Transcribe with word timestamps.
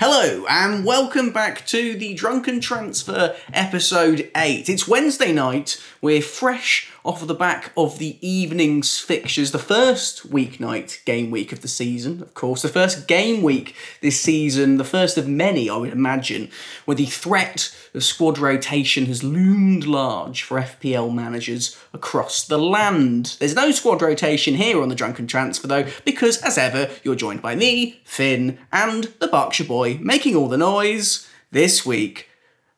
Hello, 0.00 0.46
and 0.48 0.84
welcome 0.84 1.30
back 1.30 1.66
to 1.66 1.96
the 1.96 2.14
Drunken 2.14 2.60
Transfer 2.60 3.34
episode 3.52 4.30
8. 4.36 4.68
It's 4.68 4.86
Wednesday 4.86 5.32
night. 5.32 5.82
We're 6.00 6.22
fresh 6.22 6.88
off 7.08 7.22
of 7.22 7.28
the 7.28 7.34
back 7.34 7.72
of 7.74 7.98
the 7.98 8.18
evening's 8.20 8.98
fixtures, 8.98 9.50
the 9.50 9.58
first 9.58 10.30
weeknight 10.30 11.02
game 11.06 11.30
week 11.30 11.52
of 11.52 11.62
the 11.62 11.68
season, 11.68 12.20
of 12.20 12.34
course, 12.34 12.60
the 12.60 12.68
first 12.68 13.08
game 13.08 13.42
week 13.42 13.74
this 14.02 14.20
season, 14.20 14.76
the 14.76 14.84
first 14.84 15.16
of 15.16 15.26
many, 15.26 15.70
I 15.70 15.76
would 15.78 15.90
imagine, 15.90 16.50
where 16.84 16.94
the 16.94 17.06
threat 17.06 17.74
of 17.94 18.04
squad 18.04 18.36
rotation 18.36 19.06
has 19.06 19.24
loomed 19.24 19.86
large 19.86 20.42
for 20.42 20.60
FPL 20.60 21.14
managers 21.14 21.78
across 21.94 22.46
the 22.46 22.58
land. 22.58 23.36
There's 23.38 23.54
no 23.54 23.70
squad 23.70 24.02
rotation 24.02 24.56
here 24.56 24.82
on 24.82 24.90
the 24.90 24.94
Drunken 24.94 25.26
Transfer, 25.26 25.66
though, 25.66 25.86
because 26.04 26.36
as 26.42 26.58
ever, 26.58 26.90
you're 27.04 27.14
joined 27.14 27.40
by 27.40 27.56
me, 27.56 28.02
Fin, 28.04 28.58
and 28.70 29.04
the 29.18 29.28
Berkshire 29.28 29.64
Boy, 29.64 29.98
making 30.02 30.36
all 30.36 30.48
the 30.48 30.58
noise 30.58 31.26
this 31.50 31.86
week. 31.86 32.28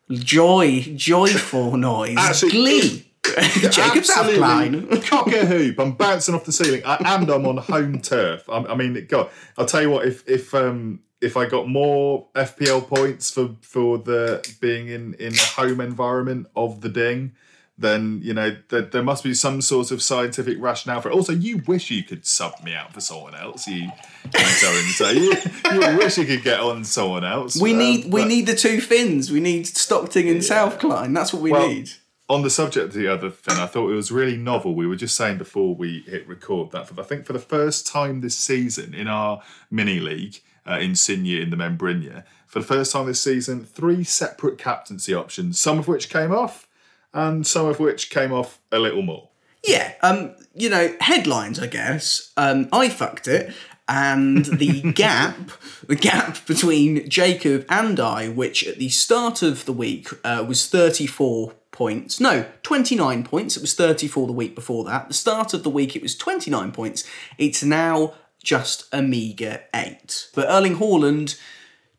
Joy, 0.09 0.93
joyful 0.95 1.75
noise, 1.75 2.15
Actually, 2.17 2.51
glee. 2.51 3.10
Jacob 3.23 4.03
Southline. 4.03 5.05
Cock 5.07 5.27
a 5.27 5.45
hoop. 5.45 5.79
I'm 5.79 5.93
bouncing 5.93 6.35
off 6.35 6.45
the 6.45 6.51
ceiling, 6.51 6.81
I, 6.85 6.95
and 7.19 7.29
I'm 7.29 7.45
on 7.45 7.57
home 7.57 8.01
turf. 8.01 8.49
I, 8.49 8.57
I 8.65 8.75
mean, 8.75 9.05
God, 9.07 9.29
I'll 9.57 9.65
tell 9.65 9.81
you 9.81 9.89
what. 9.89 10.05
If 10.07 10.27
if 10.27 10.53
um 10.53 10.99
if 11.21 11.37
I 11.37 11.45
got 11.45 11.67
more 11.67 12.27
FPL 12.35 12.87
points 12.87 13.31
for 13.31 13.55
for 13.61 13.97
the 13.99 14.47
being 14.59 14.87
in 14.87 15.13
in 15.15 15.33
the 15.33 15.51
home 15.55 15.79
environment 15.81 16.47
of 16.55 16.81
the 16.81 16.89
ding, 16.89 17.33
then 17.77 18.19
you 18.23 18.33
know 18.33 18.57
there, 18.69 18.81
there 18.81 19.03
must 19.03 19.23
be 19.23 19.33
some 19.33 19.61
sort 19.61 19.91
of 19.91 20.01
scientific 20.01 20.57
rationale 20.59 20.99
for 21.01 21.09
it. 21.09 21.13
Also, 21.13 21.31
you 21.33 21.61
wish 21.67 21.91
you 21.91 22.03
could 22.03 22.25
sub 22.25 22.53
me 22.63 22.73
out 22.73 22.91
for 22.93 23.01
someone 23.01 23.35
else. 23.35 23.67
You, 23.67 23.87
go 24.33 24.39
and 24.39 24.87
say 24.89 25.13
you, 25.13 25.33
you 25.71 25.97
wish 25.97 26.17
you 26.17 26.25
could 26.25 26.43
get 26.43 26.59
on 26.59 26.83
someone 26.83 27.23
else. 27.23 27.61
We 27.61 27.73
Um, 27.73 27.77
need 27.79 28.05
we 28.05 28.21
but- 28.21 28.27
need 28.27 28.47
the 28.47 28.55
two 28.55 28.81
fins. 28.81 29.31
We 29.31 29.39
need 29.39 29.67
Stockton 29.67 30.27
and 30.27 30.39
Southkline. 30.41 31.13
That's 31.13 31.31
what 31.33 31.41
we 31.43 31.51
Well, 31.51 31.67
need. 31.67 31.91
On 32.31 32.43
the 32.43 32.49
subject 32.49 32.87
of 32.87 32.93
the 32.93 33.09
other 33.09 33.29
thing, 33.29 33.57
I 33.57 33.65
thought 33.65 33.91
it 33.91 33.95
was 33.95 34.11
really 34.11 34.37
novel. 34.37 34.73
We 34.73 34.87
were 34.87 34.95
just 34.95 35.15
saying 35.15 35.37
before 35.37 35.75
we 35.75 35.99
hit 36.07 36.25
record 36.27 36.71
that 36.71 36.87
for 36.87 36.99
I 36.99 37.03
think 37.03 37.25
for 37.25 37.33
the 37.33 37.39
first 37.39 37.85
time 37.85 38.21
this 38.21 38.37
season 38.37 38.93
in 38.93 39.07
our 39.07 39.41
mini 39.69 39.99
league 39.99 40.39
uh, 40.65 40.77
in 40.79 40.91
Signia 40.91 41.41
in 41.41 41.49
the 41.49 41.57
Membrinia, 41.57 42.23
for 42.47 42.59
the 42.59 42.65
first 42.65 42.93
time 42.93 43.07
this 43.07 43.19
season, 43.19 43.65
three 43.65 44.05
separate 44.05 44.57
captaincy 44.57 45.13
options, 45.13 45.59
some 45.59 45.77
of 45.77 45.89
which 45.89 46.09
came 46.09 46.31
off, 46.31 46.69
and 47.13 47.45
some 47.45 47.65
of 47.65 47.79
which 47.81 48.09
came 48.09 48.31
off 48.31 48.61
a 48.71 48.79
little 48.79 49.01
more. 49.01 49.27
Yeah, 49.67 49.93
um, 50.01 50.33
you 50.55 50.69
know, 50.69 50.95
headlines, 51.01 51.59
I 51.59 51.67
guess. 51.67 52.31
Um, 52.37 52.69
I 52.71 52.87
fucked 52.87 53.27
it, 53.27 53.53
and 53.89 54.45
the 54.45 54.81
gap, 54.95 55.51
the 55.85 55.97
gap 55.97 56.45
between 56.45 57.09
Jacob 57.09 57.65
and 57.69 57.99
I, 57.99 58.29
which 58.29 58.65
at 58.65 58.77
the 58.77 58.89
start 58.89 59.41
of 59.41 59.65
the 59.65 59.73
week 59.73 60.07
uh, 60.23 60.45
was 60.47 60.67
thirty-four 60.67 61.55
points. 61.81 62.19
No, 62.19 62.45
twenty-nine 62.61 63.23
points. 63.23 63.57
It 63.57 63.61
was 63.61 63.73
thirty-four 63.73 64.27
the 64.27 64.33
week 64.43 64.53
before 64.53 64.83
that. 64.85 65.07
The 65.07 65.13
start 65.15 65.53
of 65.55 65.63
the 65.63 65.69
week 65.79 65.95
it 65.95 66.01
was 66.03 66.15
twenty-nine 66.15 66.71
points. 66.71 67.03
It's 67.39 67.63
now 67.63 68.13
just 68.43 68.87
a 68.91 69.01
meager 69.01 69.61
eight. 69.73 70.29
But 70.35 70.47
Erling 70.47 70.75
Haaland 70.77 71.39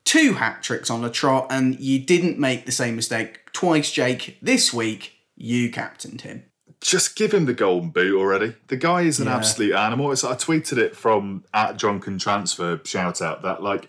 two 0.05 0.34
hat 0.34 0.62
tricks 0.62 0.91
on 0.91 1.02
the 1.02 1.11
trot, 1.11 1.47
and 1.50 1.78
you 1.80 1.98
didn't 1.98 2.39
make 2.39 2.64
the 2.66 2.72
same 2.72 2.94
mistake 2.97 3.52
twice, 3.52 3.91
Jake. 3.91 4.39
This 4.41 4.72
week, 4.72 5.14
you 5.36 5.70
captained 5.70 6.20
him. 6.22 6.44
Just 6.80 7.14
give 7.17 7.33
him 7.33 7.46
the 7.46 7.55
golden 7.55 7.91
boot 7.91 8.17
already. 8.19 8.55
The 8.69 8.77
guy 8.77 9.02
is 9.02 9.20
an 9.20 9.27
Yeah. 9.27 9.36
absolute 9.36 9.74
animal. 9.74 10.11
It's, 10.12 10.24
I 10.24 10.34
tweeted 10.34 10.78
it 10.78 10.96
from 10.96 11.44
at 11.55 11.77
Drunken 11.77 12.19
Transfer 12.19 12.80
shout 12.84 13.20
out 13.22 13.42
that 13.42 13.62
like 13.62 13.89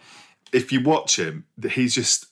if 0.52 0.72
you 0.72 0.82
watch 0.82 1.18
him, 1.20 1.46
that 1.58 1.72
he's 1.74 1.94
just 1.96 2.28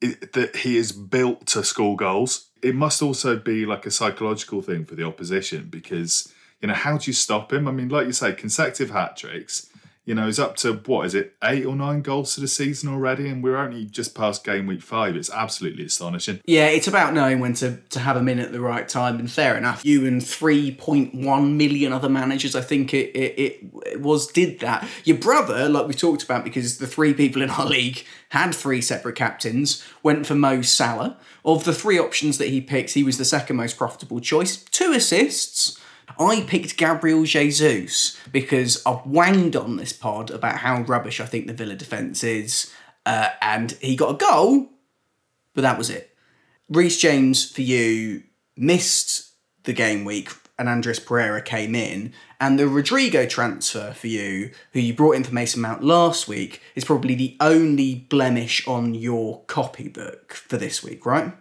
that 0.00 0.56
he 0.56 0.76
is 0.76 0.92
built 0.92 1.46
to 1.46 1.62
score 1.64 1.96
goals. 1.96 2.45
It 2.62 2.74
must 2.74 3.02
also 3.02 3.36
be 3.36 3.66
like 3.66 3.86
a 3.86 3.90
psychological 3.90 4.62
thing 4.62 4.84
for 4.84 4.94
the 4.94 5.04
opposition 5.04 5.68
because 5.70 6.32
you 6.60 6.68
know 6.68 6.74
how 6.74 6.96
do 6.98 7.10
you 7.10 7.12
stop 7.12 7.52
him? 7.52 7.68
I 7.68 7.72
mean, 7.72 7.88
like 7.88 8.06
you 8.06 8.12
say, 8.12 8.32
consecutive 8.32 8.90
hat 8.90 9.16
tricks. 9.16 9.70
You 10.06 10.14
know, 10.14 10.26
he's 10.26 10.38
up 10.38 10.54
to 10.58 10.72
what 10.72 11.04
is 11.04 11.16
it, 11.16 11.34
eight 11.42 11.66
or 11.66 11.74
nine 11.74 12.00
goals 12.00 12.36
to 12.36 12.40
the 12.40 12.46
season 12.46 12.88
already, 12.88 13.28
and 13.28 13.42
we're 13.42 13.56
only 13.56 13.86
just 13.86 14.14
past 14.14 14.44
game 14.44 14.68
week 14.68 14.80
five. 14.80 15.16
It's 15.16 15.28
absolutely 15.28 15.84
astonishing. 15.84 16.40
Yeah, 16.46 16.68
it's 16.68 16.86
about 16.86 17.12
knowing 17.12 17.40
when 17.40 17.54
to, 17.54 17.78
to 17.90 17.98
have 17.98 18.16
him 18.16 18.28
in 18.28 18.38
at 18.38 18.52
the 18.52 18.60
right 18.60 18.88
time, 18.88 19.18
and 19.18 19.28
fair 19.28 19.56
enough. 19.56 19.84
You 19.84 20.06
and 20.06 20.22
3.1 20.22 21.56
million 21.56 21.92
other 21.92 22.08
managers, 22.08 22.54
I 22.54 22.60
think 22.60 22.94
it, 22.94 23.16
it, 23.16 23.64
it 23.84 24.00
was, 24.00 24.28
did 24.28 24.60
that. 24.60 24.86
Your 25.02 25.18
brother, 25.18 25.68
like 25.68 25.88
we 25.88 25.94
talked 25.94 26.22
about, 26.22 26.44
because 26.44 26.78
the 26.78 26.86
three 26.86 27.12
people 27.12 27.42
in 27.42 27.50
our 27.50 27.66
league 27.66 28.04
had 28.28 28.54
three 28.54 28.80
separate 28.80 29.16
captains, 29.16 29.84
went 30.04 30.24
for 30.24 30.36
Mo 30.36 30.62
Salah. 30.62 31.18
Of 31.44 31.64
the 31.64 31.74
three 31.74 31.98
options 31.98 32.38
that 32.38 32.48
he 32.48 32.60
picked, 32.60 32.90
he 32.90 33.02
was 33.02 33.18
the 33.18 33.24
second 33.24 33.56
most 33.56 33.76
profitable 33.76 34.20
choice. 34.20 34.56
Two 34.56 34.92
assists. 34.92 35.80
I 36.18 36.44
picked 36.46 36.76
Gabriel 36.76 37.24
Jesus 37.24 38.16
because 38.32 38.82
I've 38.86 39.06
wanged 39.06 39.56
on 39.56 39.76
this 39.76 39.92
pod 39.92 40.30
about 40.30 40.58
how 40.58 40.82
rubbish 40.82 41.20
I 41.20 41.26
think 41.26 41.46
the 41.46 41.52
Villa 41.52 41.74
defence 41.74 42.24
is, 42.24 42.72
uh, 43.04 43.30
and 43.42 43.72
he 43.80 43.96
got 43.96 44.14
a 44.14 44.18
goal, 44.18 44.68
but 45.54 45.62
that 45.62 45.78
was 45.78 45.90
it. 45.90 46.16
Reece 46.68 46.98
James 46.98 47.50
for 47.50 47.62
you 47.62 48.22
missed 48.56 49.32
the 49.64 49.72
game 49.72 50.04
week 50.04 50.30
and 50.58 50.68
Andreas 50.68 50.98
Pereira 50.98 51.42
came 51.42 51.74
in, 51.74 52.12
and 52.40 52.58
the 52.58 52.66
Rodrigo 52.66 53.26
transfer 53.26 53.92
for 53.92 54.06
you, 54.06 54.50
who 54.72 54.80
you 54.80 54.94
brought 54.94 55.16
in 55.16 55.24
for 55.24 55.34
Mason 55.34 55.60
Mount 55.60 55.84
last 55.84 56.28
week, 56.28 56.62
is 56.74 56.84
probably 56.84 57.14
the 57.14 57.36
only 57.40 58.06
blemish 58.08 58.66
on 58.66 58.94
your 58.94 59.42
copybook 59.44 60.32
for 60.32 60.56
this 60.56 60.82
week, 60.82 61.04
right? 61.04 61.34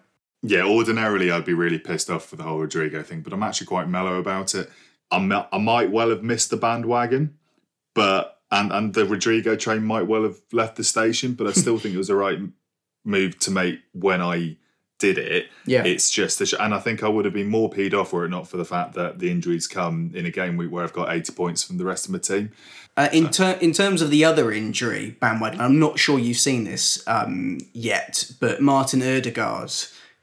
Yeah, 0.47 0.63
ordinarily 0.63 1.31
I'd 1.31 1.45
be 1.45 1.53
really 1.53 1.79
pissed 1.79 2.09
off 2.09 2.25
for 2.25 2.35
the 2.35 2.43
whole 2.43 2.59
Rodrigo 2.59 3.01
thing, 3.03 3.21
but 3.21 3.33
I'm 3.33 3.43
actually 3.43 3.67
quite 3.67 3.89
mellow 3.89 4.17
about 4.17 4.53
it. 4.53 4.69
I'm, 5.11 5.31
I 5.31 5.57
might 5.57 5.91
well 5.91 6.09
have 6.09 6.23
missed 6.23 6.49
the 6.49 6.57
bandwagon, 6.57 7.37
but 7.93 8.39
and 8.51 8.71
and 8.71 8.93
the 8.93 9.05
Rodrigo 9.05 9.55
train 9.55 9.83
might 9.83 10.07
well 10.07 10.23
have 10.23 10.39
left 10.51 10.75
the 10.75 10.83
station, 10.83 11.33
but 11.33 11.47
I 11.47 11.51
still 11.53 11.77
think 11.77 11.95
it 11.95 11.97
was 11.97 12.07
the 12.07 12.15
right 12.15 12.39
move 13.03 13.39
to 13.39 13.51
make 13.51 13.79
when 13.93 14.21
I 14.21 14.57
did 14.99 15.17
it. 15.17 15.47
Yeah. 15.65 15.83
It's 15.83 16.09
just, 16.09 16.39
a 16.41 16.45
sh- 16.45 16.53
and 16.59 16.73
I 16.73 16.79
think 16.79 17.03
I 17.03 17.07
would 17.07 17.25
have 17.25 17.33
been 17.33 17.49
more 17.49 17.69
peed 17.69 17.93
off 17.93 18.13
were 18.13 18.25
it 18.25 18.29
not 18.29 18.47
for 18.47 18.57
the 18.57 18.65
fact 18.65 18.93
that 18.93 19.19
the 19.19 19.29
injuries 19.29 19.67
come 19.67 20.11
in 20.13 20.25
a 20.25 20.31
game 20.31 20.57
week 20.57 20.71
where 20.71 20.83
I've 20.83 20.93
got 20.93 21.13
80 21.13 21.33
points 21.33 21.63
from 21.63 21.77
the 21.77 21.85
rest 21.85 22.05
of 22.05 22.11
my 22.11 22.19
team. 22.19 22.51
Uh, 22.97 23.09
in 23.11 23.29
ter- 23.29 23.57
in 23.59 23.73
terms 23.73 24.01
of 24.01 24.09
the 24.09 24.23
other 24.23 24.53
injury 24.53 25.17
bandwagon, 25.19 25.59
I'm 25.59 25.79
not 25.79 25.99
sure 25.99 26.17
you've 26.17 26.37
seen 26.37 26.63
this 26.63 27.03
um, 27.07 27.59
yet, 27.73 28.31
but 28.39 28.61
Martin 28.61 29.01
Odegaard 29.01 29.73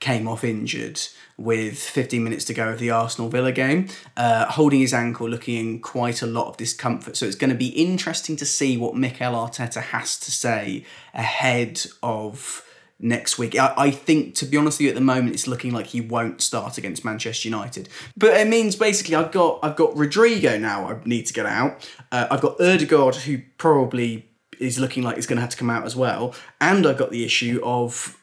came 0.03 0.27
off 0.27 0.43
injured 0.43 1.01
with 1.39 1.79
15 1.79 2.23
minutes 2.23 2.45
to 2.47 2.53
go 2.53 2.71
of 2.71 2.81
the 2.81 2.91
Arsenal 2.91 3.31
Villa 3.31 3.53
game, 3.53 3.89
uh, 4.17 4.47
holding 4.47 4.81
his 4.81 4.93
ankle, 4.93 5.29
looking 5.29 5.57
in 5.57 5.81
quite 5.81 6.23
a 6.23 6.27
lot 6.27 6.49
of 6.49 6.57
discomfort. 6.57 7.17
So 7.17 7.25
it's 7.25 7.37
going 7.37 7.51
to 7.51 7.57
be 7.57 7.69
interesting 7.69 8.37
to 8.37 8.45
see 8.45 8.77
what 8.77 8.97
Mikel 8.97 9.33
Arteta 9.33 9.81
has 9.81 10.19
to 10.19 10.33
say 10.33 10.85
ahead 11.15 11.87
of 12.03 12.69
next 12.99 13.39
week. 13.39 13.57
I, 13.57 13.73
I 13.77 13.91
think, 13.93 14.35
to 14.37 14.45
be 14.45 14.57
honest 14.57 14.81
with 14.81 14.87
you, 14.87 14.89
at 14.89 14.97
the 14.97 15.01
moment, 15.01 15.35
it's 15.35 15.47
looking 15.47 15.73
like 15.73 15.87
he 15.87 16.01
won't 16.01 16.43
start 16.43 16.79
against 16.79 17.05
Manchester 17.05 17.49
United. 17.49 17.89
But 18.17 18.31
it 18.35 18.49
means 18.49 18.75
basically 18.75 19.15
I've 19.15 19.31
got 19.31 19.61
I've 19.63 19.77
got 19.77 19.97
Rodrigo 19.97 20.59
now. 20.59 20.89
I 20.89 20.99
need 21.05 21.27
to 21.27 21.33
get 21.33 21.47
out. 21.47 21.89
Uh, 22.11 22.27
I've 22.29 22.41
got 22.41 22.61
Odegaard, 22.61 23.17
who 23.17 23.39
probably 23.57 24.29
is 24.59 24.81
looking 24.81 25.05
like 25.05 25.15
he's 25.15 25.27
going 25.27 25.37
to 25.37 25.43
have 25.43 25.51
to 25.51 25.57
come 25.57 25.71
out 25.71 25.85
as 25.85 25.95
well, 25.95 26.35
and 26.61 26.87
I've 26.87 26.99
got 26.99 27.13
the 27.13 27.25
issue 27.25 27.61
of. 27.63 28.19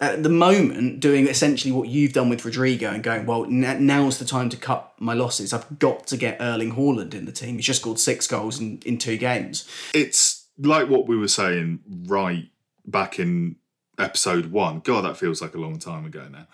At 0.00 0.22
the 0.22 0.30
moment, 0.30 1.00
doing 1.00 1.28
essentially 1.28 1.72
what 1.72 1.88
you've 1.88 2.14
done 2.14 2.30
with 2.30 2.44
Rodrigo 2.44 2.90
and 2.90 3.02
going, 3.02 3.26
well, 3.26 3.44
now's 3.44 4.18
the 4.18 4.24
time 4.24 4.48
to 4.48 4.56
cut 4.56 4.94
my 4.98 5.12
losses. 5.12 5.52
I've 5.52 5.78
got 5.78 6.06
to 6.06 6.16
get 6.16 6.38
Erling 6.40 6.74
Haaland 6.74 7.12
in 7.12 7.26
the 7.26 7.32
team. 7.32 7.56
He's 7.56 7.66
just 7.66 7.82
scored 7.82 7.98
six 7.98 8.26
goals 8.26 8.58
in, 8.60 8.80
in 8.86 8.96
two 8.96 9.18
games. 9.18 9.68
it's 9.94 10.46
like 10.58 10.88
what 10.88 11.06
we 11.06 11.16
were 11.16 11.28
saying 11.28 11.80
right 12.06 12.48
back 12.86 13.18
in 13.18 13.56
episode 13.98 14.46
one. 14.46 14.80
God, 14.80 15.04
that 15.04 15.16
feels 15.16 15.42
like 15.42 15.54
a 15.54 15.58
long 15.58 15.78
time 15.78 16.04
ago 16.04 16.26
now. 16.30 16.46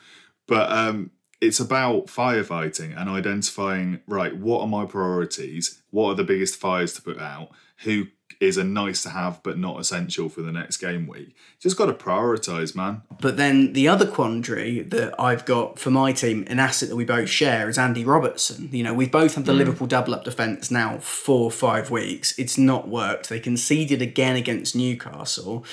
But 0.47 0.70
um, 0.70 1.11
it's 1.41 1.61
about 1.61 2.06
firefighting 2.06 2.99
and 2.99 3.09
identifying 3.09 4.00
right. 4.06 4.37
What 4.37 4.62
are 4.62 4.69
my 4.69 4.85
priorities? 4.85 5.82
What 5.91 6.11
are 6.11 6.15
the 6.15 6.25
biggest 6.25 6.56
fires 6.56 6.93
to 6.94 7.03
put 7.03 7.19
out? 7.19 7.50
Who 7.85 8.06
is 8.41 8.56
a 8.56 8.65
nice 8.65 9.03
to 9.03 9.11
have 9.11 9.43
but 9.43 9.59
not 9.59 9.81
essential 9.81 10.29
for 10.29 10.43
the 10.43 10.53
next 10.53 10.79
game 10.79 11.06
week? 11.06 11.35
Just 11.59 11.77
got 11.77 11.87
to 11.87 11.93
prioritize, 11.93 12.75
man. 12.75 13.03
But 13.21 13.37
then 13.37 13.73
the 13.73 13.88
other 13.88 14.06
quandary 14.06 14.81
that 14.83 15.19
I've 15.21 15.44
got 15.44 15.79
for 15.79 15.91
my 15.91 16.12
team, 16.12 16.44
an 16.49 16.59
asset 16.59 16.88
that 16.88 16.97
we 16.97 17.05
both 17.05 17.29
share, 17.29 17.69
is 17.69 17.79
Andy 17.79 18.05
Robertson. 18.05 18.69
You 18.73 18.85
know, 18.85 18.94
we've 18.94 19.11
both 19.11 19.35
have 19.35 19.44
the 19.44 19.53
mm. 19.53 19.59
Liverpool 19.59 19.87
double 19.87 20.15
up 20.15 20.25
defence 20.25 20.71
now 20.71 20.99
for 20.99 21.50
five 21.50 21.91
weeks. 21.91 22.38
It's 22.38 22.59
not 22.59 22.88
worked. 22.88 23.29
They 23.29 23.41
conceded 23.41 24.03
again 24.03 24.37
against 24.37 24.77
Newcastle. 24.77 25.65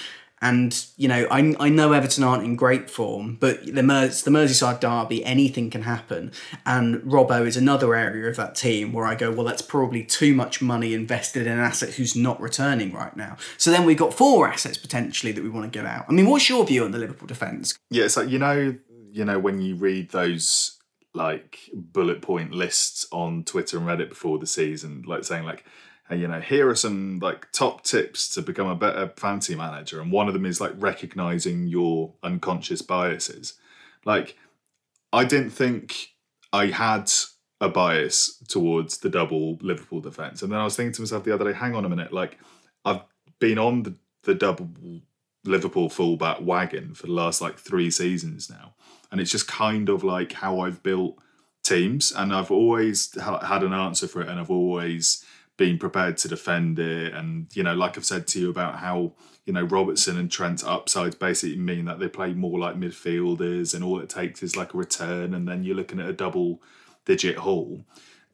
And 0.43 0.85
you 0.97 1.07
know, 1.07 1.25
I, 1.31 1.55
I 1.57 1.69
know 1.69 1.93
Everton 1.93 2.21
aren't 2.21 2.43
in 2.43 2.57
great 2.57 2.89
form, 2.89 3.37
but 3.39 3.65
the 3.65 3.81
Mers- 3.81 4.23
the 4.23 4.29
Merseyside 4.29 4.81
derby, 4.81 5.23
anything 5.23 5.69
can 5.69 5.83
happen. 5.83 6.33
And 6.65 6.97
Robbo 7.03 7.47
is 7.47 7.55
another 7.55 7.95
area 7.95 8.29
of 8.29 8.35
that 8.35 8.53
team 8.53 8.91
where 8.91 9.05
I 9.05 9.15
go, 9.15 9.31
well, 9.31 9.45
that's 9.45 9.61
probably 9.61 10.03
too 10.03 10.35
much 10.35 10.61
money 10.61 10.93
invested 10.93 11.47
in 11.47 11.53
an 11.53 11.59
asset 11.59 11.91
who's 11.91 12.13
not 12.13 12.41
returning 12.41 12.91
right 12.91 13.15
now. 13.15 13.37
So 13.57 13.71
then 13.71 13.85
we've 13.85 13.97
got 13.97 14.13
four 14.13 14.45
assets 14.45 14.77
potentially 14.77 15.31
that 15.31 15.41
we 15.41 15.49
want 15.49 15.71
to 15.71 15.79
get 15.79 15.85
out. 15.85 16.05
I 16.09 16.11
mean, 16.11 16.29
what's 16.29 16.49
your 16.49 16.65
view 16.65 16.83
on 16.83 16.91
the 16.91 16.99
Liverpool 16.99 17.27
defence? 17.27 17.77
Yeah, 17.89 18.07
so 18.07 18.21
you 18.21 18.37
know, 18.37 18.75
you 19.11 19.23
know 19.23 19.39
when 19.39 19.61
you 19.61 19.75
read 19.75 20.11
those 20.11 20.77
like 21.13 21.69
bullet 21.73 22.21
point 22.21 22.51
lists 22.51 23.07
on 23.13 23.45
Twitter 23.45 23.77
and 23.77 23.87
Reddit 23.87 24.09
before 24.09 24.39
the 24.39 24.47
season, 24.47 25.05
like 25.07 25.23
saying 25.23 25.45
like 25.45 25.63
Uh, 26.13 26.15
you 26.15 26.27
know, 26.27 26.39
here 26.39 26.69
are 26.69 26.75
some 26.75 27.19
like 27.19 27.51
top 27.51 27.83
tips 27.83 28.29
to 28.35 28.41
become 28.41 28.67
a 28.67 28.75
better 28.75 29.11
fancy 29.17 29.55
manager, 29.55 29.99
and 29.99 30.11
one 30.11 30.27
of 30.27 30.33
them 30.33 30.45
is 30.45 30.61
like 30.61 30.73
recognizing 30.77 31.67
your 31.67 32.13
unconscious 32.21 32.81
biases. 32.81 33.55
Like, 34.05 34.37
I 35.11 35.25
didn't 35.25 35.51
think 35.51 36.09
I 36.51 36.67
had 36.67 37.11
a 37.59 37.69
bias 37.69 38.37
towards 38.47 38.97
the 38.99 39.09
double 39.09 39.57
Liverpool 39.61 40.01
defense, 40.01 40.41
and 40.41 40.51
then 40.51 40.59
I 40.59 40.63
was 40.63 40.75
thinking 40.75 40.93
to 40.93 41.01
myself 41.01 41.23
the 41.23 41.33
other 41.33 41.51
day, 41.51 41.57
hang 41.57 41.75
on 41.75 41.85
a 41.85 41.89
minute, 41.89 42.13
like 42.13 42.37
I've 42.85 43.01
been 43.39 43.57
on 43.57 43.83
the, 43.83 43.95
the 44.23 44.35
double 44.35 44.69
Liverpool 45.45 45.89
fullback 45.89 46.39
wagon 46.41 46.93
for 46.93 47.07
the 47.07 47.13
last 47.13 47.41
like 47.41 47.57
three 47.57 47.89
seasons 47.89 48.49
now, 48.49 48.75
and 49.11 49.19
it's 49.19 49.31
just 49.31 49.47
kind 49.47 49.89
of 49.89 50.03
like 50.03 50.33
how 50.33 50.59
I've 50.59 50.83
built 50.83 51.17
teams, 51.63 52.11
and 52.11 52.33
I've 52.33 52.51
always 52.51 53.17
ha- 53.19 53.45
had 53.45 53.63
an 53.63 53.73
answer 53.73 54.07
for 54.07 54.21
it, 54.21 54.27
and 54.27 54.39
I've 54.39 54.51
always 54.51 55.25
being 55.57 55.77
prepared 55.77 56.17
to 56.17 56.27
defend 56.27 56.79
it. 56.79 57.13
And, 57.13 57.47
you 57.55 57.63
know, 57.63 57.73
like 57.73 57.97
I've 57.97 58.05
said 58.05 58.27
to 58.27 58.39
you 58.39 58.49
about 58.49 58.79
how, 58.79 59.13
you 59.45 59.53
know, 59.53 59.63
Robertson 59.63 60.17
and 60.17 60.31
Trent's 60.31 60.63
upsides 60.63 61.15
basically 61.15 61.57
mean 61.57 61.85
that 61.85 61.99
they 61.99 62.07
play 62.07 62.33
more 62.33 62.59
like 62.59 62.75
midfielders 62.75 63.73
and 63.73 63.83
all 63.83 63.99
it 63.99 64.09
takes 64.09 64.41
is 64.41 64.57
like 64.57 64.73
a 64.73 64.77
return 64.77 65.33
and 65.33 65.47
then 65.47 65.63
you're 65.63 65.75
looking 65.75 65.99
at 65.99 66.09
a 66.09 66.13
double 66.13 66.61
digit 67.05 67.37
haul. 67.37 67.85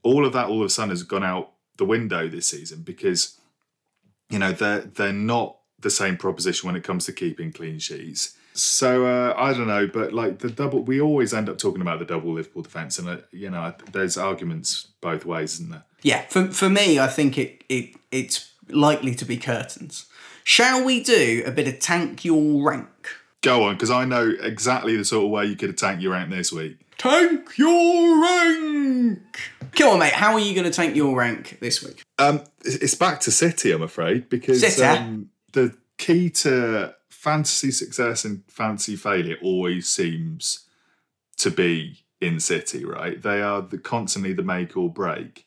All 0.02 0.26
of 0.26 0.34
that 0.34 0.48
all 0.48 0.62
of 0.62 0.68
a 0.68 0.70
sudden 0.70 0.92
has 0.92 1.04
gone 1.04 1.24
out 1.24 1.52
the 1.78 1.86
window 1.86 2.28
this 2.30 2.48
season 2.48 2.84
because, 2.84 3.40
you 4.30 4.40
know, 4.40 4.52
they're 4.54 4.82
they're 4.82 5.12
not 5.12 5.58
the 5.80 5.90
same 5.90 6.18
proposition 6.18 6.68
when 6.68 6.76
it 6.76 6.84
comes 6.84 7.06
to 7.06 7.14
keeping 7.14 7.52
clean 7.52 7.80
sheets. 7.80 8.36
So 8.54 9.06
uh, 9.06 9.34
I 9.38 9.54
don't 9.54 9.68
know, 9.68 9.88
but 9.88 10.14
like 10.14 10.40
the 10.40 10.50
double, 10.50 10.84
we 10.84 11.00
always 11.00 11.34
end 11.34 11.50
up 11.50 11.58
talking 11.58 11.82
about 11.82 12.00
the 12.00 12.06
double 12.06 12.34
Liverpool 12.34 12.64
defense, 12.64 13.00
and 13.00 13.08
uh, 13.08 13.18
you 13.32 13.50
know, 13.50 13.74
there's 13.92 14.18
arguments 14.18 14.88
both 15.02 15.26
ways, 15.26 15.54
isn't 15.56 15.70
there? 15.70 15.86
Yeah, 16.02 16.22
for, 16.30 16.48
for 16.48 16.70
me, 16.70 17.00
I 17.00 17.08
think 17.08 17.38
it, 17.38 17.64
it 17.70 17.96
it's 18.12 18.54
likely 18.70 19.16
to 19.16 19.26
be 19.26 19.38
curtains. 19.38 20.06
Shall 20.44 20.84
we 20.84 21.04
do 21.04 21.44
a 21.46 21.52
bit 21.52 21.68
of 21.68 21.80
tank 21.80 22.26
your 22.26 22.64
rank? 22.68 23.10
Go 23.42 23.64
on, 23.64 23.76
because 23.76 23.92
I 23.92 24.06
know 24.06 24.34
exactly 24.42 24.96
the 24.98 25.06
sort 25.06 25.26
of 25.26 25.32
way 25.32 25.46
you 25.46 25.56
could 25.56 25.78
tank 25.78 26.02
your 26.02 26.14
rank 26.14 26.30
this 26.30 26.52
week. 26.52 26.78
Tank 26.98 27.58
your 27.58 28.22
rank! 28.22 29.22
Come 29.72 29.94
on, 29.94 30.00
mate. 30.00 30.12
How 30.12 30.34
are 30.34 30.40
you 30.40 30.54
going 30.54 30.66
to 30.66 30.72
tank 30.72 30.96
your 30.96 31.16
rank 31.16 31.60
this 31.62 31.82
week? 31.84 32.04
Um, 32.18 32.44
it's 32.66 32.96
back 32.96 33.22
to 33.22 33.32
City, 33.32 33.72
I'm 33.72 33.82
afraid, 33.82 34.28
because 34.28 34.82
um, 34.82 35.30
the 35.54 35.76
key 35.98 36.30
to 36.32 36.96
fantasy 37.10 37.72
success 37.72 38.26
and 38.26 38.44
fantasy 38.48 38.96
failure 38.96 39.38
always 39.42 39.88
seems 39.88 40.66
to 41.38 41.50
be 41.50 42.04
in 42.20 42.40
City, 42.40 42.84
right? 42.84 43.22
They 43.22 43.42
are 43.42 43.62
the, 43.62 43.78
constantly 43.78 44.34
the 44.34 44.44
make 44.44 44.76
or 44.76 44.90
break. 44.90 45.46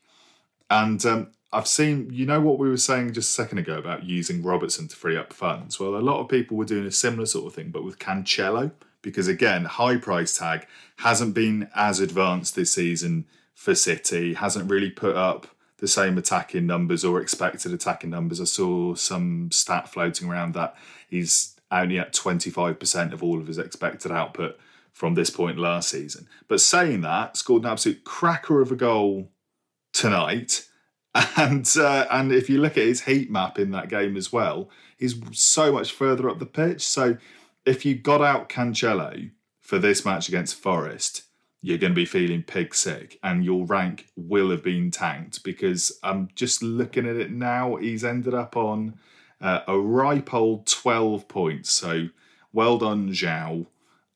And 0.72 1.04
um, 1.04 1.26
I've 1.52 1.69
seen, 1.69 2.08
you 2.10 2.24
know, 2.24 2.40
what 2.40 2.58
we 2.58 2.66
were 2.66 2.78
saying 2.78 3.12
just 3.12 3.28
a 3.28 3.32
second 3.34 3.58
ago 3.58 3.76
about 3.76 4.04
using 4.04 4.42
Robertson 4.42 4.88
to 4.88 4.96
free 4.96 5.19
up 5.19 5.34
funds. 5.34 5.78
Well, 5.78 5.96
a 5.96 5.98
lot 5.98 6.20
of 6.20 6.30
people 6.30 6.56
were 6.56 6.64
doing 6.64 6.86
a 6.86 6.90
similar 6.90 7.26
sort 7.26 7.46
of 7.46 7.54
thing, 7.54 7.70
but 7.70 7.84
with 7.84 7.98
Cancelo, 7.98 8.72
because 9.02 9.28
again, 9.28 9.66
high 9.66 9.98
price 9.98 10.38
tag 10.38 10.66
hasn't 10.96 11.34
been 11.34 11.69
as 11.76 12.00
advanced 12.00 12.56
this 12.56 12.72
season 12.72 13.26
for 13.54 13.74
City, 13.74 14.32
hasn't 14.32 14.70
really 14.70 14.90
put 14.90 15.14
up 15.14 15.46
the 15.76 15.86
same 15.86 16.16
attacking 16.16 16.66
numbers 16.66 17.04
or 17.04 17.20
expected 17.20 17.70
attacking 17.75 18.08
numbers. 18.08 18.40
I 18.40 18.44
saw 18.44 18.94
some 18.94 19.50
stat 19.52 19.90
floating 19.90 20.30
around 20.30 20.54
that 20.54 20.75
he's 21.06 21.54
only 21.70 21.98
at 21.98 22.14
25% 22.14 23.12
of 23.12 23.22
all 23.22 23.38
of 23.38 23.46
his 23.46 23.58
expected 23.58 24.10
output 24.10 24.58
from 24.90 25.14
this 25.14 25.28
point 25.28 25.58
last 25.58 25.90
season. 25.90 26.28
But 26.48 26.62
saying 26.62 27.02
that, 27.02 27.36
scored 27.36 27.64
an 27.64 27.70
absolute 27.72 28.04
cracker 28.04 28.62
of 28.62 28.72
a 28.72 28.76
goal 28.76 29.28
tonight. 29.92 30.68
And 31.36 31.70
uh, 31.76 32.06
and 32.10 32.32
if 32.32 32.48
you 32.48 32.56
look 32.56 32.78
at 32.78 32.86
his 32.86 33.02
heat 33.02 33.30
map 33.30 33.58
in 33.58 33.70
that 33.72 33.90
game 33.90 34.16
as 34.16 34.32
well, 34.32 34.70
he's 34.96 35.14
so 35.32 35.70
much 35.70 35.92
further 35.92 36.26
up 36.30 36.38
the 36.38 36.46
pitch. 36.46 36.80
So 36.80 37.18
if 37.66 37.84
you 37.84 37.94
got 37.94 38.22
out 38.22 38.48
Cancelo 38.48 39.30
for 39.60 39.78
this 39.78 40.06
match 40.06 40.28
against 40.28 40.54
Forest, 40.54 41.24
you're 41.60 41.76
going 41.76 41.92
to 41.92 41.96
be 41.96 42.06
feeling 42.06 42.42
pig 42.42 42.74
sick, 42.74 43.18
and 43.22 43.44
your 43.44 43.66
rank 43.66 44.06
will 44.16 44.50
have 44.50 44.64
been 44.64 44.90
tanked 44.90 45.44
because 45.44 45.98
I'm 46.02 46.28
just 46.34 46.62
looking 46.62 47.06
at 47.06 47.16
it 47.16 47.30
now. 47.30 47.76
He's 47.76 48.04
ended 48.04 48.32
up 48.32 48.56
on 48.56 48.98
uh, 49.40 49.60
a 49.68 49.78
ripe 49.78 50.32
old 50.32 50.66
12 50.66 51.28
points. 51.28 51.70
So 51.70 52.08
well 52.52 52.78
done, 52.78 53.10
João. 53.10 53.66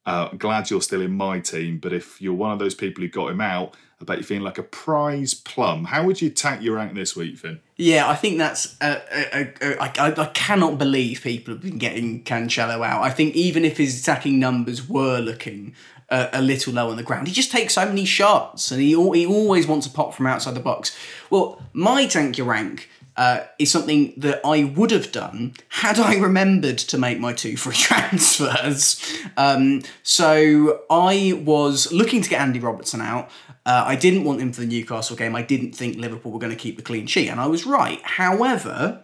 Uh, 0.05 0.28
glad 0.31 0.70
you're 0.70 0.82
still 0.82 1.02
in 1.02 1.12
my 1.12 1.40
team, 1.40 1.78
but 1.78 1.93
if 1.93 2.20
you're 2.23 2.34
one 2.34 2.52
of 2.52 2.58
those 2.58 2.75
people 2.75 3.02
who 3.02 3.08
got 3.08 3.31
him 3.31 3.40
out, 3.40 3.76
Bet 4.05 4.19
you're 4.19 4.25
feeling 4.25 4.43
like 4.45 4.59
a 4.59 4.63
prize 4.63 5.33
plum. 5.33 5.87
How 5.87 6.05
would 6.05 6.21
you 6.21 6.29
tank 6.29 6.63
your 6.63 6.77
rank 6.77 6.95
this 6.95 7.17
week, 7.17 7.39
Fin? 7.39 7.61
Yeah, 7.77 8.07
I 8.07 8.15
think 8.15 8.37
that's. 8.37 8.77
I, 8.81 10.31
cannot 10.35 10.77
believe 10.77 11.23
people 11.23 11.55
have 11.55 11.63
been 11.63 11.79
getting 11.79 12.23
Cancelo 12.23 12.87
out. 12.87 13.03
I 13.03 13.11
think 13.11 13.35
even 13.35 13.65
if 13.65 13.79
his 13.79 14.03
attacking 14.03 14.39
numbers 14.39 14.87
were 14.87 15.19
looking 15.19 15.75
uh, 16.11 16.29
a 16.35 16.43
little 16.43 16.75
low 16.75 16.91
on 16.91 16.97
the 16.97 17.03
ground, 17.03 17.27
he 17.27 17.33
just 17.33 17.51
takes 17.51 17.73
so 17.75 17.87
many 17.87 18.05
shots 18.05 18.71
and 18.71 18.83
he, 18.83 18.89
he 18.89 19.27
always 19.27 19.67
wants 19.67 19.87
to 19.87 19.93
pop 19.93 20.15
from 20.15 20.27
outside 20.27 20.55
the 20.55 20.61
box. 20.61 20.97
Well, 21.31 21.63
my 21.73 22.07
tank 22.07 22.37
your 22.37 22.49
rank 22.49 22.91
uh, 23.17 23.45
is 23.59 23.71
something 23.71 24.13
that 24.17 24.41
I 24.45 24.65
would 24.65 24.91
have 24.91 25.11
done 25.11 25.55
had 25.69 25.99
I 25.99 26.17
remembered 26.17 26.79
to 26.79 26.99
make 26.99 27.19
my 27.19 27.33
two 27.33 27.57
free 27.57 27.75
transfers. 27.77 29.01
Um, 29.37 29.83
so 30.03 30.83
I 30.91 31.41
was 31.45 31.93
looking 31.93 32.23
to 32.23 32.29
get 32.29 32.41
Andy 32.41 32.61
Robertson 32.61 33.01
out. 33.01 33.31
Uh, 33.65 33.85
I 33.87 33.97
didn't 33.97 34.25
want 34.25 34.41
him 34.41 34.53
for 34.53 34.61
the 34.61 34.67
Newcastle 34.67 35.17
game. 35.17 35.35
I 35.35 35.43
didn't 35.43 35.73
think 35.73 35.97
Liverpool 35.97 36.31
were 36.31 36.39
going 36.39 36.53
to 36.53 36.59
keep 36.59 36.77
the 36.77 36.83
clean 36.83 37.07
sheet, 37.07 37.29
and 37.29 37.41
I 37.41 37.47
was 37.47 37.67
right. 37.67 38.01
However, 38.03 39.03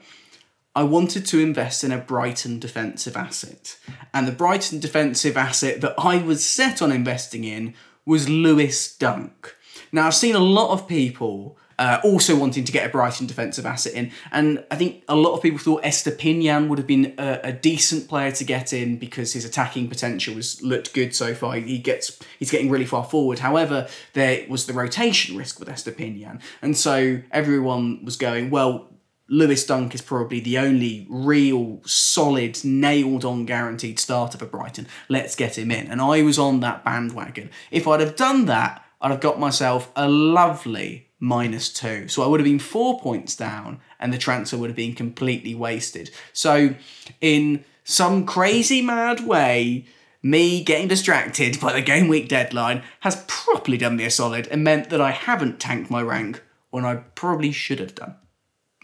I 0.75 0.85
wanted 0.85 1.27
to 1.27 1.41
invest 1.41 1.83
in 1.83 1.93
a 1.93 1.99
Brighton 1.99 2.59
defensive 2.59 3.17
asset. 3.17 3.77
And 4.15 4.29
the 4.29 4.33
Brighton 4.33 4.79
defensive 4.79 5.37
asset 5.37 5.81
that 5.81 5.95
I 5.99 6.19
was 6.19 6.49
set 6.49 6.81
on 6.81 6.93
investing 6.93 7.45
in 7.45 7.75
was 8.07 8.29
Lewis 8.29 8.95
Dunk. 8.97 9.55
Now, 9.91 10.07
I've 10.07 10.15
seen 10.15 10.35
a 10.35 10.41
lot 10.41 10.73
of 10.73 10.89
people 10.89 11.59
uh, 11.83 12.01
also 12.05 12.37
wanting 12.37 12.63
to 12.63 12.71
get 12.71 12.87
a 12.87 12.89
Brighton 12.89 13.27
defensive 13.27 13.67
asset 13.67 13.95
in. 13.95 14.13
And 14.31 14.65
I 14.71 14.77
think 14.77 15.03
a 15.09 15.17
lot 15.17 15.35
of 15.35 15.43
people 15.43 15.59
thought 15.59 15.83
Estupiñán 15.83 16.69
would 16.69 16.79
have 16.79 16.87
been 16.87 17.13
a, 17.19 17.41
a, 17.43 17.53
decent 17.53 18.09
player 18.09 18.31
to 18.31 18.45
get 18.45 18.73
in 18.73 18.99
because 18.99 19.33
his 19.33 19.45
attacking 19.45 19.89
potential 19.89 20.35
has 20.35 20.63
looked 20.63 20.95
good 20.95 21.13
so 21.13 21.35
far. 21.35 21.55
He 21.55 21.79
gets 21.79 22.21
he's 22.39 22.53
getting 22.53 22.71
really 22.71 22.87
far 22.87 23.03
forward. 23.03 23.41
However, 23.41 23.89
there 24.13 24.47
was 24.49 24.67
the 24.67 24.73
rotation 24.73 25.37
risk 25.37 25.59
with 25.59 25.69
Estupiñán, 25.69 26.41
and 26.63 26.77
so 26.77 27.21
everyone 27.33 28.05
was 28.05 28.17
going 28.17 28.51
well. 28.51 28.89
Lewis 29.29 29.67
Dunk 29.67 29.93
is 29.93 30.03
probably 30.03 30.39
the 30.39 30.59
only 30.59 31.07
real 31.11 31.81
solid, 31.85 32.65
nailed 32.65 33.25
on 33.25 33.45
guaranteed 33.45 33.99
starter 33.99 34.39
for 34.39 34.47
Brighton. 34.47 34.87
Let's 35.09 35.35
get 35.35 35.59
him 35.59 35.73
in. 35.73 35.89
And 35.91 36.01
I 36.01 36.23
was 36.23 36.39
on 36.39 36.61
that 36.61 36.85
bandwagon. 36.85 37.51
If 37.71 37.89
I'd 37.89 38.01
have 38.01 38.15
done 38.15 38.45
that, 38.47 38.85
I'd 39.01 39.11
have 39.11 39.21
got 39.21 39.41
myself 39.41 39.91
a 39.97 40.09
lovely 40.09 41.12
minus 41.23 41.73
two. 41.73 42.09
So 42.09 42.25
I 42.25 42.27
would 42.27 42.41
have 42.41 42.45
been 42.45 42.59
four 42.59 42.99
points 42.99 43.37
down 43.37 43.81
and 44.01 44.13
the 44.13 44.19
transfer 44.19 44.59
would 44.59 44.69
have 44.69 44.77
been 44.77 44.95
completely 44.95 45.55
wasted. 45.55 46.11
So, 46.33 46.75
in 47.21 47.65
some 47.85 48.27
crazy 48.27 48.83
mad 48.83 49.25
way, 49.25 49.87
me 50.21 50.65
getting 50.65 50.89
distracted 50.89 51.61
by 51.61 51.73
the 51.73 51.81
game 51.81 52.09
week 52.09 52.29
deadline 52.29 52.83
has 53.01 53.25
properly 53.29 53.79
done 53.79 53.97
me 53.97 54.05
a 54.05 54.11
solid 54.11 54.49
and 54.49 54.65
meant 54.65 54.91
that 54.91 55.01
I 55.01 55.13
haven't 55.13 55.61
tanked 55.61 55.91
my 55.91 56.03
rank 56.03 56.43
when 56.71 56.85
I 56.85 56.97
probably 56.97 57.53
should 57.53 57.79
have 57.79 57.95
done. 57.95 58.17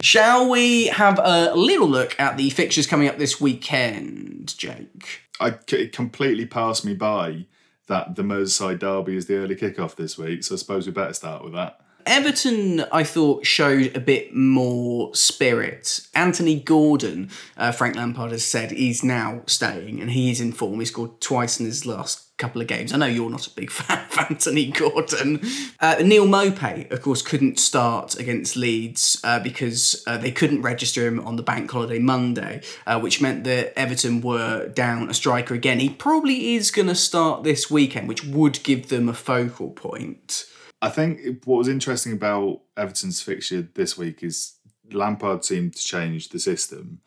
Shall 0.01 0.49
we 0.49 0.87
have 0.87 1.19
a 1.21 1.53
little 1.57 1.89
look 1.89 2.19
at 2.21 2.37
the 2.37 2.51
fixtures 2.51 2.87
coming 2.87 3.09
up 3.09 3.19
this 3.19 3.41
weekend, 3.41 4.57
Jake? 4.57 5.23
I, 5.41 5.59
it 5.73 5.93
completely 5.93 6.47
passed 6.47 6.85
me 6.85 6.95
by 6.95 7.47
that 7.89 8.15
the 8.15 8.23
Merseyside 8.23 8.79
derby 8.79 9.17
is 9.17 9.27
the 9.27 9.39
early 9.39 9.57
kickoff 9.57 9.97
this 9.97 10.17
week, 10.17 10.45
so 10.45 10.55
I 10.55 10.59
suppose 10.59 10.87
we 10.87 10.93
better 10.93 11.15
start 11.15 11.43
with 11.43 11.55
that 11.55 11.81
Everton, 12.09 12.81
I 12.91 13.05
thought, 13.05 13.45
showed 13.45 13.95
a 13.95 14.01
bit 14.01 14.35
more 14.35 15.15
spirit. 15.15 16.01
Anthony 16.15 16.59
Gordon, 16.59 17.31
uh, 17.57 17.71
Frank 17.71 17.97
Lampard 17.97 18.33
has 18.33 18.45
said, 18.45 18.71
he's 18.71 19.05
now 19.05 19.43
staying 19.47 20.01
and 20.01 20.11
he 20.11 20.31
is 20.31 20.41
in 20.41 20.53
form. 20.53 20.81
He 20.81 20.87
scored 20.87 21.21
twice 21.21 21.61
in 21.61 21.67
his 21.67 21.85
last 21.85 22.37
couple 22.39 22.63
of 22.63 22.67
games. 22.67 22.93
I 22.95 22.97
know 22.97 23.07
you're 23.07 23.29
not 23.29 23.47
a 23.47 23.51
big 23.51 23.71
fan 23.73 24.07
of 24.11 24.31
Anthony 24.31 24.71
Gordon. 24.71 25.41
Uh, 25.81 25.97
Neal 26.03 26.27
Maupay, 26.27 26.91
of 26.91 27.03
course, 27.03 27.21
couldn't 27.21 27.59
start 27.59 28.19
against 28.19 28.57
Leeds 28.57 29.21
uh, 29.23 29.39
because 29.41 30.03
uh, 30.07 30.17
they 30.17 30.31
couldn't 30.31 30.63
register 30.63 31.07
him 31.07 31.21
on 31.21 31.37
the 31.37 31.43
bank 31.43 31.71
holiday 31.71 31.99
Monday, 31.99 32.63
uh, 32.87 32.99
which 32.99 33.21
meant 33.21 33.45
that 33.45 33.79
Everton 33.79 34.23
were 34.23 34.69
down 34.69 35.11
a 35.11 35.15
striker 35.15 35.53
again. 35.53 35.79
He 35.79 35.91
probably 35.91 36.55
is 36.55 36.71
going 36.71 36.89
to 36.89 36.95
start 36.95 37.45
this 37.45 37.71
weekend, 37.71 38.09
which 38.09 38.25
would 38.25 38.63
give 38.63 38.89
them 38.89 39.09
a 39.09 39.15
focal 39.15 39.71
point. 39.71 40.47
I 40.81 40.91
think 40.91 41.45
what 41.45 41.59
was 41.59 41.69
interesting 41.69 42.13
about 42.13 42.61
Everton's 42.77 43.21
fixture 43.21 43.63
this 43.75 43.99
week 43.99 44.23
is 44.23 44.55
Lampard 44.93 45.45
seemed 45.45 45.75
to 45.75 45.83
change 45.83 46.29
the 46.29 46.39
system. 46.39 47.01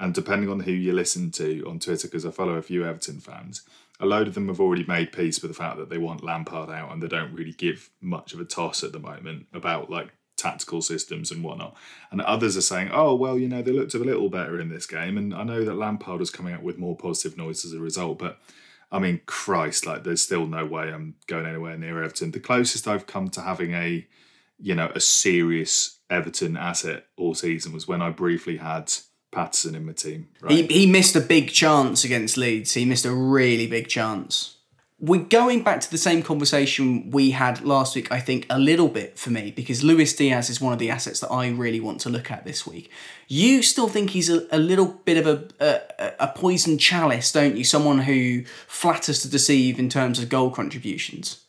And 0.00 0.12
depending 0.12 0.50
on 0.50 0.60
who 0.60 0.72
you 0.72 0.92
listen 0.92 1.30
to 1.32 1.64
on 1.68 1.78
Twitter, 1.78 2.08
because 2.08 2.26
I 2.26 2.32
follow 2.32 2.54
a 2.54 2.62
few 2.62 2.84
Everton 2.84 3.20
fans, 3.20 3.62
a 4.00 4.06
load 4.06 4.26
of 4.26 4.34
them 4.34 4.48
have 4.48 4.60
already 4.60 4.84
made 4.84 5.12
peace 5.12 5.40
with 5.40 5.52
the 5.52 5.56
fact 5.56 5.78
that 5.78 5.88
they 5.88 5.98
want 5.98 6.24
Lampard 6.24 6.70
out 6.70 6.90
and 6.90 7.00
they 7.00 7.06
don't 7.06 7.32
really 7.32 7.52
give 7.52 7.90
much 8.00 8.34
of 8.34 8.40
a 8.40 8.44
toss 8.44 8.82
at 8.82 8.90
the 8.90 8.98
moment 8.98 9.46
about 9.52 9.90
like 9.90 10.12
tactical 10.36 10.82
systems 10.82 11.30
and 11.30 11.44
whatnot. 11.44 11.76
And 12.10 12.20
others 12.20 12.56
are 12.56 12.62
saying, 12.62 12.90
oh, 12.92 13.14
well, 13.14 13.38
you 13.38 13.48
know, 13.48 13.62
they 13.62 13.70
looked 13.70 13.94
a 13.94 13.98
little 13.98 14.28
better 14.28 14.58
in 14.60 14.70
this 14.70 14.86
game. 14.86 15.16
And 15.16 15.32
I 15.32 15.44
know 15.44 15.64
that 15.64 15.76
Lampard 15.76 16.18
was 16.18 16.30
coming 16.30 16.52
out 16.52 16.64
with 16.64 16.78
more 16.78 16.96
positive 16.96 17.38
noise 17.38 17.64
as 17.64 17.72
a 17.72 17.78
result, 17.78 18.18
but 18.18 18.40
I 18.92 18.98
mean, 18.98 19.22
Christ, 19.24 19.86
like 19.86 20.04
there's 20.04 20.22
still 20.22 20.46
no 20.46 20.66
way 20.66 20.92
I'm 20.92 21.14
going 21.26 21.46
anywhere 21.46 21.78
near 21.78 22.02
Everton. 22.02 22.30
The 22.30 22.40
closest 22.40 22.86
I've 22.86 23.06
come 23.06 23.30
to 23.30 23.40
having 23.40 23.72
a, 23.72 24.06
you 24.58 24.74
know, 24.74 24.92
a 24.94 25.00
serious 25.00 25.98
Everton 26.10 26.58
asset 26.58 27.06
all 27.16 27.34
season 27.34 27.72
was 27.72 27.88
when 27.88 28.02
I 28.02 28.10
briefly 28.10 28.58
had 28.58 28.92
Patterson 29.32 29.74
in 29.74 29.86
my 29.86 29.92
team. 29.92 30.28
Right? 30.42 30.70
He, 30.70 30.80
he 30.80 30.86
missed 30.86 31.16
a 31.16 31.20
big 31.20 31.50
chance 31.50 32.04
against 32.04 32.36
Leeds. 32.36 32.74
He 32.74 32.84
missed 32.84 33.06
a 33.06 33.12
really 33.12 33.66
big 33.66 33.88
chance. 33.88 34.58
We're 35.04 35.24
going 35.24 35.64
back 35.64 35.80
to 35.80 35.90
the 35.90 35.98
same 35.98 36.22
conversation 36.22 37.10
we 37.10 37.32
had 37.32 37.62
last 37.62 37.96
week, 37.96 38.12
I 38.12 38.20
think, 38.20 38.46
a 38.48 38.56
little 38.56 38.86
bit 38.86 39.18
for 39.18 39.30
me, 39.30 39.50
because 39.50 39.82
Luis 39.82 40.14
Diaz 40.14 40.48
is 40.48 40.60
one 40.60 40.72
of 40.72 40.78
the 40.78 40.90
assets 40.90 41.18
that 41.18 41.28
I 41.32 41.48
really 41.48 41.80
want 41.80 42.00
to 42.02 42.08
look 42.08 42.30
at 42.30 42.44
this 42.44 42.64
week. 42.68 42.88
You 43.26 43.64
still 43.64 43.88
think 43.88 44.10
he's 44.10 44.30
a, 44.30 44.46
a 44.52 44.58
little 44.58 44.86
bit 45.04 45.16
of 45.16 45.26
a, 45.26 45.48
a, 45.58 46.12
a 46.20 46.28
poison 46.28 46.78
chalice, 46.78 47.32
don't 47.32 47.56
you? 47.56 47.64
Someone 47.64 47.98
who 47.98 48.44
flatters 48.68 49.20
to 49.22 49.28
deceive 49.28 49.80
in 49.80 49.88
terms 49.88 50.20
of 50.20 50.28
goal 50.28 50.52
contributions. 50.52 51.46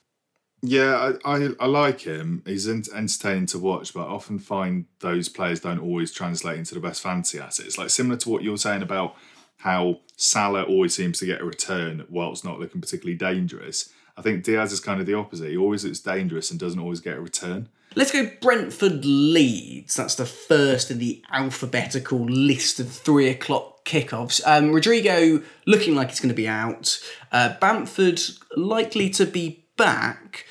Yeah, 0.64 1.14
I, 1.24 1.36
I, 1.36 1.50
I, 1.60 1.66
like 1.68 2.02
him. 2.02 2.42
He's 2.48 2.68
entertaining 2.68 3.46
to 3.48 3.60
watch, 3.60 3.94
but 3.94 4.08
I 4.08 4.10
often 4.10 4.40
find 4.40 4.86
those 5.00 5.30
players 5.30 5.60
don't 5.60 5.78
always 5.78 6.12
translate 6.12 6.58
into 6.58 6.74
the 6.74 6.80
best 6.80 7.04
fancy 7.04 7.38
assets. 7.38 7.78
Like 7.78 7.92
similar 7.92 8.18
to 8.18 8.30
what 8.30 8.42
you're 8.42 8.58
saying 8.58 8.82
about 8.82 9.16
how 9.64 10.00
Salah 10.18 10.64
always 10.64 10.94
seems 10.94 11.20
to 11.20 11.26
get 11.26 11.40
a 11.40 11.46
return 11.46 12.06
whilst 12.10 12.44
not 12.44 12.60
looking 12.60 12.82
particularly 12.82 13.18
dangerous. 13.18 13.94
I 14.18 14.22
think 14.22 14.44
Diaz 14.44 14.74
is 14.74 14.82
kind 14.82 15.00
of 15.00 15.06
the 15.06 15.14
opposite. 15.14 15.52
He 15.52 15.58
always 15.58 15.86
looks 15.86 16.00
dangerous 16.00 16.52
and 16.52 16.60
doesn't 16.60 16.82
always 16.82 17.00
get 17.00 17.16
a 17.16 17.22
return. 17.22 17.70
Let's 17.96 18.12
go 18.12 18.30
Brentford 18.42 19.06
Leeds. 19.06 19.96
That's 19.96 20.16
the 20.16 20.26
first 20.26 20.92
in 20.92 21.00
the 21.00 21.24
alphabetical 21.32 22.26
list 22.26 22.82
of 22.82 22.92
three 22.92 23.30
o'clock 23.30 23.86
kickoffs. 23.86 24.42
Um, 24.46 24.74
Rodrigo 24.74 25.42
looking 25.66 25.96
like 25.96 26.10
he's 26.10 26.20
going 26.20 26.28
to 26.28 26.36
be 26.36 26.48
out. 26.48 27.00
Uh, 27.32 27.56
Bamford 27.62 28.20
likely 28.58 29.10
to 29.12 29.26
be 29.26 29.66
back 29.78 30.46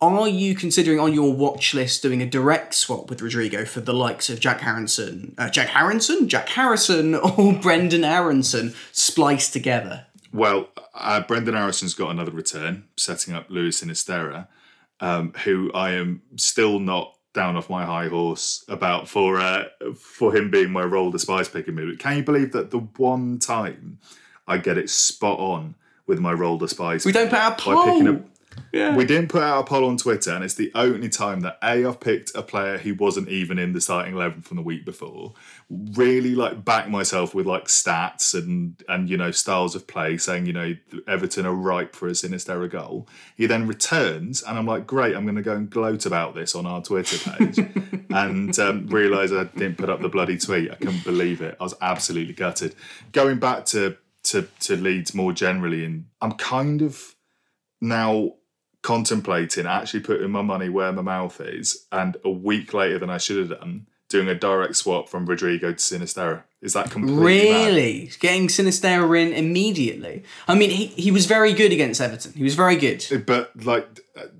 are 0.00 0.28
you 0.28 0.54
considering 0.54 1.00
on 1.00 1.12
your 1.12 1.32
watch 1.32 1.74
list 1.74 2.02
doing 2.02 2.20
a 2.22 2.26
direct 2.26 2.74
swap 2.74 3.08
with 3.08 3.22
Rodrigo 3.22 3.64
for 3.64 3.80
the 3.80 3.94
likes 3.94 4.28
of 4.28 4.40
Jack 4.40 4.60
Harrison, 4.60 5.34
uh, 5.38 5.48
Jack 5.48 5.68
Harrison, 5.68 6.28
Jack 6.28 6.48
Harrison, 6.48 7.14
or 7.14 7.52
Brenden 7.54 8.04
Aaronson 8.04 8.74
spliced 8.92 9.52
together? 9.52 10.06
Well, 10.32 10.68
uh, 10.94 11.22
Brenden 11.22 11.54
Aaronson 11.58 11.86
has 11.86 11.94
got 11.94 12.10
another 12.10 12.32
return, 12.32 12.84
setting 12.96 13.34
up 13.34 13.46
Luis 13.48 13.82
Sinisterra, 13.82 14.48
um, 15.00 15.32
who 15.44 15.70
I 15.72 15.92
am 15.92 16.22
still 16.36 16.78
not 16.78 17.14
down 17.32 17.56
off 17.56 17.68
my 17.68 17.84
high 17.84 18.08
horse 18.08 18.64
about 18.66 19.08
for 19.08 19.38
uh, 19.38 19.64
for 19.94 20.34
him 20.34 20.50
being 20.50 20.70
my 20.70 20.82
roll 20.82 21.10
the 21.10 21.18
spice 21.18 21.48
picking 21.48 21.74
me. 21.74 21.96
Can 21.96 22.16
you 22.16 22.22
believe 22.22 22.52
that 22.52 22.70
the 22.70 22.78
one 22.78 23.38
time 23.38 23.98
I 24.48 24.58
get 24.58 24.78
it 24.78 24.90
spot 24.90 25.38
on 25.38 25.74
with 26.06 26.18
my 26.18 26.32
roll 26.32 26.58
the 26.58 26.68
spice? 26.68 27.04
We 27.04 27.12
don't 27.12 27.28
put 27.28 27.38
our 27.38 27.54
poll. 27.54 28.24
By 28.56 28.62
picking 28.62 28.66
up, 28.66 28.66
yeah. 28.72 28.96
We 28.96 29.04
didn't 29.04 29.28
put 29.28 29.42
out 29.42 29.60
a 29.60 29.64
poll 29.64 29.86
on 29.86 29.96
Twitter, 29.96 30.32
and 30.32 30.44
it's 30.44 30.54
the 30.54 30.70
only 30.74 31.08
time 31.08 31.40
that 31.40 31.58
A, 31.62 31.84
I've 31.86 32.00
picked 32.00 32.32
a 32.34 32.42
player 32.42 32.78
who 32.78 32.94
wasn't 32.94 33.28
even 33.28 33.58
in 33.58 33.72
the 33.72 33.80
starting 33.80 34.14
11 34.14 34.42
from 34.42 34.56
the 34.56 34.62
week 34.62 34.84
before. 34.84 35.34
Really, 35.70 36.34
like, 36.34 36.64
back 36.64 36.88
myself 36.88 37.34
with, 37.34 37.46
like, 37.46 37.64
stats 37.64 38.34
and, 38.34 38.82
and 38.88 39.08
you 39.08 39.16
know, 39.16 39.30
styles 39.30 39.74
of 39.74 39.86
play, 39.86 40.18
saying, 40.18 40.46
you 40.46 40.52
know, 40.52 40.76
Everton 41.08 41.46
are 41.46 41.54
ripe 41.54 41.94
for 41.96 42.08
a 42.08 42.12
Sinisterra 42.12 42.70
goal. 42.70 43.08
He 43.36 43.46
then 43.46 43.66
returns, 43.66 44.42
and 44.42 44.58
I'm 44.58 44.66
like, 44.66 44.86
great, 44.86 45.16
I'm 45.16 45.24
going 45.24 45.36
to 45.36 45.42
go 45.42 45.54
and 45.54 45.70
gloat 45.70 46.06
about 46.06 46.34
this 46.34 46.54
on 46.54 46.66
our 46.66 46.82
Twitter 46.82 47.18
page. 47.30 47.58
and 48.10 48.58
um, 48.58 48.86
realise 48.88 49.32
I 49.32 49.44
didn't 49.44 49.78
put 49.78 49.90
up 49.90 50.00
the 50.00 50.08
bloody 50.08 50.38
tweet. 50.38 50.70
I 50.70 50.74
couldn't 50.74 51.04
believe 51.04 51.40
it. 51.40 51.56
I 51.60 51.62
was 51.62 51.74
absolutely 51.80 52.34
gutted. 52.34 52.74
Going 53.12 53.38
back 53.38 53.64
to, 53.66 53.96
to, 54.24 54.48
to 54.60 54.76
Leeds 54.76 55.14
more 55.14 55.32
generally, 55.32 55.84
and 55.84 56.06
I'm 56.20 56.32
kind 56.32 56.82
of 56.82 57.14
now 57.80 58.34
contemplating 58.86 59.66
actually 59.66 59.98
putting 59.98 60.30
my 60.30 60.42
money 60.42 60.68
where 60.68 60.92
my 60.92 61.02
mouth 61.02 61.40
is, 61.40 61.86
and 61.90 62.16
a 62.24 62.30
week 62.30 62.72
later 62.72 63.00
than 63.00 63.10
I 63.10 63.18
should 63.18 63.36
have 63.38 63.58
done, 63.58 63.88
doing 64.08 64.28
a 64.28 64.34
direct 64.36 64.76
swap 64.76 65.08
from 65.08 65.26
Rodrigo 65.26 65.72
to 65.72 65.76
Sinisterra. 65.76 66.44
Is 66.62 66.74
that 66.74 66.92
completely 66.92 67.24
really 67.24 68.04
mad? 68.04 68.20
getting 68.20 68.46
Sinisterra 68.46 69.20
in 69.20 69.32
immediately? 69.32 70.22
I 70.46 70.54
mean, 70.54 70.70
he, 70.70 70.86
he 70.86 71.10
was 71.10 71.26
very 71.26 71.52
good 71.52 71.72
against 71.72 72.00
Everton. 72.00 72.32
He 72.34 72.44
was 72.44 72.54
very 72.54 72.76
good, 72.76 73.04
eh, 73.10 73.16
but 73.16 73.50
like 73.64 73.88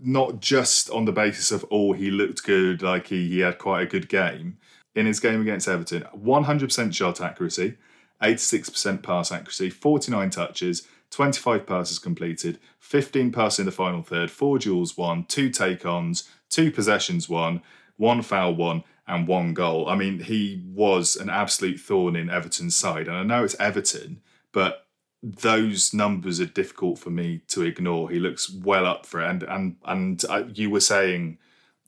not 0.01 0.39
just 0.39 0.91
on 0.91 1.07
the 1.07 1.13
basis 1.13 1.51
of 1.51 1.67
oh 1.73 1.93
he 1.93 2.13
looked 2.13 2.45
good, 2.45 2.83
like 2.83 3.09
he 3.09 3.29
he 3.29 3.41
had 3.41 3.59
quite 3.59 3.83
a 3.83 3.87
good 3.87 4.09
game 4.09 4.59
in 4.95 5.07
his 5.07 5.19
game 5.19 5.41
against 5.41 5.67
Everton. 5.67 6.03
One 6.13 6.45
hundred 6.45 6.69
percent 6.69 6.95
shot 6.95 7.21
accuracy, 7.21 7.79
eighty 8.23 8.39
six 8.39 8.71
percent 8.71 9.03
pass 9.03 9.33
accuracy, 9.33 9.71
forty 9.71 10.13
nine 10.13 10.31
touches. 10.31 10.87
25 11.11 11.67
passes 11.67 11.99
completed, 11.99 12.59
15 12.81 13.33
passes 13.33 13.61
in 13.61 13.67
the 13.67 13.73
final 13.73 14.03
third, 14.03 14.31
four 14.31 14.59
duels 14.59 14.97
won, 14.97 15.25
two 15.25 15.51
take 15.51 15.87
ons, 15.87 16.29
two 16.49 16.71
possessions 16.71 17.29
won, 17.29 17.63
one 17.97 18.23
foul 18.23 18.55
won, 18.55 18.85
and 19.07 19.29
one 19.29 19.55
goal. 19.55 19.89
I 19.89 19.95
mean, 19.95 20.21
he 20.21 20.63
was 20.67 21.17
an 21.17 21.31
absolute 21.31 21.79
thorn 21.79 22.17
in 22.17 22.29
Everton's 22.29 22.77
side. 22.77 23.09
And 23.09 23.17
I 23.17 23.23
know 23.23 23.45
it's 23.45 23.57
Everton, 23.61 24.21
but 24.53 24.87
those 25.23 25.95
numbers 25.95 26.41
are 26.41 26.47
difficult 26.47 26.99
for 26.99 27.11
me 27.11 27.43
to 27.49 27.63
ignore. 27.63 28.11
He 28.11 28.19
looks 28.19 28.51
well 28.51 28.87
up 28.87 29.07
for 29.07 29.21
it. 29.21 29.31
And, 29.31 29.43
and, 29.45 29.77
and 29.85 30.25
uh, 30.29 30.45
you 30.53 30.71
were 30.71 30.81
saying 30.81 31.39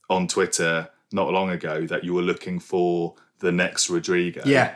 on 0.09 0.29
Twitter 0.29 0.89
not 1.13 1.33
long 1.33 1.51
ago 1.51 1.87
that 1.87 2.05
you 2.05 2.15
were 2.15 2.23
looking 2.23 2.59
for 2.59 3.15
the 3.41 3.53
next 3.53 3.91
Rodrigo. 3.91 4.43
Yeah. 4.45 4.75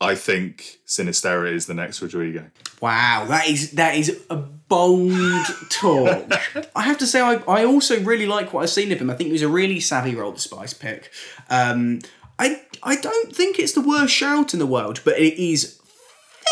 I 0.00 0.14
think 0.14 0.78
Sinisterra 0.86 1.50
is 1.50 1.66
the 1.66 1.74
next 1.74 2.02
Rodrigo. 2.02 2.50
Wow, 2.80 3.24
that 3.28 3.48
is 3.48 3.72
that 3.72 3.96
is 3.96 4.22
a 4.28 4.36
bold 4.36 5.46
talk. 5.70 6.30
I 6.76 6.82
have 6.82 6.98
to 6.98 7.06
say, 7.06 7.20
I, 7.20 7.36
I 7.48 7.64
also 7.64 8.00
really 8.00 8.26
like 8.26 8.52
what 8.52 8.62
I've 8.62 8.70
seen 8.70 8.92
of 8.92 9.00
him. 9.00 9.08
I 9.08 9.14
think 9.14 9.28
he 9.28 9.32
was 9.32 9.42
a 9.42 9.48
really 9.48 9.80
savvy 9.80 10.14
roll 10.14 10.32
the 10.32 10.38
spice 10.38 10.74
pick. 10.74 11.10
Um, 11.48 12.00
I 12.38 12.60
I 12.82 12.96
don't 12.96 13.34
think 13.34 13.58
it's 13.58 13.72
the 13.72 13.80
worst 13.80 14.12
shout 14.12 14.52
in 14.52 14.58
the 14.58 14.66
world, 14.66 15.00
but 15.04 15.18
it 15.18 15.42
is 15.42 15.80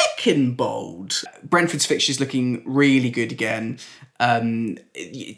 feckin' 0.03 0.57
bold. 0.57 1.23
Brentford's 1.43 1.87
fixture's 1.87 2.21
looking 2.21 2.63
really 2.65 3.11
good 3.11 3.33
again. 3.33 3.79
Um, 4.21 4.79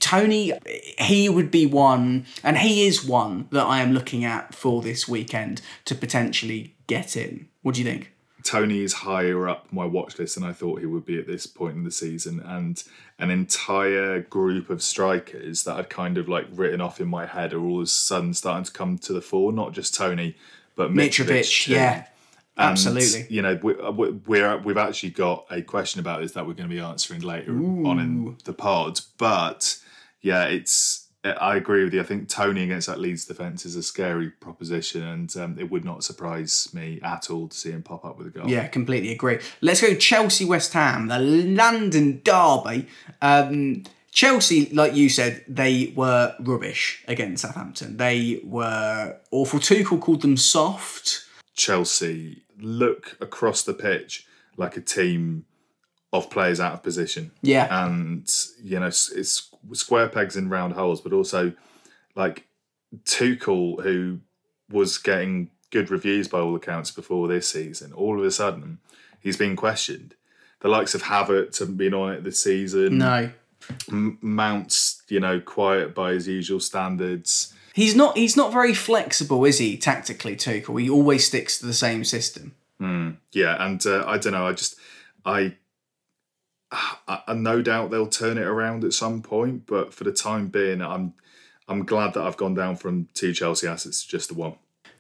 Toney, 0.00 0.52
he 0.98 1.28
would 1.28 1.50
be 1.50 1.66
one, 1.66 2.26
and 2.42 2.58
he 2.58 2.86
is 2.86 3.04
one 3.04 3.48
that 3.50 3.64
I 3.64 3.80
am 3.80 3.92
looking 3.92 4.24
at 4.24 4.54
for 4.54 4.82
this 4.82 5.08
weekend 5.08 5.62
to 5.86 5.94
potentially 5.94 6.74
get 6.86 7.16
in. 7.16 7.48
What 7.62 7.74
do 7.74 7.82
you 7.82 7.90
think? 7.90 8.12
Toney 8.44 8.82
is 8.82 8.92
higher 8.92 9.48
up 9.48 9.72
my 9.72 9.84
watch 9.84 10.20
list 10.20 10.36
than 10.36 10.44
I 10.44 10.52
thought 10.52 10.78
he 10.78 10.86
would 10.86 11.04
be 11.04 11.18
at 11.18 11.26
this 11.26 11.46
point 11.46 11.76
in 11.76 11.82
the 11.82 11.90
season, 11.90 12.40
and 12.40 12.82
an 13.18 13.30
entire 13.30 14.20
group 14.20 14.70
of 14.70 14.82
strikers 14.82 15.64
that 15.64 15.76
I'd 15.76 15.90
kind 15.90 16.16
of 16.16 16.28
like 16.28 16.46
written 16.52 16.80
off 16.80 17.00
in 17.00 17.08
my 17.08 17.26
head 17.26 17.52
are 17.52 17.60
all 17.60 17.78
of 17.78 17.84
a 17.84 17.86
sudden 17.86 18.34
starting 18.34 18.64
to 18.64 18.72
come 18.72 18.98
to 18.98 19.12
the 19.12 19.22
fore. 19.22 19.52
Not 19.52 19.72
just 19.72 19.94
Toney, 19.94 20.36
but 20.76 20.92
Mitrovic. 20.92 21.40
Mitrovic 21.40 21.68
yeah, 21.68 22.06
and, 22.56 22.70
absolutely. 22.70 23.26
You 23.28 23.42
know, 23.42 23.58
we, 23.62 23.74
we're 23.74 24.56
we've 24.58 24.76
actually 24.76 25.10
got 25.10 25.46
a 25.50 25.62
question 25.62 26.00
about 26.00 26.22
this 26.22 26.32
that 26.32 26.46
we're 26.46 26.54
going 26.54 26.68
to 26.68 26.74
be 26.74 26.80
answering 26.80 27.20
later 27.20 27.52
Ooh. 27.52 27.86
on 27.86 27.98
in 27.98 28.38
the 28.44 28.52
pod. 28.52 29.00
But 29.18 29.78
yeah, 30.22 30.44
it's 30.44 31.06
I 31.24 31.56
agree 31.56 31.84
with 31.84 31.92
you. 31.92 32.00
I 32.00 32.04
think 32.04 32.28
Toney 32.28 32.62
against 32.62 32.86
that 32.86 33.00
Leeds 33.00 33.24
defence 33.24 33.66
is 33.66 33.76
a 33.76 33.82
scary 33.82 34.30
proposition, 34.30 35.02
and 35.02 35.36
um, 35.36 35.58
it 35.58 35.70
would 35.70 35.84
not 35.84 36.04
surprise 36.04 36.72
me 36.72 37.00
at 37.02 37.30
all 37.30 37.48
to 37.48 37.56
see 37.56 37.70
him 37.70 37.82
pop 37.82 38.04
up 38.04 38.16
with 38.16 38.28
a 38.28 38.30
goal. 38.30 38.48
Yeah, 38.48 38.66
completely 38.68 39.12
agree. 39.12 39.40
Let's 39.60 39.80
go 39.80 39.94
Chelsea 39.94 40.44
West 40.44 40.72
Ham, 40.72 41.08
the 41.08 41.18
London 41.18 42.20
derby. 42.22 42.86
Um, 43.20 43.84
Chelsea, 44.12 44.70
like 44.72 44.94
you 44.94 45.08
said, 45.08 45.44
they 45.46 45.92
were 45.94 46.34
rubbish 46.40 47.04
against 47.06 47.42
Southampton. 47.42 47.98
They 47.98 48.40
were 48.44 49.16
awful. 49.30 49.60
Tuchel 49.60 50.00
called 50.00 50.22
them 50.22 50.36
soft. 50.36 51.25
Chelsea 51.56 52.42
look 52.58 53.16
across 53.20 53.62
the 53.62 53.74
pitch 53.74 54.26
like 54.56 54.76
a 54.76 54.80
team 54.80 55.44
of 56.12 56.30
players 56.30 56.60
out 56.60 56.74
of 56.74 56.82
position. 56.82 57.32
Yeah. 57.42 57.84
And, 57.84 58.30
you 58.62 58.78
know, 58.78 58.86
it's, 58.86 59.50
square 59.72 60.08
pegs 60.08 60.36
in 60.36 60.48
round 60.48 60.74
holes, 60.74 61.00
but 61.00 61.12
also 61.12 61.52
like 62.14 62.46
Tuchel, 63.04 63.82
who 63.82 64.20
was 64.70 64.98
getting 64.98 65.50
good 65.70 65.90
reviews 65.90 66.28
by 66.28 66.38
all 66.38 66.54
accounts 66.54 66.90
before 66.90 67.28
this 67.28 67.48
season, 67.48 67.92
all 67.92 68.18
of 68.18 68.24
a 68.24 68.30
sudden 68.30 68.78
he's 69.20 69.36
been 69.36 69.56
questioned. 69.56 70.14
The 70.60 70.68
likes 70.68 70.94
of 70.94 71.02
Havertz 71.02 71.58
haven't 71.58 71.76
been 71.76 71.94
on 71.94 72.12
it 72.12 72.24
this 72.24 72.42
season. 72.42 72.98
No. 72.98 73.30
M- 73.90 74.18
Mounts, 74.20 75.02
you 75.08 75.20
know, 75.20 75.40
quiet 75.40 75.94
by 75.94 76.12
his 76.12 76.28
usual 76.28 76.60
standards. 76.60 77.52
He's 77.76 77.94
not 77.94 78.16
he's 78.16 78.38
not 78.38 78.54
very 78.54 78.72
flexible, 78.72 79.44
is 79.44 79.58
he, 79.58 79.76
tactically, 79.76 80.34
Tuchel? 80.34 80.80
He 80.80 80.88
always 80.88 81.26
sticks 81.26 81.58
to 81.58 81.66
the 81.66 81.74
same 81.74 82.04
system. 82.04 82.54
Yeah, 83.32 83.62
and 83.62 83.84
uh, 83.84 84.02
I 84.06 84.16
don't 84.16 84.32
know. 84.32 84.46
I 84.46 84.54
just 84.54 84.76
I, 85.26 85.56
I, 86.72 87.20
I 87.28 87.34
no 87.34 87.60
doubt 87.60 87.90
they'll 87.90 88.06
turn 88.06 88.38
it 88.38 88.46
around 88.46 88.82
at 88.82 88.94
some 88.94 89.20
point, 89.20 89.66
but 89.66 89.92
for 89.92 90.04
the 90.04 90.12
time 90.12 90.48
being, 90.48 90.80
I'm 90.80 91.12
I'm 91.68 91.84
glad 91.84 92.14
that 92.14 92.22
I've 92.22 92.38
gone 92.38 92.54
down 92.54 92.76
from 92.76 93.08
two 93.12 93.34
Chelsea 93.34 93.66
assets 93.66 94.04
to 94.04 94.08
just 94.08 94.30
the 94.30 94.36
one. 94.36 94.54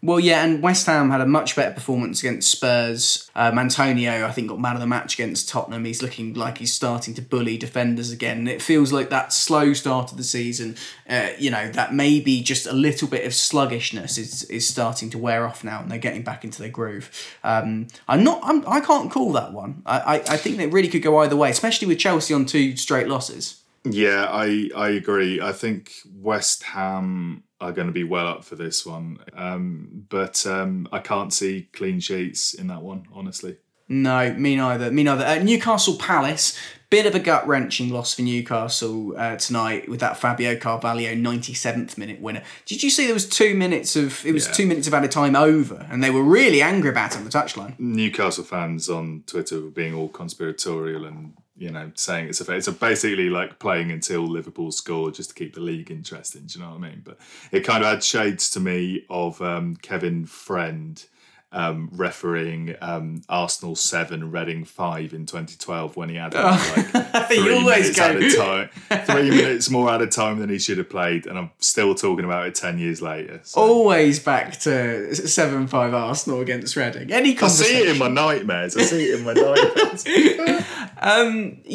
Well, 0.06 0.20
yeah, 0.20 0.44
and 0.44 0.62
West 0.62 0.86
Ham 0.86 1.10
had 1.10 1.20
a 1.20 1.26
much 1.26 1.56
better 1.56 1.74
performance 1.74 2.20
against 2.20 2.48
Spurs. 2.48 3.28
Um, 3.34 3.58
Antonio, 3.58 4.24
I 4.24 4.30
think, 4.30 4.48
got 4.48 4.60
man 4.60 4.74
of 4.74 4.80
the 4.80 4.86
match 4.86 5.14
against 5.14 5.48
Tottenham. 5.48 5.84
He's 5.84 6.00
looking 6.00 6.34
like 6.34 6.58
he's 6.58 6.72
starting 6.72 7.12
to 7.14 7.22
bully 7.22 7.56
defenders 7.56 8.12
again. 8.12 8.38
And 8.38 8.48
it 8.48 8.62
feels 8.62 8.92
like 8.92 9.10
that 9.10 9.32
slow 9.32 9.72
start 9.72 10.12
of 10.12 10.16
the 10.16 10.22
season, 10.22 10.76
uh, 11.10 11.30
you 11.40 11.50
know, 11.50 11.68
that 11.72 11.92
maybe 11.92 12.40
just 12.40 12.68
a 12.68 12.72
little 12.72 13.08
bit 13.08 13.26
of 13.26 13.34
sluggishness 13.34 14.16
is 14.16 14.44
is 14.44 14.64
starting 14.68 15.10
to 15.10 15.18
wear 15.18 15.44
off 15.44 15.64
now, 15.64 15.80
and 15.80 15.90
they're 15.90 15.98
getting 15.98 16.22
back 16.22 16.44
into 16.44 16.60
their 16.62 16.70
groove. 16.70 17.10
Um, 17.42 17.88
I'm 18.06 18.22
not, 18.22 18.38
I'm, 18.44 18.62
I 18.68 18.78
can't 18.78 19.10
call 19.10 19.32
that 19.32 19.52
one. 19.52 19.82
I, 19.86 19.98
I, 19.98 20.14
I 20.14 20.36
think 20.36 20.60
it 20.60 20.72
really 20.72 20.88
could 20.88 21.02
go 21.02 21.18
either 21.18 21.34
way, 21.34 21.50
especially 21.50 21.88
with 21.88 21.98
Chelsea 21.98 22.32
on 22.32 22.46
two 22.46 22.76
straight 22.76 23.08
losses. 23.08 23.60
Yeah, 23.82 24.28
I 24.30 24.70
I 24.76 24.90
agree. 24.90 25.40
I 25.40 25.50
think 25.50 25.90
West 26.14 26.62
Ham 26.62 27.42
are 27.60 27.72
going 27.72 27.86
to 27.88 27.92
be 27.92 28.04
well 28.04 28.26
up 28.28 28.44
for 28.44 28.54
this 28.56 28.84
one, 28.84 29.18
um, 29.34 30.04
but 30.08 30.46
um, 30.46 30.86
I 30.92 30.98
can't 30.98 31.32
see 31.32 31.68
clean 31.72 32.00
sheets 32.00 32.52
in 32.54 32.66
that 32.68 32.82
one, 32.82 33.06
honestly. 33.12 33.56
No, 33.88 34.34
me 34.34 34.56
neither. 34.56 34.90
Me 34.90 35.04
neither. 35.04 35.24
Uh, 35.24 35.38
Newcastle 35.42 35.94
Palace, 35.96 36.58
bit 36.90 37.06
of 37.06 37.14
a 37.14 37.20
gut 37.20 37.46
wrenching 37.46 37.88
loss 37.90 38.14
for 38.14 38.22
Newcastle 38.22 39.14
uh, 39.16 39.36
tonight 39.36 39.88
with 39.88 40.00
that 40.00 40.16
Fabio 40.16 40.56
Carvalho 40.56 41.14
97th 41.14 41.96
minute 41.96 42.20
winner. 42.20 42.42
Did 42.66 42.82
you 42.82 42.90
see 42.90 43.04
there 43.04 43.14
was 43.14 43.28
two 43.28 43.54
minutes 43.54 43.94
of 43.94 44.26
it 44.26 44.32
was 44.32 44.46
Yeah. 44.48 44.52
two 44.54 44.66
minutes 44.66 44.88
of 44.88 44.94
added 44.94 45.12
time 45.12 45.36
over, 45.36 45.86
and 45.88 46.02
they 46.02 46.10
were 46.10 46.24
really 46.24 46.60
angry 46.60 46.90
about 46.90 47.12
it 47.12 47.18
on 47.18 47.24
the 47.24 47.30
touchline. 47.30 47.78
Newcastle 47.78 48.42
fans 48.44 48.88
on 48.90 49.22
Twitter 49.26 49.60
were 49.60 49.70
being 49.70 49.94
all 49.94 50.08
conspiratorial 50.08 51.04
and 51.04 51.34
you 51.56 51.70
know 51.70 51.90
saying 51.94 52.28
it's 52.28 52.40
a 52.40 52.44
fair, 52.44 52.56
it's 52.56 52.68
a 52.68 52.72
basically 52.72 53.30
like 53.30 53.58
playing 53.58 53.90
until 53.90 54.22
Liverpool 54.22 54.70
score 54.70 55.10
just 55.10 55.30
to 55.30 55.34
keep 55.34 55.54
the 55.54 55.60
league 55.60 55.90
interesting. 55.90 56.42
Do 56.46 56.58
you 56.58 56.64
know 56.64 56.70
what 56.72 56.78
I 56.78 56.90
mean? 56.90 57.02
But 57.04 57.18
it 57.52 57.60
kind 57.60 57.82
of 57.82 57.90
had 57.90 58.04
shades 58.04 58.50
to 58.50 58.60
me 58.60 59.04
of 59.08 59.40
um, 59.40 59.76
Kevin 59.76 60.26
Friend. 60.26 61.04
Um, 61.56 61.88
refereeing 61.92 62.74
um, 62.82 63.22
Arsenal 63.30 63.76
seven, 63.76 64.30
Reading 64.30 64.66
five 64.66 65.14
in 65.14 65.24
2012 65.24 65.96
when 65.96 66.10
he 66.10 66.16
had 66.16 66.34
like 66.34 66.60
You 67.30 67.42
three 67.44 67.54
always 67.54 67.98
minutes 67.98 68.36
go- 68.36 68.66
time, 68.68 69.04
three 69.06 69.30
minutes 69.30 69.70
more 69.70 69.88
out 69.88 70.02
of 70.02 70.10
time 70.10 70.38
than 70.38 70.50
he 70.50 70.58
should 70.58 70.76
have 70.76 70.90
played, 70.90 71.26
and 71.26 71.38
I'm 71.38 71.50
still 71.58 71.94
talking 71.94 72.26
about 72.26 72.46
it 72.46 72.54
ten 72.54 72.78
years 72.78 73.00
later. 73.00 73.40
So. 73.42 73.60
Always 73.60 74.20
back 74.20 74.60
to 74.60 75.14
seven 75.14 75.66
five 75.66 75.94
Arsenal 75.94 76.40
against 76.40 76.76
Reading. 76.76 77.10
Any 77.10 77.38
I 77.38 77.48
see 77.48 77.78
it 77.78 77.88
in 77.88 77.98
my 77.98 78.08
nightmares. 78.08 78.76
I 78.76 78.82
see 78.82 79.10
it 79.10 79.20
in 79.20 79.24
my 79.24 79.32
nightmares. 79.32 80.04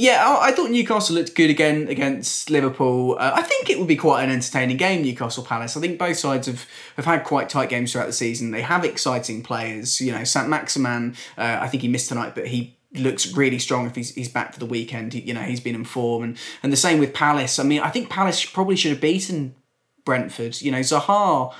Yeah, 0.01 0.27
I, 0.27 0.49
I 0.49 0.51
thought 0.51 0.71
Newcastle 0.71 1.15
looked 1.15 1.35
good 1.35 1.49
again 1.49 1.87
against 1.87 2.49
Liverpool. 2.49 3.17
Uh, 3.19 3.31
I 3.35 3.41
think 3.41 3.69
it 3.69 3.79
would 3.79 3.87
be 3.87 3.95
quite 3.95 4.23
an 4.23 4.29
entertaining 4.31 4.77
game, 4.77 5.03
Newcastle 5.03 5.43
Palace. 5.43 5.77
I 5.77 5.79
think 5.79 5.97
both 5.99 6.17
sides 6.17 6.47
have, 6.47 6.65
have 6.97 7.05
had 7.05 7.23
quite 7.23 7.49
tight 7.49 7.69
games 7.69 7.91
throughout 7.91 8.07
the 8.07 8.13
season. 8.13 8.51
They 8.51 8.61
have 8.61 8.83
exciting 8.83 9.41
players. 9.43 9.70
You 10.01 10.11
know, 10.11 10.23
Saint 10.23 10.49
Maximin, 10.49 11.15
uh, 11.37 11.59
I 11.61 11.67
think 11.67 11.81
he 11.83 11.87
missed 11.89 12.09
tonight, 12.09 12.33
but 12.35 12.47
he 12.47 12.77
looks 12.93 13.33
really 13.35 13.59
strong 13.59 13.85
if 13.85 13.95
he's, 13.95 14.13
he's 14.15 14.29
back 14.29 14.53
for 14.53 14.59
the 14.59 14.65
weekend. 14.65 15.13
He, 15.13 15.21
you 15.21 15.33
know, 15.33 15.41
he's 15.41 15.59
been 15.61 15.75
in 15.75 15.85
form. 15.85 16.23
And, 16.23 16.37
and 16.61 16.73
the 16.73 16.77
same 16.77 16.99
with 16.99 17.13
Palace. 17.13 17.57
I 17.59 17.63
mean, 17.63 17.81
I 17.81 17.89
think 17.89 18.09
Palace 18.09 18.45
probably 18.45 18.75
should 18.75 18.91
have 18.91 19.01
beaten 19.01 19.55
Brentford. 20.03 20.61
You 20.61 20.71
know, 20.71 20.79
Zaha, 20.79 21.53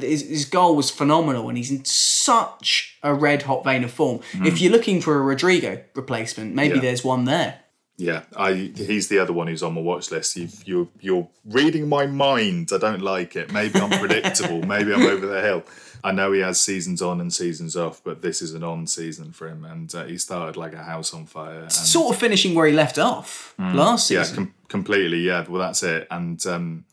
his, 0.00 0.22
his 0.28 0.44
goal 0.44 0.74
was 0.76 0.90
phenomenal, 0.90 1.48
and 1.48 1.56
he's 1.56 1.70
in 1.70 1.84
such 1.84 2.98
a 3.02 3.14
red 3.14 3.42
hot 3.42 3.64
vein 3.64 3.84
of 3.84 3.90
form. 3.92 4.20
If 4.44 4.60
you're 4.60 4.72
looking 4.72 5.00
for 5.00 5.16
a 5.16 5.20
Rodrigo 5.22 5.82
replacement, 5.94 6.54
maybe 6.54 6.74
Yeah. 6.76 6.80
there's 6.82 7.04
one 7.04 7.24
there. 7.24 7.60
Yeah, 7.98 8.24
I 8.36 8.52
he's 8.76 9.08
the 9.08 9.18
other 9.20 9.32
one 9.32 9.46
who's 9.46 9.62
on 9.62 9.72
my 9.72 9.80
watch 9.80 10.10
list. 10.10 10.36
You've, 10.36 10.62
you're 10.68 10.86
you're 11.00 11.28
reading 11.46 11.88
my 11.88 12.06
mind. 12.06 12.68
I 12.74 12.76
don't 12.76 13.00
like 13.00 13.36
it. 13.36 13.50
Maybe 13.54 13.80
I'm 13.80 13.88
predictable. 13.98 14.60
Maybe 14.66 14.92
I'm 14.92 15.06
over 15.06 15.26
the 15.26 15.40
hill. 15.40 15.62
I 16.06 16.12
know 16.12 16.30
he 16.30 16.40
has 16.40 16.60
seasons 16.60 17.02
on 17.02 17.20
and 17.20 17.34
seasons 17.34 17.74
off, 17.74 18.00
but 18.04 18.22
this 18.22 18.40
is 18.40 18.54
an 18.54 18.62
on 18.62 18.86
season 18.86 19.32
for 19.32 19.48
him, 19.48 19.64
and 19.64 19.92
uh, 19.92 20.04
he 20.04 20.18
started 20.18 20.56
like 20.56 20.72
a 20.72 20.84
house 20.84 21.12
on 21.12 21.26
fire. 21.26 21.62
And, 21.62 21.72
Sort 21.72 22.14
of 22.14 22.20
finishing 22.20 22.54
where 22.54 22.68
he 22.68 22.72
left 22.72 22.96
off 22.96 23.56
last 23.58 24.08
yeah, 24.08 24.22
season. 24.22 24.36
com- 24.36 24.54
completely. 24.68 25.18
Yeah, 25.18 25.44
well, 25.48 25.60
that's 25.60 25.82
it. 25.82 26.06
And 26.08 26.46
um, 26.46 26.84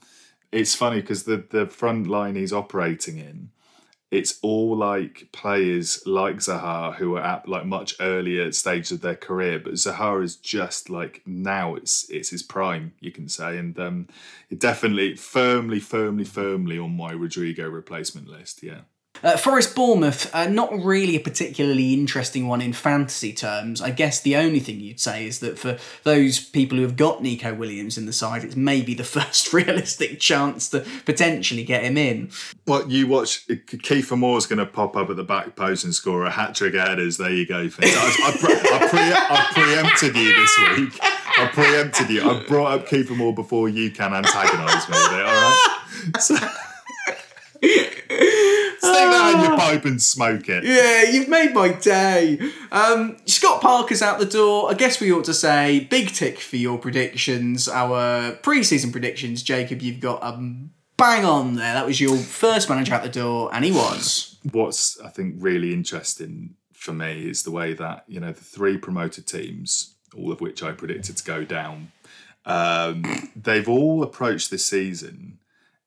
it's 0.51 0.73
funny 0.73 0.99
because 0.99 1.25
the 1.25 1.45
the 1.47 1.67
front 1.67 2.07
line 2.07 2.35
he's 2.35 2.51
operating 2.51 3.19
in, 3.19 3.51
it's 4.09 4.39
all 4.41 4.75
like 4.75 5.27
players 5.31 6.01
like 6.07 6.37
Zaha 6.37 6.95
who 6.95 7.15
are 7.15 7.23
at 7.23 7.47
like 7.47 7.67
much 7.67 7.93
earlier 7.99 8.51
stages 8.51 8.93
of 8.93 9.01
their 9.01 9.15
career, 9.15 9.59
but 9.59 9.73
Zaha 9.73 10.23
is 10.23 10.37
just 10.37 10.89
like 10.89 11.21
now 11.27 11.75
it's 11.75 12.09
it's 12.09 12.29
his 12.29 12.41
prime, 12.41 12.93
you 12.99 13.11
can 13.11 13.29
say, 13.29 13.59
and 13.59 13.79
um, 13.79 14.07
definitely 14.57 15.15
firmly, 15.17 15.79
firmly, 15.79 16.23
firmly 16.23 16.79
on 16.79 16.97
my 16.97 17.11
Rodrigo 17.11 17.69
replacement 17.69 18.27
list. 18.27 18.63
Yeah. 18.63 18.81
Uh, 19.23 19.37
Forest 19.37 19.73
Bournemouth, 19.73 20.29
uh, 20.35 20.47
not 20.47 20.69
really 20.83 21.15
a 21.15 21.19
particularly 21.19 21.93
interesting 21.93 22.45
one 22.47 22.59
in 22.61 22.73
fantasy 22.73 23.31
terms. 23.31 23.81
I 23.81 23.91
guess 23.91 24.19
the 24.19 24.35
only 24.35 24.59
thing 24.59 24.81
you'd 24.81 24.99
say 24.99 25.25
is 25.25 25.39
that 25.39 25.57
for 25.57 25.77
those 26.03 26.39
people 26.39 26.77
who 26.77 26.83
have 26.83 26.97
got 26.97 27.23
Neco 27.23 27.53
Williams 27.53 27.97
in 27.97 28.05
the 28.05 28.11
side, 28.11 28.43
it's 28.43 28.57
maybe 28.57 28.93
the 28.93 29.03
first 29.05 29.53
realistic 29.53 30.19
chance 30.19 30.67
to 30.69 30.81
potentially 31.05 31.63
get 31.63 31.83
him 31.83 31.95
in. 31.97 32.29
Well, 32.67 32.85
you 32.89 33.07
watch 33.07 33.47
Kiefer 33.47 34.17
Moore's 34.17 34.45
going 34.45 34.59
to 34.59 34.65
pop 34.65 34.97
up 34.97 35.09
at 35.09 35.15
the 35.15 35.23
back 35.23 35.55
post 35.55 35.85
and 35.85 35.95
score 35.95 36.25
a 36.25 36.29
hat 36.29 36.53
trick 36.55 36.73
headers. 36.73 37.15
There 37.17 37.31
you 37.31 37.45
go. 37.47 37.69
Fitz. 37.69 37.95
I, 37.95 38.27
I, 38.27 38.31
pre- 38.37 38.53
I, 38.53 38.87
pre- 38.89 38.99
I 38.99 39.47
preempted 39.53 40.15
you 40.15 40.35
this 40.35 40.57
week. 40.77 40.99
I 41.37 41.47
preempted 41.47 42.09
you. 42.09 42.29
I 42.29 42.43
brought 42.43 42.73
up 42.73 42.85
Kiefer 42.87 43.15
Moore 43.15 43.33
before 43.33 43.69
you 43.69 43.89
can 43.89 44.13
antagonise 44.13 44.89
me. 44.89 44.97
All 44.97 45.23
right. 45.23 45.57
So, 46.19 46.35
stick 48.93 49.09
that 49.09 49.33
in 49.35 49.41
your 49.41 49.57
pipe 49.57 49.85
and 49.85 50.01
smoke 50.01 50.49
it. 50.49 50.63
Yeah, 50.63 51.03
you've 51.03 51.27
made 51.27 51.53
my 51.53 51.69
day. 51.69 52.39
Um, 52.71 53.17
Scott 53.25 53.61
Parker's 53.61 54.01
out 54.01 54.19
the 54.19 54.25
door. 54.25 54.69
I 54.69 54.73
guess 54.73 54.99
we 54.99 55.11
ought 55.11 55.25
to 55.25 55.33
say 55.33 55.81
big 55.89 56.09
tick 56.09 56.39
for 56.39 56.57
your 56.57 56.77
predictions, 56.77 57.67
our 57.67 58.33
pre-season 58.33 58.91
predictions. 58.91 59.43
Jacob, 59.43 59.81
you've 59.81 59.99
got 59.99 60.23
um, 60.23 60.71
bang 60.97 61.25
on 61.25 61.55
there. 61.55 61.73
That 61.73 61.85
was 61.85 61.99
your 61.99 62.17
first 62.17 62.69
manager 62.69 62.93
out 62.93 63.03
the 63.03 63.09
door, 63.09 63.49
and 63.53 63.65
he 63.65 63.71
was. 63.71 64.37
What's 64.51 64.99
I 65.01 65.09
think 65.09 65.35
really 65.37 65.73
interesting 65.73 66.55
for 66.73 66.93
me 66.93 67.29
is 67.29 67.43
the 67.43 67.51
way 67.51 67.73
that 67.73 68.03
you 68.07 68.19
know 68.19 68.31
the 68.31 68.43
three 68.43 68.77
promoted 68.77 69.27
teams, 69.27 69.95
all 70.15 70.31
of 70.31 70.41
which 70.41 70.61
I 70.61 70.71
predicted 70.71 71.17
to 71.17 71.23
go 71.23 71.43
down, 71.43 71.91
um, 72.45 73.31
they've 73.35 73.69
all 73.69 74.03
approached 74.03 74.51
this 74.51 74.65
season 74.65 75.39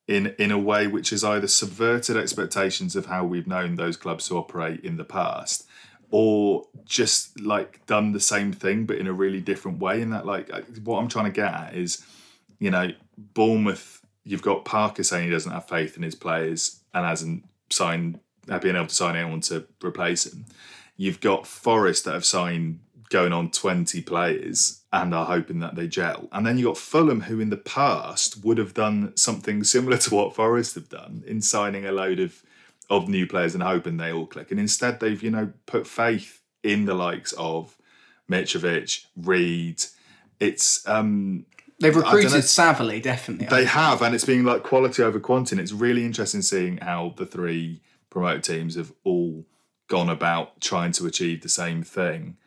in 0.09 0.35
in 0.38 0.51
a 0.51 0.59
way 0.59 0.87
which 0.87 1.11
has 1.11 1.25
either 1.25 1.49
subverted 1.49 2.16
expectations 2.16 2.95
of 2.97 3.07
how 3.07 3.25
we've 3.25 3.47
known 3.47 3.75
those 3.75 3.97
clubs 3.97 4.29
to 4.29 4.37
operate 4.37 4.81
in 4.81 4.97
the 4.97 5.05
past, 5.05 5.66
or 6.11 6.66
just 6.85 7.40
like 7.40 7.85
done 7.87 8.12
the 8.12 8.21
same 8.21 8.53
thing 8.53 8.87
but 8.87 8.99
in 8.99 9.07
a 9.07 9.12
really 9.12 9.40
different 9.40 9.79
way. 9.79 10.01
In 10.01 10.11
that, 10.11 10.27
like, 10.27 10.51
what 10.85 10.99
I'm 10.99 11.09
trying 11.09 11.25
to 11.27 11.31
get 11.33 11.53
at 11.53 11.75
is, 11.75 12.05
you 12.59 12.71
know, 12.71 12.90
Bournemouth. 13.16 14.01
You've 14.25 14.42
got 14.42 14.64
Parker 14.64 15.05
saying 15.05 15.25
he 15.25 15.31
doesn't 15.31 15.53
have 15.53 15.69
faith 15.69 15.97
in 15.97 16.03
his 16.03 16.16
players 16.16 16.81
and 16.92 17.07
hasn't 17.07 17.45
signed, 17.71 18.19
been 18.47 18.75
able 18.75 18.88
to 18.88 18.95
sign 18.95 19.14
anyone 19.14 19.40
to 19.42 19.66
replace 19.85 20.27
him. 20.27 20.47
You've 20.97 21.21
got 21.21 21.47
Forest 21.47 22.07
that 22.07 22.14
have 22.14 22.25
signed 22.25 22.81
going 23.11 23.33
on 23.33 23.51
20 23.51 24.01
players 24.03 24.83
and 24.92 25.14
are 25.14 25.27
hoping 25.27 25.61
that 25.61 25.75
they 25.75 25.87
gel. 25.87 26.29
And 26.33 26.47
then 26.47 26.59
you 26.59 26.66
got 26.66 26.79
Fulham, 26.79 27.23
who 27.23 27.40
in 27.40 27.51
the 27.51 27.57
past 27.57 28.45
would 28.45 28.59
have 28.59 28.75
done 28.75 29.16
something 29.16 29.64
similar 29.64 29.97
to 29.99 30.14
what 30.14 30.35
Forest 30.35 30.75
have 30.75 30.88
done 30.88 31.23
in 31.27 31.40
signing 31.40 31.87
a 31.87 31.92
load 31.92 32.21
of 32.21 32.42
of 32.88 33.09
new 33.09 33.27
players 33.27 33.53
and 33.53 33.64
hoping 33.64 33.97
they 33.97 34.12
all 34.12 34.27
click. 34.27 34.53
And 34.53 34.61
instead, 34.61 35.01
they've 35.01 35.23
you 35.23 35.31
know 35.31 35.53
put 35.66 35.87
faith 35.87 36.42
in 36.62 36.85
the 36.85 36.95
likes 36.95 37.33
of 37.33 37.77
Mitrovic, 38.31 39.07
Reed. 39.16 39.83
It's 40.40 40.87
um 40.88 41.47
They've 41.79 41.95
recruited 41.95 42.31
savvily, 42.31 43.03
definitely. 43.03 43.49
They 43.49 43.66
have, 43.66 44.01
and 44.01 44.14
it's 44.14 44.25
been 44.25 44.45
like 44.45 44.62
quality 44.62 45.03
over 45.03 45.21
quantity. 45.21 45.57
And 45.57 45.61
it's 45.61 45.73
really 45.73 46.07
interesting 46.07 46.40
seeing 46.40 46.79
how 46.79 47.12
the 47.16 47.27
three 47.27 47.83
promoted 48.09 48.45
teams 48.45 48.77
have 48.77 48.92
all 49.05 49.45
gone 49.88 50.09
about 50.09 50.61
trying 50.61 50.92
to 50.92 51.07
achieve 51.07 51.42
the 51.42 51.49
same 51.49 51.83
thing, 51.83 52.38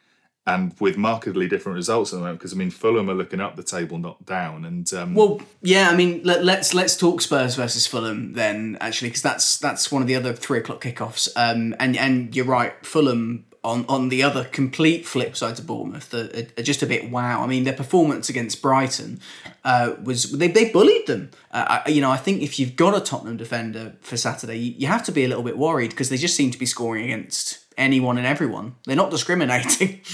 and 0.50 0.76
with 0.80 0.98
markedly 0.98 1.48
different 1.48 1.76
results 1.76 2.12
at 2.12 2.18
the 2.18 2.22
moment. 2.22 2.40
Because 2.40 2.54
I 2.54 2.56
mean, 2.56 2.72
Fulham 2.72 3.10
are 3.10 3.14
looking 3.14 3.40
up 3.40 3.56
the 3.56 3.64
table, 3.64 3.98
not 3.98 4.26
down, 4.26 4.66
and 4.66 4.92
um, 4.94 5.14
Well, 5.14 5.42
yeah, 5.62 5.90
I 5.90 5.96
mean, 5.96 6.22
let, 6.24 6.44
let's 6.44 6.74
let's 6.74 6.98
talk 6.98 7.22
Spurs 7.22 7.56
versus 7.56 7.86
Fulham 7.86 8.34
then, 8.34 8.78
actually, 8.82 9.10
because 9.10 9.22
that's 9.22 9.58
that's 9.58 9.92
one 9.92 10.02
of 10.02 10.08
the 10.08 10.16
other 10.16 10.34
three 10.34 10.60
o'clock 10.60 10.82
kickoffs. 10.82 11.30
Um, 11.36 11.76
and 11.80 11.96
and 11.98 12.36
you're 12.36 12.46
right, 12.46 12.74
Fulham 12.86 13.46
on 13.64 13.86
on 13.90 14.10
the 14.10 14.24
other 14.24 14.46
complete 14.46 15.06
flip 15.06 15.36
side 15.36 15.56
to 15.58 15.62
Bournemouth 15.62 16.14
are, 16.14 16.30
are 16.58 16.64
just 16.64 16.82
a 16.82 16.86
bit 16.86 17.10
wow. 17.12 17.44
I 17.44 17.48
mean, 17.48 17.64
their 17.64 17.74
performance 17.74 18.30
against 18.30 18.62
Brighton 18.62 19.20
uh, 19.64 19.96
was 20.02 20.32
they 20.32 20.48
they 20.48 20.72
bullied 20.72 21.08
them. 21.08 21.32
Uh, 21.52 21.82
I, 21.86 21.90
you 21.90 22.02
know, 22.02 22.12
I 22.12 22.18
think 22.18 22.42
if 22.42 22.60
you've 22.60 22.76
got 22.76 22.96
a 22.96 23.02
Tottenham 23.02 23.38
defender 23.38 23.96
for 24.02 24.18
Saturday, 24.18 24.58
you, 24.58 24.74
you 24.78 24.88
have 24.88 25.04
to 25.06 25.12
be 25.12 25.26
a 25.26 25.28
little 25.28 25.44
bit 25.44 25.58
worried 25.58 25.92
because 25.92 26.10
they 26.10 26.18
just 26.18 26.36
seem 26.36 26.52
to 26.52 26.58
be 26.58 26.66
scoring 26.66 27.04
against 27.06 27.60
anyone 27.80 28.18
and 28.18 28.28
everyone. 28.28 28.76
They're 28.86 28.96
not 28.96 29.12
discriminating. 29.12 30.02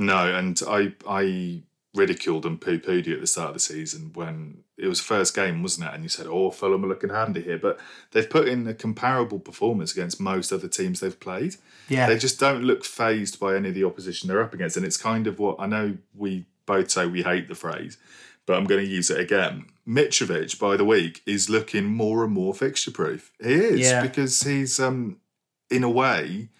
No, 0.00 0.32
and 0.32 0.60
I 0.68 0.92
I 1.08 1.62
ridiculed 1.92 2.46
and 2.46 2.60
poo 2.60 2.78
pooed 2.78 3.06
you 3.06 3.14
at 3.14 3.20
the 3.20 3.26
start 3.26 3.48
of 3.48 3.54
the 3.54 3.58
season 3.60 4.12
when 4.14 4.58
it 4.76 4.86
was 4.86 5.00
first 5.00 5.34
game, 5.34 5.60
wasn't 5.60 5.88
it? 5.88 5.94
And 5.94 6.04
you 6.04 6.08
said, 6.08 6.28
"Oh, 6.28 6.52
Fulham 6.52 6.84
are 6.84 6.88
looking 6.88 7.10
handy 7.10 7.42
here," 7.42 7.58
but 7.58 7.80
they've 8.12 8.30
put 8.30 8.46
in 8.46 8.64
a 8.68 8.74
comparable 8.74 9.40
performance 9.40 9.90
against 9.90 10.20
most 10.20 10.52
other 10.52 10.68
teams 10.68 11.00
they've 11.00 11.18
played. 11.18 11.56
Yeah. 11.88 12.06
they 12.08 12.16
just 12.16 12.38
don't 12.38 12.62
look 12.62 12.84
phased 12.84 13.40
by 13.40 13.56
any 13.56 13.70
of 13.70 13.74
the 13.74 13.82
opposition 13.82 14.28
they're 14.28 14.40
up 14.40 14.54
against, 14.54 14.76
and 14.76 14.86
it's 14.86 14.96
kind 14.96 15.26
of 15.26 15.40
what 15.40 15.56
I 15.58 15.66
know. 15.66 15.96
We 16.14 16.44
both 16.64 16.92
say 16.92 17.06
we 17.06 17.24
hate 17.24 17.48
the 17.48 17.56
phrase, 17.56 17.98
but 18.46 18.56
I'm 18.56 18.66
going 18.66 18.84
to 18.84 18.88
use 18.88 19.10
it 19.10 19.18
again. 19.18 19.64
Mitrovic, 19.84 20.60
by 20.60 20.76
the 20.76 20.84
week, 20.84 21.22
is 21.26 21.50
looking 21.50 21.86
more 21.86 22.22
and 22.22 22.32
more 22.32 22.54
fixture 22.54 22.92
proof. 22.92 23.32
He 23.42 23.54
is 23.54 23.80
Yeah. 23.80 24.02
because 24.02 24.40
he's, 24.42 24.78
um, 24.78 25.16
in 25.70 25.82
a 25.82 25.90
way, 25.90 26.50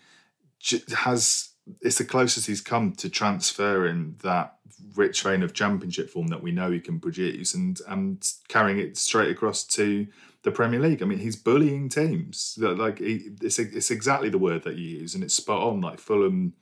has 0.96 1.50
it's 1.82 1.98
the 1.98 2.04
closest 2.04 2.46
he's 2.46 2.60
come 2.60 2.92
to 2.92 3.10
transferring 3.10 4.16
that 4.22 4.54
rich 4.94 5.22
vein 5.22 5.42
of 5.42 5.52
championship 5.52 6.08
form 6.08 6.28
that 6.28 6.42
we 6.42 6.50
know 6.50 6.70
he 6.70 6.80
can 6.80 6.98
produce 6.98 7.54
and 7.54 7.80
and 7.88 8.32
carrying 8.48 8.78
it 8.78 8.96
straight 8.96 9.30
across 9.30 9.64
to 9.64 10.06
the 10.42 10.50
Premier 10.50 10.80
League. 10.80 11.02
I 11.02 11.06
mean, 11.06 11.18
he's 11.18 11.36
bullying 11.36 11.88
teams. 11.88 12.58
Like 12.60 13.00
it's 13.00 13.58
it's 13.58 13.90
exactly 13.90 14.28
the 14.28 14.38
word 14.38 14.62
that 14.64 14.76
you 14.76 15.00
use, 15.00 15.14
and 15.14 15.24
it's 15.24 15.34
spot 15.34 15.62
on. 15.62 15.80
Like 15.80 15.98
Fulham 15.98 16.54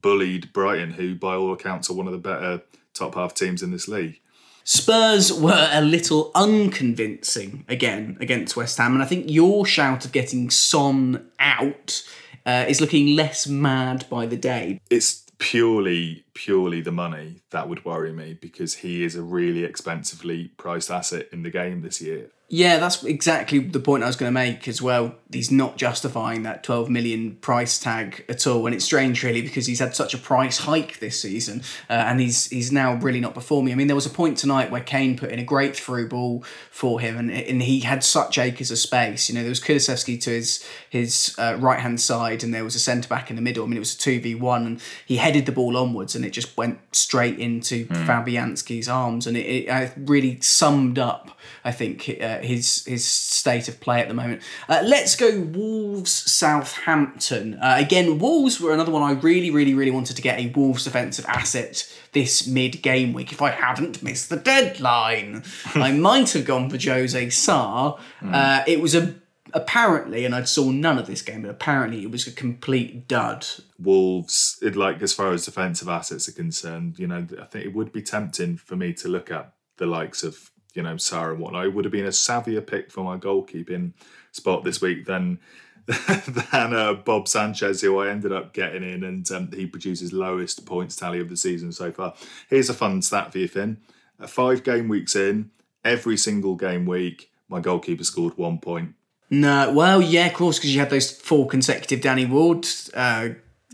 bullied 0.00 0.52
Brighton, 0.52 0.92
who 0.92 1.14
by 1.14 1.34
all 1.34 1.52
accounts 1.52 1.90
are 1.90 1.94
one 1.94 2.06
of 2.06 2.12
the 2.12 2.18
better 2.18 2.62
top 2.94 3.14
half 3.14 3.34
teams 3.34 3.62
in 3.62 3.70
this 3.70 3.88
league. 3.88 4.20
Spurs 4.64 5.32
were 5.32 5.68
a 5.72 5.80
little 5.80 6.30
unconvincing 6.34 7.64
again 7.68 8.16
against 8.20 8.56
West 8.56 8.78
Ham, 8.78 8.92
and 8.92 9.02
I 9.02 9.06
think 9.06 9.28
your 9.28 9.66
shout 9.66 10.04
of 10.04 10.12
getting 10.12 10.50
Son 10.50 11.30
out 11.40 12.04
uh, 12.46 12.64
is 12.68 12.80
looking 12.80 13.16
less 13.16 13.46
mad 13.46 14.06
by 14.10 14.26
the 14.26 14.36
day. 14.36 14.80
It's 14.90 15.22
purely 15.38 16.24
purely 16.34 16.80
the 16.80 16.92
money 16.92 17.42
that 17.50 17.68
would 17.68 17.84
worry 17.84 18.12
me 18.12 18.32
because 18.40 18.74
he 18.74 19.02
is 19.02 19.16
a 19.16 19.22
really 19.22 19.64
expensively 19.64 20.48
priced 20.56 20.90
asset 20.90 21.26
in 21.32 21.42
the 21.42 21.50
game 21.50 21.82
this 21.82 22.00
year. 22.00 22.30
Yeah, 22.54 22.76
that's 22.76 23.02
exactly 23.02 23.60
the 23.60 23.80
point 23.80 24.02
I 24.02 24.08
was 24.08 24.16
going 24.16 24.28
to 24.28 24.34
make 24.34 24.68
as 24.68 24.82
well. 24.82 25.14
He's 25.32 25.50
not 25.50 25.78
justifying 25.78 26.42
that 26.42 26.62
12 26.62 26.90
million 26.90 27.36
price 27.36 27.78
tag 27.78 28.26
at 28.28 28.46
all, 28.46 28.66
and 28.66 28.74
it's 28.74 28.84
strange 28.84 29.24
really 29.24 29.40
because 29.40 29.64
he's 29.64 29.78
had 29.78 29.96
such 29.96 30.12
a 30.12 30.18
price 30.18 30.58
hike 30.58 30.98
this 30.98 31.18
season, 31.18 31.62
uh, 31.88 31.94
and 31.94 32.20
he's 32.20 32.50
he's 32.50 32.70
now 32.70 32.96
really 32.96 33.20
not 33.20 33.32
performing. 33.32 33.72
I 33.72 33.76
mean, 33.76 33.86
there 33.86 33.96
was 33.96 34.04
a 34.04 34.10
point 34.10 34.36
tonight 34.36 34.70
where 34.70 34.82
Kane 34.82 35.16
put 35.16 35.30
in 35.30 35.38
a 35.38 35.42
great 35.42 35.74
through 35.74 36.10
ball 36.10 36.44
for 36.70 37.00
him, 37.00 37.16
and 37.16 37.30
and 37.30 37.62
he 37.62 37.80
had 37.80 38.04
such 38.04 38.36
acres 38.36 38.70
of 38.70 38.76
space. 38.76 39.30
You 39.30 39.34
know, 39.34 39.40
there 39.40 39.48
was 39.48 39.60
Kulusevski 39.60 40.20
to 40.20 40.30
his 40.32 40.62
his 40.90 41.34
uh, 41.38 41.56
right 41.58 41.80
hand 41.80 42.02
side, 42.02 42.44
and 42.44 42.52
there 42.52 42.64
was 42.64 42.74
a 42.74 42.80
centre 42.80 43.08
back 43.08 43.30
in 43.30 43.36
the 43.36 43.42
middle. 43.42 43.64
I 43.64 43.66
mean, 43.68 43.78
it 43.78 43.80
was 43.80 43.94
a 43.94 43.98
two 43.98 44.20
v 44.20 44.34
one, 44.34 44.66
and 44.66 44.82
he 45.06 45.16
headed 45.16 45.46
the 45.46 45.52
ball 45.52 45.74
onwards, 45.74 46.14
and 46.14 46.22
it 46.22 46.34
just 46.34 46.54
went 46.54 46.80
straight 46.94 47.38
into 47.38 47.86
Fabianski's 47.86 48.90
arms, 48.90 49.26
and 49.26 49.38
it, 49.38 49.46
it 49.46 49.68
uh, 49.70 49.88
really 49.96 50.38
summed 50.42 50.98
up. 50.98 51.38
I 51.64 51.72
think 51.72 52.08
uh, 52.20 52.41
his 52.44 52.84
his 52.84 53.04
state 53.04 53.68
of 53.68 53.80
play 53.80 54.00
at 54.00 54.08
the 54.08 54.14
moment. 54.14 54.42
Uh, 54.68 54.82
let's 54.84 55.16
go 55.16 55.40
Wolves 55.40 56.10
Southampton. 56.10 57.54
Uh, 57.54 57.76
again, 57.78 58.18
Wolves 58.18 58.60
were 58.60 58.72
another 58.72 58.92
one 58.92 59.02
I 59.02 59.12
really, 59.12 59.50
really, 59.50 59.74
really 59.74 59.90
wanted 59.90 60.16
to 60.16 60.22
get 60.22 60.38
a 60.38 60.48
Wolves 60.48 60.84
defensive 60.84 61.24
asset 61.26 61.90
this 62.12 62.46
mid 62.46 62.82
game 62.82 63.12
week. 63.12 63.32
If 63.32 63.42
I 63.42 63.50
hadn't 63.50 64.02
missed 64.02 64.28
the 64.28 64.36
deadline, 64.36 65.44
I 65.74 65.92
might 66.08 66.30
have 66.32 66.44
gone 66.44 66.70
for 66.70 66.78
Jose 66.78 67.30
Sa. 67.30 67.98
Uh, 68.22 68.62
it 68.66 68.80
was 68.80 68.94
a 68.94 69.14
apparently, 69.54 70.24
and 70.24 70.34
I 70.34 70.44
saw 70.44 70.70
none 70.70 70.98
of 70.98 71.06
this 71.06 71.22
game, 71.22 71.42
but 71.42 71.50
apparently 71.50 72.02
it 72.02 72.10
was 72.10 72.26
a 72.26 72.32
complete 72.32 73.08
dud. 73.08 73.46
Wolves, 73.78 74.58
it, 74.62 74.76
like 74.76 75.02
as 75.02 75.12
far 75.12 75.32
as 75.32 75.44
defensive 75.44 75.88
assets 75.88 76.28
are 76.28 76.32
concerned, 76.32 76.98
you 76.98 77.06
know, 77.06 77.26
I 77.40 77.44
think 77.44 77.66
it 77.66 77.74
would 77.74 77.92
be 77.92 78.02
tempting 78.02 78.56
for 78.56 78.76
me 78.76 78.92
to 78.94 79.08
look 79.08 79.30
at 79.30 79.52
the 79.76 79.86
likes 79.86 80.22
of 80.22 80.50
you 80.74 80.82
know 80.82 80.96
Sarah 80.96 81.32
and 81.32 81.40
whatnot. 81.40 81.66
It 81.66 81.74
would 81.74 81.84
have 81.84 81.92
been 81.92 82.06
a 82.06 82.10
savvier 82.10 82.66
pick 82.66 82.90
for 82.90 83.04
my 83.04 83.16
goalkeeping 83.16 83.92
spot 84.32 84.64
this 84.64 84.80
week 84.80 85.06
than 85.06 85.38
than 85.86 86.72
uh, 86.72 86.94
Bob 86.94 87.26
Sanchez, 87.26 87.80
who 87.80 87.98
I 87.98 88.08
ended 88.08 88.32
up 88.32 88.52
getting 88.52 88.82
in, 88.82 89.02
and 89.02 89.28
um, 89.32 89.50
he 89.52 89.66
produces 89.66 90.12
lowest 90.12 90.64
points 90.64 90.96
tally 90.96 91.20
of 91.20 91.28
the 91.28 91.36
season 91.36 91.72
so 91.72 91.90
far. 91.90 92.14
Here's 92.48 92.70
a 92.70 92.74
fun 92.74 93.02
stat 93.02 93.32
for 93.32 93.38
you, 93.38 93.48
Fin. 93.48 93.78
Uh, 94.20 94.26
five 94.26 94.62
game 94.62 94.88
weeks 94.88 95.16
in, 95.16 95.50
every 95.84 96.16
single 96.16 96.54
game 96.54 96.86
week, 96.86 97.32
my 97.48 97.60
goalkeeper 97.60 98.04
scored 98.04 98.38
one 98.38 98.58
point. 98.58 98.94
No, 99.28 99.72
well, 99.72 100.00
yeah, 100.00 100.26
of 100.26 100.34
course, 100.34 100.58
because 100.58 100.74
you 100.74 100.80
had 100.80 100.90
those 100.90 101.10
four 101.10 101.48
consecutive 101.48 102.00
Danny 102.00 102.26
Ward 102.26 102.66
uh, 102.94 103.30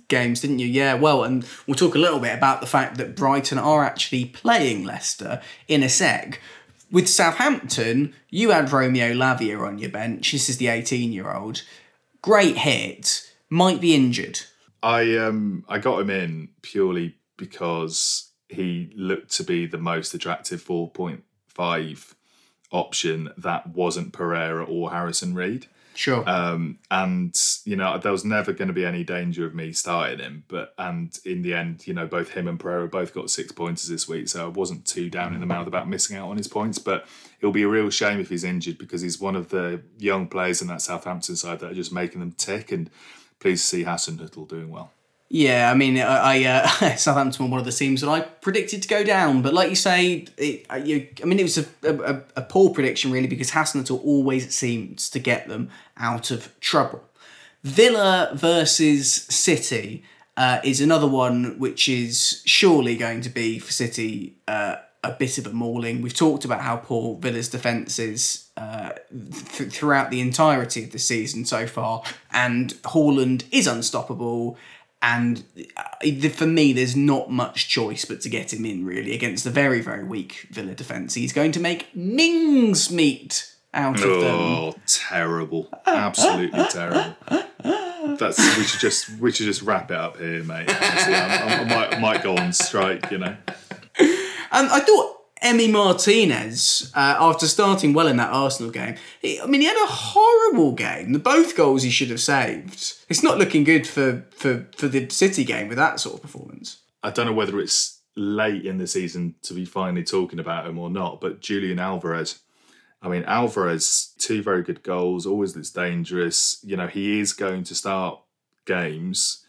games, 0.07 0.41
didn't 0.41 0.61
you? 0.61 0.67
Yeah, 0.67 0.95
well, 0.95 1.25
and 1.25 1.45
we'll 1.67 1.75
talk 1.75 1.95
a 1.95 1.99
little 1.99 2.21
bit 2.21 2.33
about 2.33 2.61
the 2.61 2.67
fact 2.67 2.97
that 2.99 3.17
Brighton 3.17 3.59
are 3.59 3.85
actually 3.85 4.25
playing 4.25 4.85
Leicester 4.85 5.43
in 5.67 5.83
a 5.83 5.89
sec. 5.89 6.41
With 6.91 7.09
Southampton, 7.09 8.15
you 8.31 8.51
had 8.51 8.73
Romeo 8.73 9.13
Lavia 9.13 9.61
on 9.61 9.79
your 9.79 9.91
bench. 9.91 10.33
This 10.33 10.49
is 10.49 10.57
the 10.57 10.69
18 10.69 11.13
year 11.13 11.33
old. 11.33 11.63
Great 12.23 12.59
hit, 12.59 13.31
might 13.51 13.81
be 13.81 13.95
injured. 13.95 14.41
I 14.83 15.17
um 15.17 15.65
I 15.69 15.79
got 15.79 16.01
him 16.01 16.11
in 16.11 16.49
purely 16.63 17.17
because 17.37 18.31
he 18.49 18.91
looked 18.97 19.31
to 19.33 19.45
be 19.45 19.67
the 19.67 19.79
most 19.79 20.15
attractive 20.15 20.65
4.5 20.65 22.15
option 22.71 23.31
that 23.37 23.67
wasn't 23.69 24.13
Pereira 24.13 24.65
or 24.65 24.91
Harrison 24.91 25.35
Reed. 25.35 25.67
Sure. 25.99 26.23
Um, 26.31 26.79
and 26.93 27.37
you 27.65 27.75
know 27.75 27.99
there 27.99 28.13
was 28.13 28.25
never 28.25 28.53
going 28.53 28.69
to 28.69 28.73
be 28.73 28.85
any 28.85 29.03
danger 29.03 29.45
of 29.45 29.53
me 29.53 29.73
starting 29.73 30.21
him, 30.21 30.45
but 30.47 30.73
and 30.79 31.19
in 31.25 31.43
the 31.43 31.55
end, 31.55 31.89
you 31.89 31.93
know 31.93 32.07
both 32.07 32.31
him 32.31 32.47
and 32.47 32.61
Pereira 32.61 32.87
both 32.87 33.13
got 33.13 33.31
six 33.31 33.51
pointers 33.51 33.89
this 33.89 34.07
week, 34.07 34.29
so 34.29 34.45
I 34.45 34.49
wasn't 34.49 34.87
too 34.87 35.11
down 35.11 35.35
in 35.35 35.41
the 35.41 35.47
mouth 35.47 35.67
about 35.67 35.89
missing 35.89 36.17
out 36.17 36.29
on 36.29 36.37
his 36.37 36.47
points. 36.47 36.79
But 36.79 37.09
it'll 37.41 37.51
be 37.51 37.65
a 37.65 37.69
real 37.69 37.91
shame 37.91 38.21
if 38.21 38.29
he's 38.29 38.45
injured 38.45 38.79
because 38.79 39.01
he's 39.01 39.21
one 39.21 39.35
of 39.35 39.49
the 39.49 39.83
young 39.99 40.29
players 40.29 40.63
in 40.63 40.69
that 40.69 40.83
Southampton 40.83 41.35
side 41.35 41.59
that 41.59 41.73
are 41.73 41.75
just 41.75 41.93
making 41.93 42.21
them 42.21 42.31
tick. 42.31 42.71
And 42.71 42.91
pleased 43.41 43.65
to 43.65 43.77
see 43.77 43.85
Hasenhuttl 43.85 44.49
doing 44.49 44.71
well. 44.71 44.93
Yeah, 45.31 45.71
I 45.71 45.75
mean, 45.75 45.99
I, 45.99 46.43
I 46.43 46.45
uh, 46.45 46.67
Southampton 46.97 47.45
were 47.45 47.51
one 47.51 47.61
of 47.61 47.67
the 47.67 47.73
teams 47.73 48.01
that 48.01 48.09
I 48.09 48.21
predicted 48.21 48.83
to 48.83 48.89
go 48.89 49.05
down, 49.05 49.43
but 49.43 49.53
like 49.53 49.69
you 49.69 49.77
say, 49.77 50.27
it, 50.39 50.67
uh, 50.71 50.77
you, 50.77 51.07
I 51.23 51.27
mean, 51.27 51.39
it 51.39 51.43
was 51.43 51.59
a, 51.59 51.67
a, 51.83 52.23
a 52.37 52.43
poor 52.43 52.71
prediction 52.71 53.13
really 53.13 53.27
because 53.27 53.51
Hasenhuttl 53.51 54.03
always 54.05 54.55
seems 54.55 55.11
to 55.11 55.19
get 55.19 55.49
them 55.49 55.71
out 55.99 56.31
of 56.31 56.59
trouble. 56.61 57.05
Villa 57.63 58.31
versus 58.35 59.13
City 59.13 60.03
uh, 60.39 60.61
is 60.65 60.81
another 60.81 61.09
one 61.09 61.59
which 61.59 61.89
is 61.89 62.43
surely 62.47 62.97
going 62.97 63.21
to 63.21 63.29
be 63.29 63.59
for 63.59 63.73
City 63.73 64.37
uh, 64.47 64.77
a 65.05 65.13
bit 65.13 65.39
of 65.39 65.47
a 65.47 65.53
mauling. 65.53 66.01
We've 66.01 66.15
talked 66.15 66.45
about 66.45 66.61
how 66.61 66.77
poor 66.77 67.19
Villa's 67.19 67.49
defence 67.49 67.99
is 67.99 68.49
uh, 68.57 68.91
th- 69.11 69.71
throughout 69.71 70.11
the 70.11 70.21
entirety 70.21 70.85
of 70.85 70.93
the 70.93 70.99
season 70.99 71.45
so 71.45 71.67
far, 71.67 72.03
and 72.33 72.75
Haaland 72.83 73.45
is 73.53 73.67
unstoppable. 73.67 74.57
And 75.01 75.45
uh, 75.77 76.29
for 76.31 76.47
me, 76.47 76.73
there's 76.73 76.97
not 76.97 77.31
much 77.31 77.69
choice 77.69 78.05
but 78.05 78.21
to 78.23 78.29
get 78.29 78.53
him 78.53 78.65
in 78.65 78.85
really 78.85 79.15
against 79.15 79.45
the 79.45 79.51
very, 79.51 79.81
very 79.81 80.05
weak 80.05 80.49
Villa 80.51 80.75
defence. 80.75 81.15
He's 81.15 81.33
going 81.33 81.53
to 81.53 81.61
make 81.61 81.95
Mings 81.95 82.91
meat 82.91 83.55
out 83.73 83.97
of 83.97 84.21
them. 84.21 84.25
Oh, 84.25 84.75
terrible! 84.87 85.69
Absolutely 85.87 86.65
terrible. 86.71 87.15
That's 88.17 88.39
we 88.57 88.65
should 88.65 88.81
just 88.81 89.21
we 89.21 89.31
should 89.31 89.47
just 89.47 89.63
wrap 89.63 89.91
it 89.91 89.97
up 89.97 90.17
here, 90.17 90.43
mate. 90.43 90.69
Honestly, 90.69 91.15
I'm, 91.15 91.49
I'm, 91.49 91.61
I 91.61 91.75
might 91.75 91.95
I 91.95 91.99
might 92.01 92.23
go 92.23 92.37
on 92.37 92.53
strike, 92.53 93.11
you 93.11 93.19
know. 93.19 93.37
Um, 94.51 94.69
I 94.71 94.81
thought 94.81 95.18
Emi 95.43 95.71
Martinez, 95.71 96.93
uh, 96.95 97.17
after 97.19 97.47
starting 97.47 97.93
well 97.93 98.09
in 98.09 98.17
that 98.17 98.33
Arsenal 98.33 98.73
game, 98.73 98.97
he, 99.21 99.41
I 99.41 99.47
mean, 99.47 99.61
he 99.61 99.67
had 99.67 99.83
a 99.83 99.87
horrible 99.87 100.73
game. 100.73 101.13
The 101.13 101.19
both 101.19 101.57
goals 101.57 101.83
he 101.83 101.91
should 101.91 102.11
have 102.11 102.21
saved. 102.21 102.95
It's 103.09 103.23
not 103.23 103.39
looking 103.39 103.65
good 103.65 103.87
for, 103.87 104.25
for, 104.31 104.67
for 104.77 104.89
the 104.89 105.09
City 105.11 105.45
game 105.45 105.69
with 105.69 105.79
that 105.79 106.01
sort 106.01 106.17
of 106.17 106.23
performance. 106.23 106.79
I 107.03 107.11
don't 107.11 107.27
know 107.27 107.33
whether 107.33 107.61
it's 107.61 108.01
late 108.17 108.65
in 108.65 108.79
the 108.79 108.87
season 108.87 109.37
to 109.43 109.55
be 109.55 109.65
finally 109.65 110.03
talking 110.03 110.41
about 110.41 110.67
him 110.67 110.79
or 110.79 110.91
not, 110.91 111.21
but 111.21 111.41
Julian 111.41 111.79
Alvarez. 111.79 112.41
I 113.01 113.09
mean, 113.09 113.23
Alvarez, 113.25 114.13
two 114.19 114.43
very 114.43 114.63
good 114.63 114.83
goals, 114.83 115.25
always 115.25 115.55
looks 115.55 115.71
dangerous. 115.71 116.59
You 116.65 116.77
know, 116.77 116.89
he 116.89 117.21
is 117.21 117.33
going 117.33 117.63
to 117.65 117.75
start 117.75 118.21
games. 118.67 119.45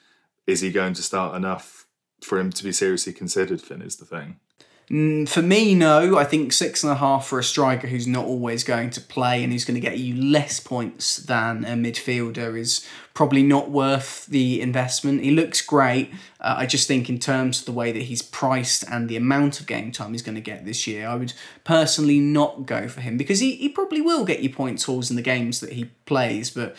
Is 0.45 0.61
he 0.61 0.71
going 0.71 0.93
to 0.93 1.01
start 1.01 1.35
enough 1.35 1.87
for 2.21 2.39
him 2.39 2.51
to 2.51 2.63
be 2.63 2.71
seriously 2.71 3.13
considered, 3.13 3.61
Fin, 3.61 3.81
is 3.81 3.95
the 3.95 4.05
thing? 4.05 4.39
Mm, 4.91 5.29
for 5.29 5.43
me, 5.43 5.75
no. 5.75 6.17
I 6.17 6.23
think 6.23 6.51
six 6.51 6.83
and 6.83 6.91
a 6.91 6.95
half 6.95 7.27
for 7.27 7.37
a 7.37 7.43
striker 7.43 7.87
who's 7.87 8.07
not 8.07 8.25
always 8.25 8.63
going 8.63 8.89
to 8.91 9.01
play 9.01 9.43
and 9.43 9.53
who's 9.53 9.63
going 9.63 9.79
to 9.79 9.81
get 9.81 9.99
you 9.99 10.19
less 10.19 10.59
points 10.59 11.17
than 11.17 11.63
a 11.63 11.73
midfielder 11.73 12.57
is 12.57 12.87
probably 13.13 13.43
not 13.43 13.69
worth 13.69 14.25
the 14.25 14.59
investment. 14.59 15.23
He 15.23 15.29
looks 15.29 15.61
great. 15.61 16.11
Uh, 16.39 16.55
I 16.57 16.65
just 16.65 16.87
think, 16.87 17.07
in 17.07 17.19
terms 17.19 17.59
of 17.59 17.65
the 17.65 17.71
way 17.71 17.91
that 17.91 18.03
he's 18.03 18.23
priced 18.23 18.83
and 18.89 19.07
the 19.07 19.17
amount 19.17 19.59
of 19.59 19.67
game 19.67 19.91
time 19.91 20.13
he's 20.13 20.23
going 20.23 20.35
to 20.35 20.41
get 20.41 20.65
this 20.65 20.87
year, 20.87 21.07
I 21.07 21.15
would 21.15 21.33
personally 21.63 22.19
not 22.19 22.65
go 22.65 22.87
for 22.87 23.01
him 23.01 23.15
because 23.15 23.41
he, 23.41 23.55
he 23.57 23.69
probably 23.69 24.01
will 24.01 24.25
get 24.25 24.39
you 24.39 24.49
points 24.49 24.85
hauls 24.85 25.11
in 25.11 25.15
the 25.15 25.21
games 25.21 25.59
that 25.59 25.73
he 25.73 25.85
plays, 26.05 26.49
but 26.49 26.75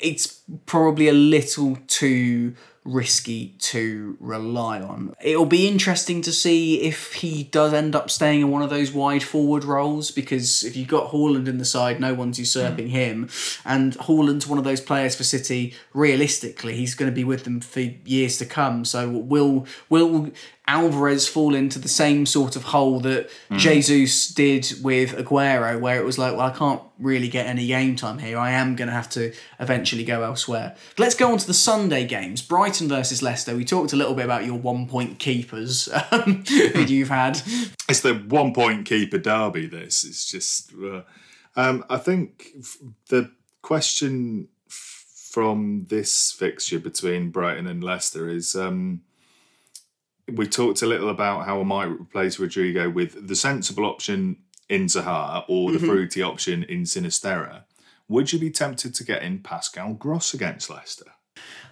it's 0.00 0.40
probably 0.64 1.08
a 1.08 1.12
little 1.12 1.76
too 1.86 2.54
risky 2.84 3.54
to 3.58 4.16
rely 4.18 4.80
on. 4.80 5.14
It'll 5.22 5.46
be 5.46 5.68
interesting 5.68 6.20
to 6.22 6.32
see 6.32 6.80
if 6.82 7.14
he 7.14 7.44
does 7.44 7.72
end 7.72 7.94
up 7.94 8.10
staying 8.10 8.40
in 8.40 8.50
one 8.50 8.62
of 8.62 8.70
those 8.70 8.92
wide 8.92 9.22
forward 9.22 9.64
roles 9.64 10.10
because 10.10 10.64
if 10.64 10.76
you've 10.76 10.88
got 10.88 11.12
Haaland 11.12 11.46
in 11.46 11.58
the 11.58 11.64
side, 11.64 12.00
no 12.00 12.12
one's 12.12 12.38
usurping 12.38 12.88
mm. 12.88 12.90
him. 12.90 13.30
And 13.64 13.94
Haaland's 13.98 14.46
one 14.46 14.58
of 14.58 14.64
those 14.64 14.80
players 14.80 15.14
for 15.14 15.24
City, 15.24 15.74
realistically, 15.94 16.74
he's 16.74 16.94
going 16.94 17.10
to 17.10 17.14
be 17.14 17.24
with 17.24 17.44
them 17.44 17.60
for 17.60 17.80
years 17.80 18.38
to 18.38 18.46
come. 18.46 18.84
So 18.84 19.08
will 19.08 19.66
will 19.88 20.32
Alvarez 20.68 21.26
fall 21.26 21.56
into 21.56 21.80
the 21.80 21.88
same 21.88 22.24
sort 22.24 22.54
of 22.54 22.62
hole 22.62 23.00
that 23.00 23.28
mm. 23.50 23.58
Jesus 23.58 24.28
did 24.28 24.72
with 24.80 25.12
Aguero, 25.16 25.80
where 25.80 26.00
it 26.00 26.04
was 26.04 26.18
like, 26.18 26.36
well, 26.36 26.46
I 26.46 26.50
can't 26.50 26.80
really 27.00 27.28
get 27.28 27.46
any 27.46 27.66
game 27.66 27.96
time 27.96 28.18
here. 28.18 28.38
I 28.38 28.52
am 28.52 28.76
going 28.76 28.86
to 28.86 28.94
have 28.94 29.10
to 29.10 29.32
eventually 29.58 30.04
go 30.04 30.22
elsewhere. 30.22 30.76
Let's 30.98 31.16
go 31.16 31.32
on 31.32 31.38
to 31.38 31.46
the 31.46 31.54
Sunday 31.54 32.06
games. 32.06 32.42
Brighton 32.42 32.88
versus 32.88 33.22
Leicester. 33.22 33.56
We 33.56 33.64
talked 33.64 33.92
a 33.92 33.96
little 33.96 34.14
bit 34.14 34.24
about 34.24 34.44
your 34.44 34.56
one 34.56 34.86
point 34.86 35.18
keepers 35.18 35.88
um, 36.12 36.44
that 36.44 36.86
you've 36.88 37.08
had. 37.08 37.42
It's 37.88 38.00
the 38.00 38.14
one 38.14 38.54
point 38.54 38.86
keeper 38.86 39.18
derby, 39.18 39.66
this. 39.66 40.04
It's 40.04 40.30
just. 40.30 40.72
Uh, 40.74 41.02
um, 41.56 41.84
I 41.90 41.98
think 41.98 42.46
the 43.08 43.32
question 43.62 44.48
from 44.72 45.86
this 45.88 46.30
fixture 46.30 46.78
between 46.78 47.30
Brighton 47.30 47.66
and 47.66 47.82
Leicester 47.82 48.28
is. 48.28 48.54
Um, 48.54 49.02
we 50.34 50.46
talked 50.46 50.82
a 50.82 50.86
little 50.86 51.08
about 51.08 51.46
how 51.46 51.60
I 51.60 51.64
might 51.64 51.86
replace 51.86 52.38
Rodrigo 52.38 52.90
with 52.90 53.28
the 53.28 53.36
sensible 53.36 53.84
option 53.84 54.36
in 54.68 54.86
Zaha 54.86 55.44
or 55.48 55.70
the 55.70 55.78
mm-hmm. 55.78 55.86
fruity 55.86 56.22
option 56.22 56.62
in 56.64 56.82
Sinisterra. 56.82 57.64
Would 58.08 58.32
you 58.32 58.38
be 58.38 58.50
tempted 58.50 58.94
to 58.94 59.04
get 59.04 59.22
in 59.22 59.38
Pascal 59.40 59.94
Gross 59.94 60.34
against 60.34 60.70
Leicester? 60.70 61.12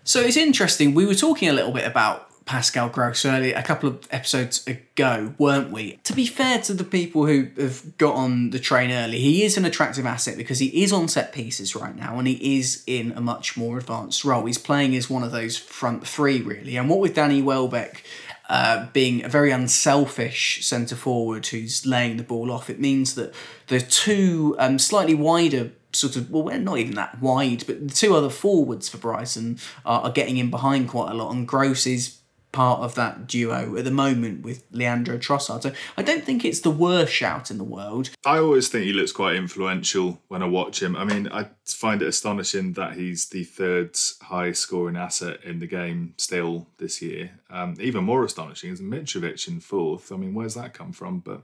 So 0.04 0.20
it's 0.20 0.36
interesting. 0.36 0.94
We 0.94 1.06
were 1.06 1.14
talking 1.14 1.48
a 1.48 1.52
little 1.52 1.72
bit 1.72 1.86
about 1.86 2.30
Pascal 2.46 2.88
Gross 2.88 3.24
earlier, 3.24 3.54
a 3.56 3.62
couple 3.62 3.88
of 3.88 4.08
episodes 4.10 4.66
ago, 4.66 5.34
weren't 5.38 5.70
we? 5.70 6.00
To 6.04 6.12
be 6.12 6.26
fair 6.26 6.60
to 6.62 6.74
the 6.74 6.84
people 6.84 7.26
who 7.26 7.48
have 7.56 7.96
got 7.96 8.14
on 8.14 8.50
the 8.50 8.58
train 8.58 8.90
early, 8.90 9.18
he 9.20 9.44
is 9.44 9.56
an 9.56 9.64
attractive 9.64 10.04
asset 10.06 10.36
because 10.36 10.58
he 10.58 10.82
is 10.82 10.92
on 10.92 11.06
set 11.06 11.32
pieces 11.32 11.76
right 11.76 11.94
now 11.94 12.18
and 12.18 12.26
he 12.26 12.58
is 12.58 12.82
in 12.86 13.12
a 13.12 13.20
much 13.20 13.56
more 13.56 13.78
advanced 13.78 14.24
role. 14.24 14.46
He's 14.46 14.58
playing 14.58 14.96
as 14.96 15.08
one 15.08 15.22
of 15.22 15.30
those 15.30 15.56
front 15.56 16.06
three, 16.06 16.40
really. 16.40 16.76
And 16.76 16.88
what 16.88 16.98
with 16.98 17.14
Danny 17.14 17.40
Welbeck 17.40 18.02
uh, 18.50 18.86
being 18.92 19.24
a 19.24 19.28
very 19.28 19.52
unselfish 19.52 20.66
centre 20.66 20.96
forward 20.96 21.46
who's 21.46 21.86
laying 21.86 22.16
the 22.16 22.24
ball 22.24 22.50
off, 22.50 22.68
it 22.68 22.80
means 22.80 23.14
that 23.14 23.32
the 23.68 23.80
two 23.80 24.56
um, 24.58 24.76
slightly 24.76 25.14
wider 25.14 25.70
sort 25.92 26.16
of 26.16 26.30
well, 26.30 26.58
not 26.58 26.78
even 26.78 26.94
that 26.96 27.20
wide, 27.20 27.62
but 27.66 27.86
the 27.86 27.94
two 27.94 28.12
other 28.12 28.28
forwards 28.28 28.88
for 28.88 28.98
Brighton 28.98 29.60
are, 29.86 30.02
are 30.02 30.10
getting 30.10 30.36
in 30.36 30.50
behind 30.50 30.88
quite 30.88 31.12
a 31.12 31.14
lot, 31.14 31.32
and 31.32 31.46
Gross 31.46 31.86
is 31.86 32.16
part 32.52 32.80
of 32.80 32.94
that 32.96 33.26
duo 33.26 33.76
at 33.76 33.84
the 33.84 33.90
moment 33.90 34.42
with 34.42 34.64
Leandro 34.72 35.18
Trossard. 35.18 35.62
So 35.62 35.72
I 35.96 36.02
don't 36.02 36.24
think 36.24 36.44
it's 36.44 36.60
the 36.60 36.70
worst 36.70 37.12
shout 37.12 37.50
in 37.50 37.58
the 37.58 37.64
world. 37.64 38.10
I 38.24 38.38
always 38.38 38.68
think 38.68 38.84
he 38.84 38.92
looks 38.92 39.12
quite 39.12 39.36
influential 39.36 40.20
when 40.28 40.42
I 40.42 40.46
watch 40.46 40.82
him. 40.82 40.96
I 40.96 41.04
mean, 41.04 41.28
I 41.30 41.48
find 41.64 42.02
it 42.02 42.08
astonishing 42.08 42.72
that 42.74 42.94
he's 42.94 43.28
the 43.28 43.44
third 43.44 43.96
highest 44.22 44.62
scoring 44.62 44.96
asset 44.96 45.44
in 45.44 45.60
the 45.60 45.66
game 45.66 46.14
still 46.16 46.68
this 46.78 47.00
year. 47.00 47.30
Um, 47.50 47.76
even 47.80 48.04
more 48.04 48.24
astonishing 48.24 48.72
is 48.72 48.80
Mitrovic 48.80 49.46
in 49.46 49.60
fourth. 49.60 50.10
I 50.10 50.16
mean, 50.16 50.34
where's 50.34 50.54
that 50.54 50.74
come 50.74 50.92
from? 50.92 51.20
But 51.20 51.42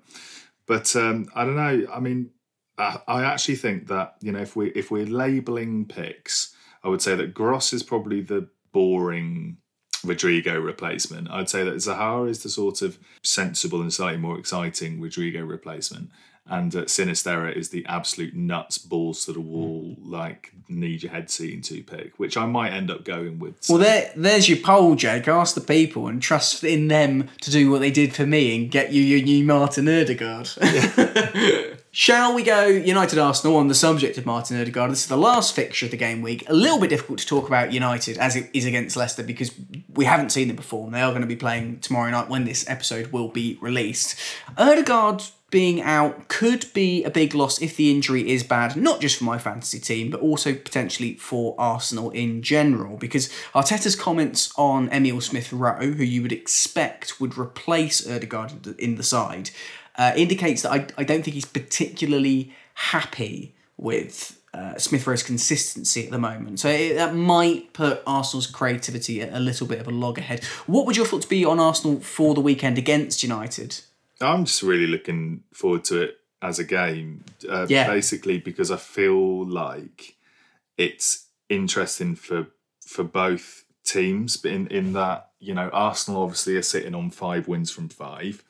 but 0.67 0.95
um, 0.97 1.29
I 1.35 1.45
don't 1.45 1.57
know. 1.57 1.87
I 1.93 2.01
mean, 2.01 2.31
I, 2.77 3.01
I 3.07 3.23
actually 3.25 3.57
think 3.57 3.87
that 3.89 4.17
you 4.21 4.33
know 4.33 4.41
if 4.41 4.57
we 4.57 4.71
if 4.71 4.91
we're 4.91 5.07
labeling 5.07 5.87
picks, 5.87 6.55
I 6.83 6.89
would 6.89 7.03
say 7.03 7.15
that 7.15 7.35
Gross 7.35 7.73
is 7.73 7.83
probably 7.83 8.21
the 8.21 8.49
boring 8.73 9.59
Rodrigo 10.05 10.59
replacement. 10.61 11.31
I'd 11.31 11.49
say 11.49 11.65
that 11.65 11.75
Zaha 11.75 12.29
is 12.29 12.43
the 12.43 12.49
sort 12.49 12.83
of 12.83 12.99
sensible 13.23 13.81
and 13.81 13.93
slightly 13.93 14.19
more 14.19 14.39
exciting 14.39 15.01
Rodrigo 15.01 15.43
replacement. 15.43 16.11
And 16.49 16.75
uh, 16.77 16.83
Sinisterra 16.83 17.55
is 17.57 17.71
the 17.71 17.85
absolute 17.87 18.35
nuts, 18.35 18.79
balls 18.79 19.25
to 19.25 19.33
the 19.33 19.41
wall, 19.41 19.97
like 20.05 20.53
need 20.69 21.03
your 21.03 21.11
head 21.11 21.29
seen 21.29 21.61
to 21.63 21.83
pick, 21.83 22.19
which 22.19 22.37
I 22.37 22.47
might 22.47 22.73
end 22.73 22.89
up 22.89 23.05
going 23.05 23.41
with. 23.41 23.57
So. 23.65 23.75
Well, 23.75 23.83
there, 23.83 24.13
there's 24.15 24.49
your 24.49 24.59
poll, 24.59 24.95
Jake. 24.95 25.27
Ask 25.27 25.57
the 25.57 25.61
people 25.61 26.07
and 26.07 26.23
trust 26.23 26.63
in 26.63 26.87
them 26.87 27.29
to 27.41 27.51
do 27.51 27.69
what 27.71 27.81
they 27.81 27.91
did 27.91 28.15
for 28.15 28.27
me 28.27 28.55
and 28.57 28.71
get 28.71 28.93
you 28.93 29.03
your 29.03 29.23
new 29.23 29.45
Martin 29.45 29.89
Odegaard. 29.89 30.51
Yeah. 30.63 31.65
Shall 31.99 32.35
we 32.35 32.43
go 32.43 32.67
United 32.67 33.19
Arsenal 33.19 33.57
on 33.57 33.69
the 33.69 33.75
subject 33.75 34.19
of 34.19 34.27
Martin 34.27 34.61
Odegaard? 34.61 34.91
This 34.91 35.05
is 35.05 35.07
the 35.07 35.17
last 35.17 35.57
fixture 35.57 35.87
of 35.87 35.93
the 35.93 35.97
game 35.97 36.21
week. 36.21 36.47
A 36.47 36.53
little 36.53 36.79
bit 36.79 36.91
difficult 36.91 37.21
to 37.21 37.27
talk 37.27 37.47
about 37.47 37.73
United 37.73 38.19
as 38.19 38.37
it 38.37 38.51
is 38.53 38.67
against 38.67 38.99
Leicester 38.99 39.23
because 39.23 39.51
we 39.95 40.05
haven't 40.05 40.31
seen 40.31 40.49
them. 40.49 40.59
And 40.59 40.93
they 40.93 41.01
are 41.01 41.13
going 41.13 41.23
to 41.23 41.27
be 41.27 41.37
playing 41.37 41.81
tomorrow 41.81 42.11
night 42.11 42.29
when 42.29 42.45
this 42.45 42.69
episode 42.69 43.13
will 43.13 43.29
be 43.29 43.57
released. 43.63 44.15
Odegaard 44.59 45.23
being 45.51 45.81
out 45.81 46.29
could 46.29 46.67
be 46.75 47.03
a 47.03 47.11
big 47.11 47.35
loss 47.35 47.63
if 47.63 47.77
the 47.77 47.91
injury 47.91 48.29
is 48.29 48.43
bad, 48.43 48.77
not 48.77 49.01
just 49.01 49.17
for 49.17 49.25
my 49.25 49.39
fantasy 49.39 49.79
team, 49.79 50.11
but 50.11 50.21
also 50.21 50.53
potentially 50.53 51.15
for 51.15 51.55
Arsenal 51.57 52.11
in 52.11 52.43
general. 52.43 52.99
Because 52.99 53.31
Arteta's 53.55 53.97
comments 53.97 54.53
on 54.59 54.91
Emile 54.93 55.23
Smith 55.23 55.51
Rowe, 55.51 55.93
who 55.93 56.05
you 56.05 56.21
would 56.21 56.33
expect 56.33 57.23
would 57.23 57.39
replace 57.39 58.07
Odegaard 58.07 58.77
in 58.79 58.97
the 58.97 59.03
side, 59.03 59.49
uh, 59.99 60.13
indicates 60.17 60.63
that 60.63 60.73
I, 60.73 60.87
I 60.99 61.05
don't 61.05 61.23
think 61.23 61.35
he's 61.35 61.45
particularly 61.45 62.55
happy 62.75 63.55
with 63.77 64.41
uh, 64.55 64.79
Smith 64.79 65.07
Rowe's 65.07 65.23
consistency 65.23 66.05
at 66.05 66.11
the 66.11 66.19
moment. 66.19 66.61
So 66.61 66.69
it, 66.69 66.95
that 66.95 67.15
might 67.15 67.73
put 67.73 68.03
Arsenal's 68.07 68.47
creativity 68.47 69.21
a, 69.21 69.37
a 69.37 69.41
little 69.41 69.67
bit 69.67 69.81
of 69.81 69.87
a 69.87 69.91
loggerhead. 69.91 70.45
What 70.67 70.87
would 70.87 70.97
your 70.97 71.07
thoughts 71.07 71.27
be 71.27 71.45
on 71.45 71.61
Arsenal 71.61 72.01
for 72.01 72.35
the 72.35 72.41
weekend 72.41 72.79
against 72.79 73.23
United? 73.23 73.81
I'm 74.21 74.47
just 74.47 74.63
really 74.63 74.87
looking 74.87 75.43
forward 75.53 75.85
to 75.85 76.01
it 76.03 76.19
as 76.41 76.59
a 76.59 76.65
game. 76.65 77.25
Uh, 77.49 77.67
yeah. 77.69 77.87
Basically, 77.87 78.39
because 78.39 78.71
I 78.71 78.77
feel 78.77 79.47
like 79.47 80.17
it's 80.79 81.27
interesting 81.49 82.15
for 82.15 82.49
for 82.81 83.05
both 83.05 83.65
teams. 83.85 84.37
but 84.37 84.53
In 84.53 84.69
in 84.69 84.93
that 84.95 85.31
you 85.39 85.55
know 85.55 85.69
Arsenal 85.73 86.23
obviously 86.23 86.57
are 86.57 86.63
sitting 86.63 86.95
on 86.95 87.11
five 87.11 87.47
wins 87.47 87.71
from 87.71 87.89
five. 87.89 88.43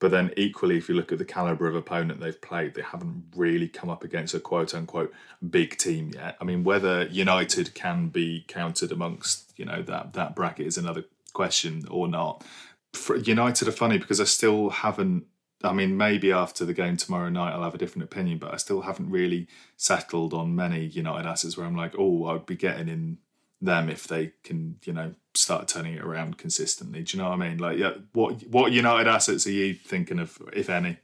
But 0.00 0.12
then 0.12 0.32
equally, 0.36 0.76
if 0.76 0.88
you 0.88 0.94
look 0.94 1.10
at 1.10 1.18
the 1.18 1.24
caliber 1.24 1.66
of 1.66 1.74
opponent 1.74 2.20
they've 2.20 2.40
played, 2.40 2.74
they 2.74 2.82
haven't 2.82 3.24
really 3.34 3.68
come 3.68 3.90
up 3.90 4.04
against 4.04 4.34
a 4.34 4.40
quote 4.40 4.74
unquote 4.74 5.12
big 5.50 5.76
team 5.76 6.12
yet. 6.14 6.36
I 6.40 6.44
mean, 6.44 6.62
whether 6.62 7.04
United 7.06 7.74
can 7.74 8.08
be 8.08 8.44
counted 8.46 8.92
amongst 8.92 9.52
you 9.56 9.64
know 9.64 9.82
that 9.82 10.12
that 10.12 10.36
bracket 10.36 10.66
is 10.66 10.78
another 10.78 11.04
question 11.32 11.84
or 11.90 12.06
not. 12.08 12.44
For 12.92 13.16
United 13.16 13.68
are 13.68 13.72
funny 13.72 13.98
because 13.98 14.20
I 14.20 14.24
still 14.24 14.70
haven't. 14.70 15.24
I 15.64 15.72
mean, 15.72 15.96
maybe 15.96 16.30
after 16.30 16.64
the 16.64 16.72
game 16.72 16.96
tomorrow 16.96 17.28
night, 17.28 17.52
I'll 17.52 17.64
have 17.64 17.74
a 17.74 17.78
different 17.78 18.04
opinion, 18.04 18.38
but 18.38 18.54
I 18.54 18.58
still 18.58 18.82
haven't 18.82 19.10
really 19.10 19.48
settled 19.76 20.32
on 20.32 20.54
many 20.54 20.86
United 20.86 21.26
assets 21.28 21.56
where 21.56 21.66
I'm 21.66 21.76
like, 21.76 21.94
oh, 21.98 22.26
I'd 22.26 22.46
be 22.46 22.54
getting 22.54 22.88
in 22.88 23.18
them 23.60 23.88
if 23.88 24.06
they 24.06 24.32
can, 24.44 24.76
you 24.84 24.92
know, 24.92 25.14
start 25.34 25.68
turning 25.68 25.94
it 25.94 26.02
around 26.02 26.38
consistently. 26.38 27.02
Do 27.02 27.16
you 27.16 27.22
know 27.22 27.30
what 27.30 27.40
I 27.40 27.48
mean? 27.48 27.58
Like, 27.58 27.78
yeah, 27.78 27.92
what 28.12 28.42
what 28.48 28.72
United 28.72 29.08
assets 29.08 29.46
are 29.46 29.52
you 29.52 29.74
thinking 29.74 30.18
of, 30.18 30.38
if 30.52 30.70
any? 30.70 30.98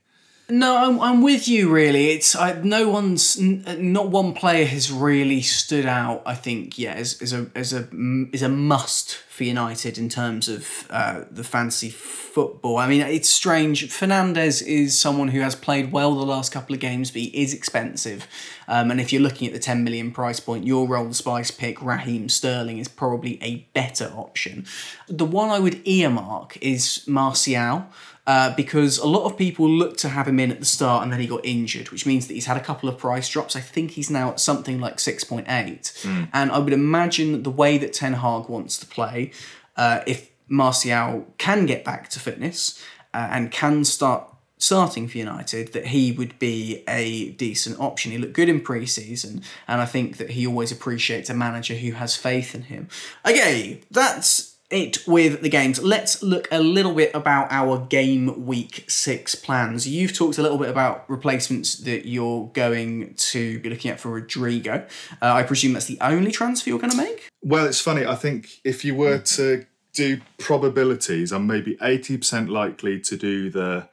No, 0.48 0.76
I'm, 0.76 1.00
I'm 1.00 1.22
with 1.22 1.48
you. 1.48 1.70
Really, 1.72 2.10
it's 2.10 2.36
I, 2.36 2.60
no 2.60 2.88
one's 2.90 3.40
not 3.40 4.10
one 4.10 4.34
player 4.34 4.66
has 4.66 4.92
really 4.92 5.40
stood 5.40 5.86
out. 5.86 6.22
I 6.26 6.34
think 6.34 6.78
yeah, 6.78 6.92
as, 6.92 7.20
as 7.22 7.32
a 7.32 7.50
as 7.54 7.72
a 7.72 7.88
is 8.30 8.42
a 8.42 8.48
must 8.50 9.16
for 9.34 9.44
United 9.44 9.96
in 9.96 10.08
terms 10.08 10.48
of 10.48 10.86
uh, 10.90 11.24
the 11.30 11.42
fantasy 11.42 11.88
football. 11.88 12.76
I 12.76 12.86
mean, 12.86 13.00
it's 13.00 13.28
strange. 13.28 13.88
Fernandes 13.88 14.64
is 14.64 14.96
someone 14.98 15.28
who 15.28 15.40
has 15.40 15.56
played 15.56 15.90
well 15.90 16.14
the 16.14 16.26
last 16.26 16.52
couple 16.52 16.74
of 16.74 16.80
games, 16.80 17.10
but 17.10 17.22
he 17.22 17.42
is 17.42 17.52
expensive. 17.52 18.28
Um, 18.68 18.92
and 18.92 19.00
if 19.00 19.12
you're 19.12 19.22
looking 19.22 19.48
at 19.48 19.52
the 19.52 19.58
10 19.58 19.82
million 19.82 20.12
price 20.12 20.38
point, 20.38 20.66
your 20.66 20.86
roll 20.86 21.12
spice 21.12 21.50
pick, 21.50 21.82
Raheem 21.82 22.28
Sterling, 22.28 22.78
is 22.78 22.86
probably 22.86 23.42
a 23.42 23.66
better 23.74 24.12
option. 24.14 24.66
The 25.08 25.24
one 25.24 25.50
I 25.50 25.58
would 25.58 25.80
earmark 25.84 26.56
is 26.60 27.02
Martial. 27.08 27.86
Uh, 28.26 28.54
because 28.56 28.96
a 28.96 29.06
lot 29.06 29.24
of 29.24 29.36
people 29.36 29.68
looked 29.68 29.98
to 29.98 30.08
have 30.08 30.26
him 30.26 30.40
in 30.40 30.50
at 30.50 30.58
the 30.58 30.64
start 30.64 31.02
and 31.02 31.12
then 31.12 31.20
he 31.20 31.26
got 31.26 31.44
injured, 31.44 31.90
which 31.90 32.06
means 32.06 32.26
that 32.26 32.32
he's 32.32 32.46
had 32.46 32.56
a 32.56 32.60
couple 32.60 32.88
of 32.88 32.96
price 32.96 33.28
drops. 33.28 33.54
I 33.54 33.60
think 33.60 33.92
he's 33.92 34.10
now 34.10 34.30
at 34.30 34.40
something 34.40 34.80
like 34.80 34.96
6.8. 34.96 35.44
Mm. 35.46 36.28
And 36.32 36.50
I 36.50 36.58
would 36.58 36.72
imagine 36.72 37.32
that 37.32 37.44
the 37.44 37.50
way 37.50 37.76
that 37.76 37.92
Ten 37.92 38.14
Hag 38.14 38.48
wants 38.48 38.78
to 38.78 38.86
play, 38.86 39.30
uh, 39.76 40.00
if 40.06 40.30
Martial 40.48 41.26
can 41.36 41.66
get 41.66 41.84
back 41.84 42.08
to 42.10 42.20
fitness 42.20 42.82
uh, 43.12 43.28
and 43.30 43.50
can 43.50 43.84
start 43.84 44.26
starting 44.56 45.06
for 45.06 45.18
United, 45.18 45.72
that 45.74 45.88
he 45.88 46.10
would 46.12 46.38
be 46.38 46.82
a 46.88 47.30
decent 47.32 47.78
option. 47.78 48.12
He 48.12 48.18
looked 48.18 48.32
good 48.32 48.48
in 48.48 48.60
pre-season, 48.60 49.42
and 49.68 49.80
I 49.80 49.84
think 49.84 50.16
that 50.16 50.30
he 50.30 50.46
always 50.46 50.72
appreciates 50.72 51.28
a 51.28 51.34
manager 51.34 51.74
who 51.74 51.92
has 51.92 52.16
faith 52.16 52.54
in 52.54 52.62
him. 52.62 52.88
Okay, 53.26 53.82
that's 53.90 54.53
it 54.70 55.06
with 55.06 55.42
the 55.42 55.48
games. 55.48 55.82
Let's 55.82 56.22
look 56.22 56.48
a 56.50 56.60
little 56.60 56.94
bit 56.94 57.14
about 57.14 57.48
our 57.50 57.78
game 57.78 58.46
week 58.46 58.84
six 58.88 59.34
plans. 59.34 59.86
You've 59.86 60.14
talked 60.14 60.38
a 60.38 60.42
little 60.42 60.58
bit 60.58 60.68
about 60.68 61.08
replacements 61.08 61.76
that 61.78 62.06
you're 62.06 62.48
going 62.54 63.14
to 63.14 63.60
be 63.60 63.70
looking 63.70 63.90
at 63.90 64.00
for 64.00 64.10
Rodrigo. 64.10 64.86
Uh, 65.22 65.32
I 65.32 65.42
presume 65.42 65.74
that's 65.74 65.86
the 65.86 65.98
only 66.00 66.32
transfer 66.32 66.70
you're 66.70 66.78
going 66.78 66.90
to 66.90 66.96
make? 66.96 67.28
Well, 67.42 67.66
it's 67.66 67.80
funny. 67.80 68.06
I 68.06 68.14
think 68.14 68.60
if 68.64 68.84
you 68.84 68.94
were 68.94 69.18
to 69.18 69.66
do 69.92 70.20
probabilities, 70.38 71.32
I'm 71.32 71.46
maybe 71.46 71.76
80% 71.76 72.48
likely 72.48 73.00
to 73.00 73.16
do 73.16 73.50
the 73.50 73.88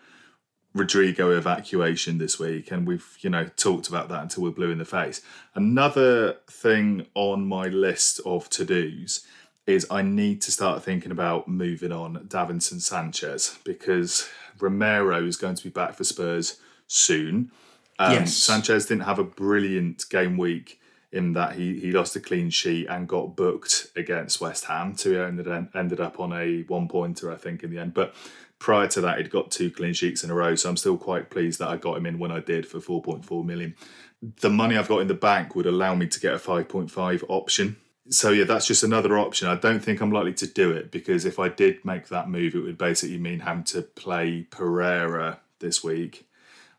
Rodrigo 0.73 1.37
evacuation 1.37 2.17
this 2.17 2.39
week, 2.39 2.71
and 2.71 2.87
we've 2.87 3.17
you 3.19 3.29
know 3.29 3.49
talked 3.57 3.89
about 3.89 4.07
that 4.07 4.23
until 4.23 4.43
we're 4.43 4.51
blue 4.51 4.71
in 4.71 4.77
the 4.77 4.85
face. 4.85 5.21
Another 5.53 6.37
thing 6.49 7.07
on 7.13 7.45
my 7.45 7.67
list 7.67 8.21
of 8.25 8.49
to 8.51 8.63
dos 8.63 9.25
is 9.67 9.85
I 9.89 10.01
need 10.01 10.41
to 10.41 10.51
start 10.51 10.83
thinking 10.83 11.11
about 11.11 11.47
moving 11.47 11.91
on 11.91 12.25
Davinson 12.27 12.81
Sanchez 12.81 13.57
because 13.63 14.27
Romero 14.59 15.25
is 15.25 15.37
going 15.37 15.55
to 15.55 15.63
be 15.63 15.69
back 15.69 15.95
for 15.95 16.03
Spurs 16.03 16.57
soon. 16.87 17.51
Um, 17.99 18.13
yes. 18.13 18.35
Sanchez 18.35 18.85
didn't 18.87 19.03
have 19.03 19.19
a 19.19 19.23
brilliant 19.23 20.05
game 20.09 20.37
week 20.37 20.79
in 21.11 21.33
that 21.33 21.55
he, 21.55 21.79
he 21.79 21.91
lost 21.91 22.15
a 22.15 22.19
clean 22.19 22.49
sheet 22.49 22.87
and 22.87 23.07
got 23.07 23.35
booked 23.35 23.87
against 23.95 24.41
West 24.41 24.65
Ham. 24.65 24.95
So 24.97 25.11
he 25.11 25.17
ended, 25.17 25.67
ended 25.75 25.99
up 25.99 26.19
on 26.19 26.31
a 26.33 26.63
one 26.63 26.87
pointer, 26.87 27.31
I 27.31 27.35
think, 27.35 27.63
in 27.63 27.69
the 27.69 27.79
end. 27.79 27.93
But 27.93 28.15
prior 28.59 28.87
to 28.87 29.01
that, 29.01 29.17
he'd 29.17 29.29
got 29.29 29.51
two 29.51 29.69
clean 29.69 29.93
sheets 29.93 30.23
in 30.23 30.31
a 30.31 30.33
row. 30.33 30.55
So 30.55 30.69
I'm 30.69 30.77
still 30.77 30.97
quite 30.97 31.29
pleased 31.29 31.59
that 31.59 31.67
I 31.67 31.77
got 31.77 31.97
him 31.97 32.05
in 32.05 32.17
when 32.17 32.31
I 32.31 32.39
did 32.39 32.65
for 32.65 32.79
4.4 32.79 33.45
million. 33.45 33.75
The 34.39 34.49
money 34.49 34.77
I've 34.77 34.87
got 34.87 34.99
in 34.99 35.07
the 35.07 35.13
bank 35.13 35.55
would 35.55 35.65
allow 35.65 35.95
me 35.95 36.07
to 36.07 36.19
get 36.19 36.33
a 36.33 36.37
5.5 36.37 37.23
option 37.27 37.75
so 38.11 38.31
yeah, 38.31 38.43
that's 38.43 38.67
just 38.67 38.83
another 38.83 39.17
option. 39.17 39.47
I 39.47 39.55
don't 39.55 39.79
think 39.79 40.01
I'm 40.01 40.11
likely 40.11 40.33
to 40.33 40.47
do 40.47 40.71
it 40.71 40.91
because 40.91 41.23
if 41.23 41.39
I 41.39 41.47
did 41.47 41.83
make 41.85 42.09
that 42.09 42.29
move, 42.29 42.53
it 42.53 42.59
would 42.59 42.77
basically 42.77 43.17
mean 43.17 43.39
having 43.39 43.63
to 43.65 43.81
play 43.81 44.47
Pereira 44.49 45.39
this 45.59 45.81
week, 45.81 46.27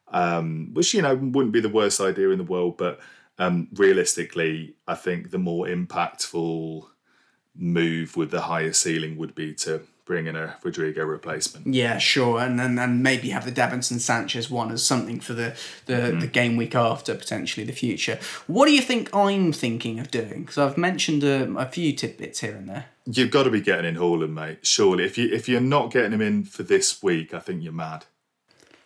um, 0.08 0.74
which 0.74 0.92
you 0.92 1.00
know 1.00 1.14
wouldn't 1.14 1.52
be 1.52 1.60
the 1.60 1.70
worst 1.70 2.00
idea 2.00 2.30
in 2.30 2.38
the 2.38 2.44
world. 2.44 2.76
But 2.76 3.00
um, 3.38 3.68
realistically, 3.72 4.74
I 4.86 4.94
think 4.94 5.30
the 5.30 5.38
more 5.38 5.66
impactful 5.66 6.84
move 7.54 8.16
with 8.16 8.30
the 8.30 8.42
higher 8.42 8.72
ceiling 8.72 9.16
would 9.16 9.34
be 9.34 9.54
to 9.54 9.82
bring 10.04 10.26
in 10.26 10.36
a 10.36 10.56
Rodrigo 10.62 11.04
replacement. 11.04 11.72
Yeah, 11.74 11.98
sure, 11.98 12.40
and 12.40 12.58
then 12.58 12.78
and 12.78 13.02
maybe 13.02 13.30
have 13.30 13.44
the 13.44 13.52
Davinson 13.52 14.00
Sanchez 14.00 14.50
one 14.50 14.72
as 14.72 14.84
something 14.84 15.20
for 15.20 15.34
the 15.34 15.56
the, 15.86 15.94
mm. 15.94 16.20
the 16.20 16.26
game 16.26 16.56
week 16.56 16.74
after 16.74 17.14
potentially 17.14 17.64
the 17.64 17.72
future. 17.72 18.18
What 18.46 18.66
do 18.66 18.72
you 18.72 18.82
think 18.82 19.14
I'm 19.14 19.52
thinking 19.52 20.00
of 20.00 20.10
doing? 20.10 20.42
Because 20.42 20.58
I've 20.58 20.78
mentioned 20.78 21.24
a, 21.24 21.50
a, 21.56 21.66
few 21.66 21.92
tidbits 21.92 22.40
here 22.40 22.54
and 22.54 22.68
there. 22.68 22.86
You've 23.06 23.30
got 23.30 23.44
to 23.44 23.50
be 23.50 23.60
getting 23.60 23.86
in 23.86 24.00
Haaland, 24.00 24.32
mate. 24.32 24.66
Surely, 24.66 25.04
if 25.04 25.16
you 25.16 25.28
if 25.32 25.48
you're 25.48 25.60
not 25.60 25.92
getting 25.92 26.12
him 26.12 26.20
in 26.20 26.44
for 26.44 26.62
this 26.62 27.02
week, 27.02 27.32
I 27.34 27.38
think 27.38 27.62
you're 27.62 27.72
mad. 27.72 28.06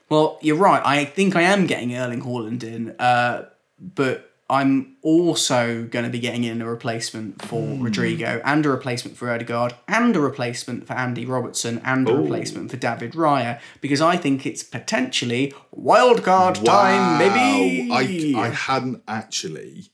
Well, 0.09 0.39
you're 0.41 0.57
right. 0.57 0.83
I 0.85 1.05
think 1.05 1.35
I 1.35 1.43
am 1.43 1.67
getting 1.67 1.97
Erling 1.97 2.23
Haaland 2.23 2.63
in, 2.63 2.91
uh, 3.01 3.49
but 3.81 4.26
I'm 4.49 4.97
also 5.03 5.85
going 5.87 6.05
to 6.05 6.11
be 6.11 6.21
getting 6.21 6.45
in 6.45 6.63
a 6.63 6.71
replacement 6.71 7.43
for 7.43 7.61
mm. 7.61 7.83
Rodrigo 7.83 8.41
and 8.45 8.65
a 8.65 8.69
replacement 8.69 9.17
for 9.17 9.29
Odegaard 9.29 9.75
and 9.89 10.15
a 10.15 10.21
replacement 10.21 10.87
for 10.87 10.93
Andy 10.93 11.27
Robertson 11.27 11.81
and 11.85 12.09
a 12.09 12.13
Ooh. 12.13 12.23
replacement 12.23 12.71
for 12.71 12.77
David 12.77 13.13
Raya 13.13 13.61
because 13.81 14.01
I 14.01 14.17
think 14.17 14.47
it's 14.47 14.63
potentially 14.63 15.53
wildcard 15.77 16.63
wow. 16.63 16.83
time, 16.83 17.19
maybe. 17.19 17.93
I, 17.93 18.41
I 18.41 18.49
hadn't 18.51 19.03
actually. 19.09 19.91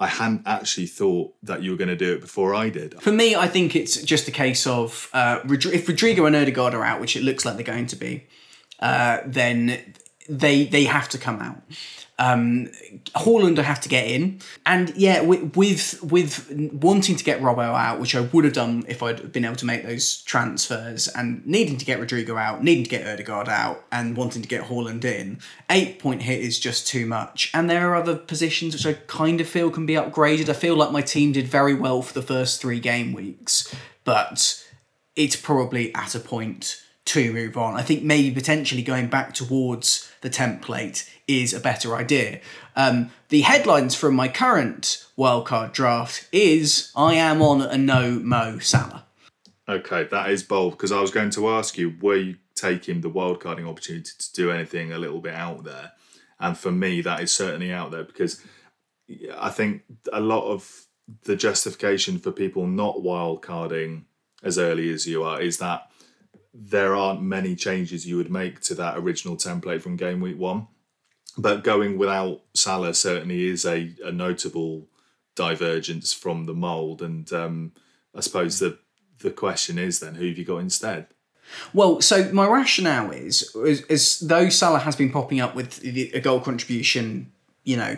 I 0.00 0.08
hadn't 0.08 0.42
actually 0.46 0.86
thought 0.86 1.32
that 1.44 1.62
you 1.62 1.70
were 1.70 1.76
going 1.76 1.86
to 1.86 1.94
do 1.94 2.12
it 2.14 2.20
before 2.20 2.56
I 2.56 2.70
did. 2.70 3.00
For 3.00 3.12
me, 3.12 3.36
I 3.36 3.46
think 3.46 3.76
it's 3.76 4.02
just 4.02 4.26
a 4.26 4.32
case 4.32 4.66
of 4.66 5.08
uh, 5.12 5.38
if 5.44 5.86
Rodrigo 5.86 6.26
and 6.26 6.34
Odegaard 6.34 6.74
are 6.74 6.82
out, 6.82 7.00
which 7.00 7.14
it 7.14 7.22
looks 7.22 7.44
like 7.44 7.54
they're 7.54 7.64
going 7.64 7.86
to 7.86 7.94
be, 7.94 8.26
uh, 8.80 9.18
then 9.24 9.94
they 10.28 10.64
they 10.64 10.84
have 10.84 11.08
to 11.10 11.18
come 11.18 11.38
out. 11.38 11.62
Um, 12.22 12.68
Haaland 13.16 13.58
I 13.58 13.62
have 13.62 13.80
to 13.80 13.88
get 13.88 14.06
in, 14.06 14.40
and 14.64 14.94
yeah, 14.96 15.22
with, 15.22 15.56
with 15.56 16.02
with 16.02 16.32
wanting 16.72 17.16
to 17.16 17.24
get 17.24 17.40
Robbo 17.40 17.74
out, 17.86 17.98
which 18.00 18.14
I 18.14 18.20
would 18.20 18.44
have 18.44 18.52
done 18.52 18.84
if 18.86 19.02
I'd 19.02 19.32
been 19.32 19.44
able 19.44 19.56
to 19.56 19.66
make 19.66 19.82
those 19.82 20.22
transfers, 20.22 21.08
and 21.08 21.44
needing 21.44 21.78
to 21.78 21.84
get 21.84 21.98
Rodrigo 21.98 22.36
out, 22.36 22.62
needing 22.62 22.84
to 22.84 22.90
get 22.90 23.06
Odegaard 23.06 23.48
out, 23.48 23.84
and 23.90 24.16
wanting 24.16 24.42
to 24.42 24.48
get 24.48 24.62
Haaland 24.68 25.04
in, 25.04 25.40
eight 25.68 25.98
point 25.98 26.22
hit 26.22 26.40
is 26.40 26.60
just 26.60 26.86
too 26.86 27.06
much. 27.06 27.50
And 27.52 27.68
there 27.68 27.90
are 27.90 27.96
other 27.96 28.16
positions 28.16 28.74
which 28.74 28.86
I 28.86 28.92
kind 29.08 29.40
of 29.40 29.48
feel 29.48 29.70
can 29.70 29.86
be 29.86 29.94
upgraded. 29.94 30.48
I 30.48 30.52
feel 30.52 30.76
like 30.76 30.92
my 30.92 31.02
team 31.02 31.32
did 31.32 31.48
very 31.48 31.74
well 31.74 32.02
for 32.02 32.14
the 32.14 32.26
first 32.34 32.60
three 32.60 32.80
game 32.80 33.12
weeks, 33.12 33.74
but 34.04 34.64
it's 35.16 35.36
probably 35.36 35.92
at 35.94 36.14
a 36.14 36.20
point 36.20 36.82
to 37.04 37.32
move 37.32 37.56
on. 37.56 37.74
I 37.74 37.82
think 37.82 38.04
maybe 38.04 38.30
potentially 38.32 38.82
going 38.82 39.08
back 39.08 39.34
towards 39.34 40.08
the 40.20 40.30
template 40.30 41.08
is 41.26 41.52
a 41.52 41.60
better 41.60 41.94
idea. 41.96 42.40
Um, 42.76 43.10
the 43.28 43.42
headlines 43.42 43.94
from 43.94 44.14
my 44.14 44.28
current 44.28 45.06
wildcard 45.16 45.72
draft 45.72 46.28
is 46.32 46.90
I 46.96 47.14
am 47.14 47.42
on 47.42 47.62
a 47.62 47.76
no 47.76 48.18
Mo 48.18 48.58
Salah. 48.58 49.06
Okay, 49.68 50.04
that 50.04 50.30
is 50.30 50.42
bold 50.42 50.72
because 50.72 50.92
I 50.92 51.00
was 51.00 51.10
going 51.10 51.30
to 51.30 51.48
ask 51.48 51.78
you, 51.78 51.94
were 52.00 52.16
you 52.16 52.36
taking 52.54 53.00
the 53.00 53.10
wildcarding 53.10 53.68
opportunity 53.68 54.10
to 54.18 54.32
do 54.32 54.50
anything 54.50 54.92
a 54.92 54.98
little 54.98 55.20
bit 55.20 55.34
out 55.34 55.64
there? 55.64 55.92
And 56.40 56.58
for 56.58 56.72
me, 56.72 57.00
that 57.02 57.20
is 57.20 57.32
certainly 57.32 57.72
out 57.72 57.92
there 57.92 58.04
because 58.04 58.42
I 59.38 59.50
think 59.50 59.82
a 60.12 60.20
lot 60.20 60.50
of 60.50 60.86
the 61.24 61.36
justification 61.36 62.18
for 62.18 62.32
people 62.32 62.66
not 62.66 62.96
wildcarding 62.96 64.04
as 64.42 64.58
early 64.58 64.90
as 64.92 65.06
you 65.06 65.22
are 65.22 65.40
is 65.40 65.58
that 65.58 65.90
there 66.52 66.94
aren't 66.94 67.22
many 67.22 67.54
changes 67.54 68.06
you 68.06 68.16
would 68.16 68.30
make 68.30 68.60
to 68.60 68.74
that 68.74 68.98
original 68.98 69.36
template 69.36 69.80
from 69.80 69.96
game 69.96 70.20
week 70.20 70.38
one. 70.38 70.66
But 71.38 71.64
going 71.64 71.98
without 71.98 72.42
Salah 72.54 72.94
certainly 72.94 73.46
is 73.46 73.64
a, 73.64 73.94
a 74.04 74.12
notable 74.12 74.86
divergence 75.34 76.12
from 76.12 76.44
the 76.44 76.54
mould. 76.54 77.00
And 77.00 77.32
um, 77.32 77.72
I 78.14 78.20
suppose 78.20 78.58
the 78.58 78.78
the 79.20 79.30
question 79.30 79.78
is 79.78 80.00
then 80.00 80.16
who 80.16 80.26
have 80.26 80.36
you 80.36 80.44
got 80.44 80.58
instead? 80.58 81.06
Well, 81.72 82.00
so 82.00 82.32
my 82.32 82.46
rationale 82.46 83.10
is, 83.10 83.54
is, 83.54 83.82
is 83.82 84.18
though 84.20 84.48
Salah 84.48 84.80
has 84.80 84.96
been 84.96 85.10
popping 85.10 85.40
up 85.40 85.54
with 85.54 85.82
a 85.84 86.20
goal 86.20 86.40
contribution, 86.40 87.30
you 87.62 87.76
know, 87.76 87.96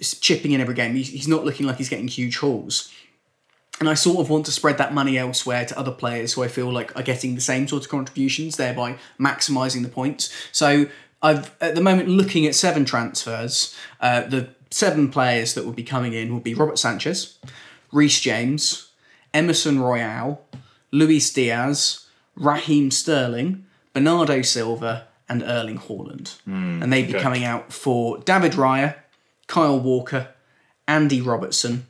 chipping 0.00 0.52
in 0.52 0.60
every 0.60 0.74
game, 0.74 0.94
he's 0.94 1.28
not 1.28 1.44
looking 1.44 1.66
like 1.66 1.76
he's 1.76 1.88
getting 1.88 2.08
huge 2.08 2.38
hauls 2.38 2.90
and 3.82 3.88
I 3.88 3.94
sort 3.94 4.18
of 4.18 4.30
want 4.30 4.46
to 4.46 4.52
spread 4.52 4.78
that 4.78 4.94
money 4.94 5.18
elsewhere 5.18 5.64
to 5.64 5.76
other 5.76 5.90
players 5.90 6.34
who 6.34 6.44
I 6.44 6.48
feel 6.48 6.70
like 6.70 6.96
are 6.96 7.02
getting 7.02 7.34
the 7.34 7.40
same 7.40 7.66
sort 7.66 7.82
of 7.82 7.90
contributions, 7.90 8.56
thereby 8.56 8.96
maximising 9.18 9.82
the 9.82 9.88
points. 9.88 10.32
So 10.52 10.86
I've 11.22 11.54
at 11.60 11.74
the 11.74 11.80
moment 11.80 12.08
looking 12.08 12.46
at 12.46 12.54
seven 12.54 12.84
transfers. 12.84 13.76
Uh, 14.00 14.22
the 14.22 14.48
seven 14.70 15.10
players 15.10 15.54
that 15.54 15.64
will 15.64 15.72
be 15.72 15.84
coming 15.84 16.12
in 16.12 16.32
will 16.32 16.40
be 16.40 16.54
Robert 16.54 16.78
Sanchez, 16.78 17.38
Reece 17.92 18.20
James, 18.20 18.90
Emerson 19.32 19.80
Royal, 19.80 20.44
Luis 20.90 21.32
Diaz, 21.32 22.06
Raheem 22.34 22.90
Sterling, 22.90 23.64
Bernardo 23.92 24.42
Silva, 24.42 25.06
and 25.28 25.42
Erling 25.42 25.78
Haaland. 25.78 26.38
Mm, 26.46 26.82
and 26.82 26.92
they'd 26.92 27.06
be 27.06 27.14
okay. 27.14 27.22
coming 27.22 27.44
out 27.44 27.72
for 27.72 28.18
David 28.18 28.52
Raya, 28.52 28.96
Kyle 29.46 29.78
Walker, 29.78 30.28
Andy 30.88 31.20
Robertson, 31.20 31.86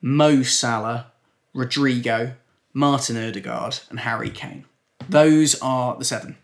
Mo 0.00 0.42
Salah, 0.42 1.12
Rodrigo, 1.54 2.34
Martin 2.72 3.16
Odegaard, 3.16 3.80
and 3.90 4.00
Harry 4.00 4.30
Kane. 4.30 4.64
Those 5.08 5.60
are 5.60 5.96
the 5.96 6.04
seven. 6.04 6.36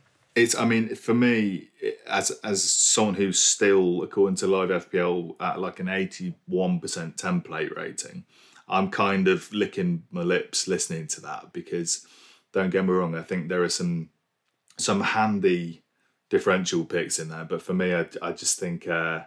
It's. 0.43 0.55
I 0.55 0.65
mean, 0.65 0.95
for 0.95 1.15
me, 1.15 1.69
as 2.07 2.31
as 2.43 2.63
someone 2.63 3.15
who's 3.15 3.39
still, 3.39 4.03
according 4.03 4.37
to 4.37 4.47
Live 4.47 4.71
FPL, 4.71 5.37
at 5.41 5.61
like 5.61 5.81
an 5.81 5.89
eighty-one 5.89 6.81
percent 6.81 7.17
template 7.17 7.77
rating, 7.77 8.25
I'm 8.69 8.91
kind 8.91 9.29
of 9.29 9.53
licking 9.53 10.05
my 10.11 10.23
lips 10.23 10.69
listening 10.69 11.07
to 11.09 11.21
that 11.23 11.53
because 11.53 12.07
don't 12.53 12.71
get 12.71 12.85
me 12.85 12.93
wrong, 12.93 13.15
I 13.15 13.23
think 13.23 13.49
there 13.49 13.63
are 13.63 13.69
some 13.69 14.11
some 14.77 15.01
handy 15.01 15.83
differential 16.31 16.85
picks 16.85 17.19
in 17.19 17.29
there, 17.29 17.45
but 17.45 17.63
for 17.63 17.75
me, 17.75 17.95
I, 17.95 18.07
I 18.23 18.33
just 18.33 18.59
think 18.59 18.87
uh, 18.87 19.21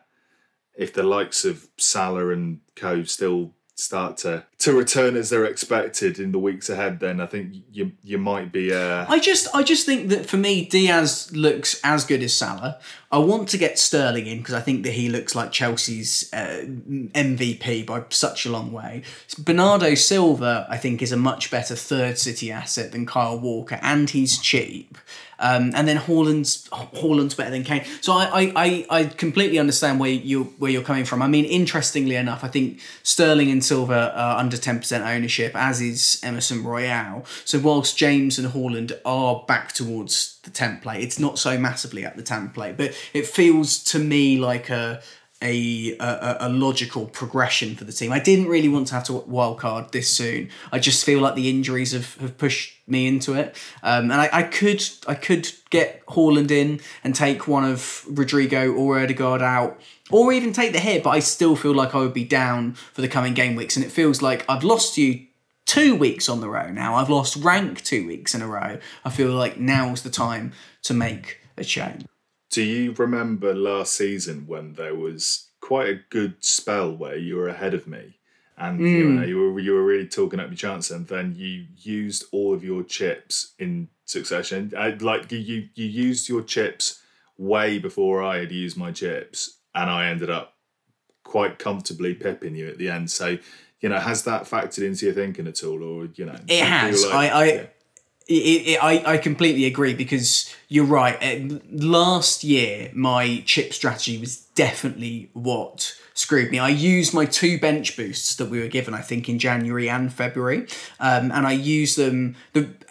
if 0.75 0.93
the 0.93 1.03
likes 1.03 1.45
of 1.45 1.67
Salah 1.77 2.29
and 2.29 2.61
Co 2.75 3.03
still 3.03 3.53
start 3.81 4.17
to 4.17 4.43
to 4.59 4.73
return 4.73 5.15
as 5.15 5.31
they're 5.31 5.45
expected 5.45 6.19
in 6.19 6.31
the 6.31 6.37
weeks 6.37 6.69
ahead, 6.69 6.99
then 6.99 7.19
I 7.19 7.25
think 7.25 7.55
you 7.71 7.93
you 8.03 8.17
might 8.17 8.51
be. 8.51 8.73
Uh... 8.73 9.05
I 9.09 9.19
just 9.19 9.47
I 9.55 9.63
just 9.63 9.85
think 9.85 10.09
that 10.09 10.27
for 10.27 10.37
me, 10.37 10.65
Diaz 10.65 11.31
looks 11.33 11.81
as 11.83 12.05
good 12.05 12.21
as 12.21 12.33
Salah. 12.33 12.79
I 13.11 13.17
want 13.17 13.49
to 13.49 13.57
get 13.57 13.79
Sterling 13.79 14.27
in 14.27 14.37
because 14.37 14.53
I 14.53 14.61
think 14.61 14.83
that 14.83 14.93
he 14.93 15.09
looks 15.09 15.35
like 15.35 15.51
Chelsea's 15.51 16.29
uh, 16.31 16.63
MVP 16.65 17.85
by 17.85 18.03
such 18.09 18.45
a 18.45 18.49
long 18.49 18.71
way. 18.71 19.01
Bernardo 19.39 19.95
Silva, 19.95 20.67
I 20.69 20.77
think, 20.77 21.01
is 21.01 21.11
a 21.11 21.17
much 21.17 21.51
better 21.51 21.75
third 21.75 22.17
City 22.17 22.51
asset 22.51 22.91
than 22.91 23.05
Kyle 23.05 23.39
Walker, 23.39 23.79
and 23.81 24.09
he's 24.09 24.37
cheap. 24.37 24.97
Um, 25.41 25.71
and 25.75 25.87
then 25.87 25.97
Haaland's 25.97 26.69
Haaland's 26.69 27.33
better 27.33 27.49
than 27.49 27.63
Kane. 27.63 27.83
So 27.99 28.13
I, 28.13 28.53
I, 28.55 28.85
I 28.89 29.03
completely 29.05 29.59
understand 29.59 29.99
where 29.99 30.11
you 30.11 30.53
where 30.59 30.71
you're 30.71 30.83
coming 30.83 31.03
from. 31.03 31.21
I 31.21 31.27
mean, 31.27 31.45
interestingly 31.45 32.15
enough, 32.15 32.43
I 32.43 32.47
think 32.47 32.79
Sterling 33.03 33.49
and 33.51 33.63
Silva 33.63 34.13
are 34.15 34.37
under 34.37 34.57
ten 34.57 34.77
percent 34.77 35.03
ownership, 35.03 35.55
as 35.55 35.81
is 35.81 36.21
Emerson 36.23 36.63
Royal. 36.63 37.25
So 37.45 37.59
whilst 37.59 37.97
James 37.97 38.37
and 38.39 38.53
Haaland 38.53 38.91
are 39.03 39.43
back 39.47 39.73
towards 39.73 40.39
the 40.43 40.51
template, 40.51 41.01
it's 41.01 41.19
not 41.19 41.39
so 41.39 41.57
massively 41.57 42.05
at 42.05 42.15
the 42.15 42.23
template, 42.23 42.77
but 42.77 42.95
it 43.13 43.25
feels 43.25 43.83
to 43.85 43.99
me 43.99 44.37
like 44.37 44.69
a 44.69 45.01
a, 45.41 45.97
a, 45.99 46.37
a 46.41 46.49
logical 46.49 47.05
progression 47.07 47.75
for 47.75 47.83
the 47.83 47.91
team. 47.91 48.11
I 48.11 48.19
didn't 48.19 48.47
really 48.47 48.69
want 48.69 48.87
to 48.87 48.93
have 48.93 49.03
to 49.05 49.13
wildcard 49.13 49.91
this 49.91 50.09
soon. 50.09 50.49
I 50.71 50.79
just 50.79 51.03
feel 51.03 51.19
like 51.19 51.35
the 51.35 51.49
injuries 51.49 51.93
have, 51.93 52.15
have 52.15 52.37
pushed 52.37 52.77
me 52.87 53.07
into 53.07 53.33
it. 53.33 53.55
Um, 53.83 54.11
and 54.11 54.21
I, 54.21 54.29
I 54.31 54.43
could 54.43 54.83
I 55.07 55.15
could 55.15 55.51
get 55.69 56.05
Haaland 56.07 56.51
in 56.51 56.79
and 57.03 57.15
take 57.15 57.47
one 57.47 57.63
of 57.63 58.05
Rodrigo 58.07 58.71
or 58.71 58.99
Odegaard 58.99 59.41
out, 59.41 59.79
or 60.09 60.31
even 60.33 60.53
take 60.53 60.73
the 60.73 60.79
hit, 60.79 61.03
but 61.03 61.11
I 61.11 61.19
still 61.19 61.55
feel 61.55 61.73
like 61.73 61.95
I 61.95 61.99
would 61.99 62.13
be 62.13 62.25
down 62.25 62.73
for 62.73 63.01
the 63.01 63.07
coming 63.07 63.33
game 63.33 63.55
weeks. 63.55 63.75
And 63.75 63.85
it 63.85 63.91
feels 63.91 64.21
like 64.21 64.45
I've 64.49 64.63
lost 64.63 64.97
you 64.97 65.25
two 65.65 65.95
weeks 65.95 66.27
on 66.27 66.41
the 66.41 66.49
row 66.49 66.69
now. 66.69 66.95
I've 66.95 67.09
lost 67.09 67.37
rank 67.37 67.81
two 67.83 68.05
weeks 68.05 68.35
in 68.35 68.41
a 68.41 68.47
row. 68.47 68.77
I 69.05 69.09
feel 69.09 69.31
like 69.31 69.57
now's 69.57 70.03
the 70.03 70.09
time 70.09 70.51
to 70.83 70.93
make 70.93 71.39
a 71.57 71.63
change. 71.63 72.05
Do 72.51 72.61
you 72.61 72.93
remember 72.93 73.55
last 73.55 73.93
season 73.93 74.45
when 74.45 74.73
there 74.73 74.95
was 74.95 75.47
quite 75.61 75.87
a 75.89 75.99
good 76.09 76.43
spell 76.43 76.91
where 76.95 77.17
you 77.17 77.37
were 77.37 77.47
ahead 77.47 77.73
of 77.73 77.87
me? 77.87 78.17
and 78.61 78.79
mm. 78.79 78.89
you, 78.89 79.09
know, 79.09 79.23
you 79.23 79.37
were 79.37 79.59
you 79.59 79.73
were 79.73 79.83
really 79.83 80.07
talking 80.07 80.39
up 80.39 80.47
your 80.47 80.55
chance, 80.55 80.91
and 80.91 81.07
then 81.07 81.33
you 81.35 81.65
used 81.77 82.25
all 82.31 82.53
of 82.53 82.63
your 82.63 82.83
chips 82.83 83.53
in 83.57 83.89
succession. 84.05 84.71
I, 84.77 84.89
like 84.91 85.31
you 85.31 85.67
you 85.73 85.85
used 85.85 86.29
your 86.29 86.43
chips 86.43 87.01
way 87.37 87.79
before 87.79 88.21
I 88.21 88.37
had 88.37 88.51
used 88.51 88.77
my 88.77 88.91
chips, 88.91 89.57
and 89.73 89.89
I 89.89 90.09
ended 90.09 90.29
up 90.29 90.53
quite 91.23 91.57
comfortably 91.57 92.13
pipping 92.13 92.55
you 92.55 92.67
at 92.67 92.77
the 92.77 92.89
end. 92.89 93.09
So 93.09 93.37
you 93.79 93.89
know, 93.89 93.99
has 93.99 94.23
that 94.25 94.43
factored 94.43 94.85
into 94.85 95.07
your 95.07 95.15
thinking 95.15 95.47
at 95.47 95.63
all, 95.63 95.83
or 95.83 96.09
you 96.13 96.25
know, 96.25 96.37
it 96.47 96.63
has. 96.63 97.03
Like, 97.03 97.13
I 97.13 97.27
I. 97.29 97.45
Yeah. 97.45 97.65
It, 98.31 98.67
it, 98.67 98.83
I, 98.83 99.13
I 99.13 99.17
completely 99.17 99.65
agree 99.65 99.93
because 99.93 100.55
you're 100.69 100.85
right. 100.85 101.17
Uh, 101.21 101.59
last 101.69 102.43
year, 102.43 102.89
my 102.93 103.43
chip 103.45 103.73
strategy 103.73 104.17
was 104.17 104.37
definitely 104.55 105.29
what 105.33 105.97
screwed 106.13 106.51
me. 106.51 106.59
I 106.59 106.69
used 106.69 107.13
my 107.13 107.25
two 107.25 107.59
bench 107.59 107.97
boosts 107.97 108.35
that 108.35 108.49
we 108.49 108.59
were 108.59 108.67
given, 108.67 108.93
I 108.93 109.01
think, 109.01 109.27
in 109.27 109.37
January 109.37 109.89
and 109.89 110.13
February, 110.13 110.67
um, 110.99 111.31
and 111.31 111.45
I 111.45 111.51
used 111.51 111.97
them 111.97 112.35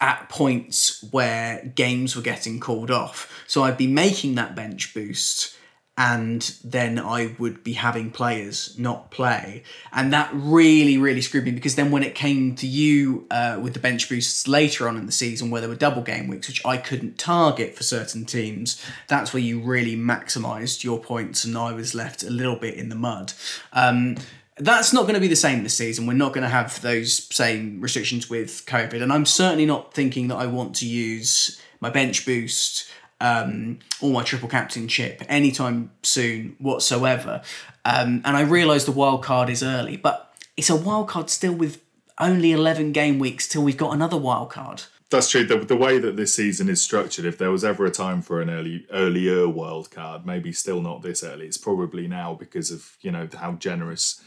at 0.01 0.29
points 0.29 1.03
where 1.11 1.73
games 1.75 2.17
were 2.17 2.23
getting 2.23 2.61
called 2.61 2.91
off. 2.91 3.45
So 3.47 3.63
I'd 3.63 3.79
be 3.79 3.87
making 3.87 4.35
that 4.35 4.55
bench 4.55 4.93
boost 4.93 5.57
and 6.01 6.55
then 6.65 6.99
I 6.99 7.35
would 7.39 7.63
be 7.63 7.75
having 7.75 8.11
players 8.11 8.75
not 8.79 9.11
play. 9.11 9.65
And 9.93 10.11
that 10.15 10.31
really, 10.33 10.97
really 10.97 11.21
screwed 11.21 11.45
me 11.45 11.51
because 11.51 11.75
then 11.75 11.91
when 11.91 12.03
it 12.03 12.15
came 12.15 12.55
to 12.57 12.67
you 12.67 13.27
uh, 13.31 13.61
with 13.63 13.75
the 13.75 13.81
bench 13.81 14.09
boosts 14.09 14.49
later 14.49 14.89
on 14.89 14.97
in 14.97 15.05
the 15.05 15.13
season 15.13 15.51
where 15.51 15.61
there 15.61 15.69
were 15.69 15.77
double 15.77 16.01
game 16.01 16.27
weeks, 16.27 16.49
which 16.49 16.65
I 16.65 16.79
couldn't 16.79 17.19
target 17.19 17.77
for 17.77 17.83
certain 17.83 18.25
teams, 18.25 18.83
that's 19.09 19.35
where 19.35 19.43
you 19.43 19.61
really 19.61 19.95
maximised 19.95 20.85
your 20.85 20.99
points 20.99 21.45
and 21.45 21.55
I 21.59 21.75
was 21.75 21.95
left 21.95 22.23
a 22.23 22.31
little 22.31 22.57
bit 22.57 22.77
in 22.77 22.89
the 22.89 22.97
mud. 22.97 23.35
Um, 23.75 24.17
that's 24.57 24.95
not 24.95 25.03
going 25.03 25.17
to 25.17 25.21
be 25.21 25.29
the 25.29 25.37
same 25.37 25.65
this 25.65 25.77
season. 25.77 26.07
We're 26.07 26.15
not 26.15 26.33
going 26.33 26.45
to 26.45 26.49
have 26.49 26.81
those 26.81 27.25
same 27.35 27.79
restrictions 27.83 28.31
with 28.31 28.65
COVID. 28.65 29.03
And 29.03 29.13
I'm 29.13 29.27
certainly 29.27 29.67
not 29.67 29.93
thinking 29.93 30.29
that 30.29 30.37
I 30.37 30.47
want 30.47 30.77
to 30.77 30.87
use 30.87 31.61
my 31.79 31.91
bench 31.91 32.25
boost 32.25 32.91
um, 33.21 33.79
or 34.01 34.13
my 34.13 34.23
triple 34.23 34.49
captainship 34.49 35.23
anytime 35.29 35.91
soon 36.03 36.57
whatsoever. 36.59 37.43
Um, 37.85 38.23
and 38.25 38.37
I 38.37 38.43
realise 38.43 38.85
the 38.85 38.93
wild 38.93 39.23
card 39.23 39.51
is 39.51 39.63
early, 39.63 39.97
but 39.97 40.35
it's 40.57 40.71
a 40.71 40.77
wild 40.77 41.09
card 41.09 41.31
still 41.31 41.55
with 41.55 41.83
only 42.19 42.53
11 42.53 42.93
game 42.93 43.19
weeks 43.19 43.49
till 43.49 43.63
we've 43.63 43.77
got 43.77 43.95
another 43.95 44.17
wild 44.17 44.51
card. 44.51 44.83
That's 45.11 45.29
true. 45.29 45.45
The, 45.45 45.59
the 45.59 45.77
way 45.77 45.99
that 45.99 46.17
this 46.17 46.33
season 46.33 46.69
is 46.69 46.81
structured, 46.81 47.25
if 47.25 47.37
there 47.37 47.51
was 47.51 47.65
ever 47.65 47.85
a 47.85 47.91
time 47.91 48.23
for 48.23 48.41
an 48.41 48.49
early 48.49 48.87
earlier 48.93 49.49
wild 49.49 49.91
card, 49.91 50.25
maybe 50.25 50.53
still 50.53 50.81
not 50.81 51.03
this 51.03 51.25
early. 51.25 51.47
It's 51.47 51.59
probably 51.59 52.07
now 52.07 52.35
because 52.35 52.71
of 52.71 52.97
you 53.01 53.11
know 53.11 53.29
how 53.37 53.53
generous 53.55 54.23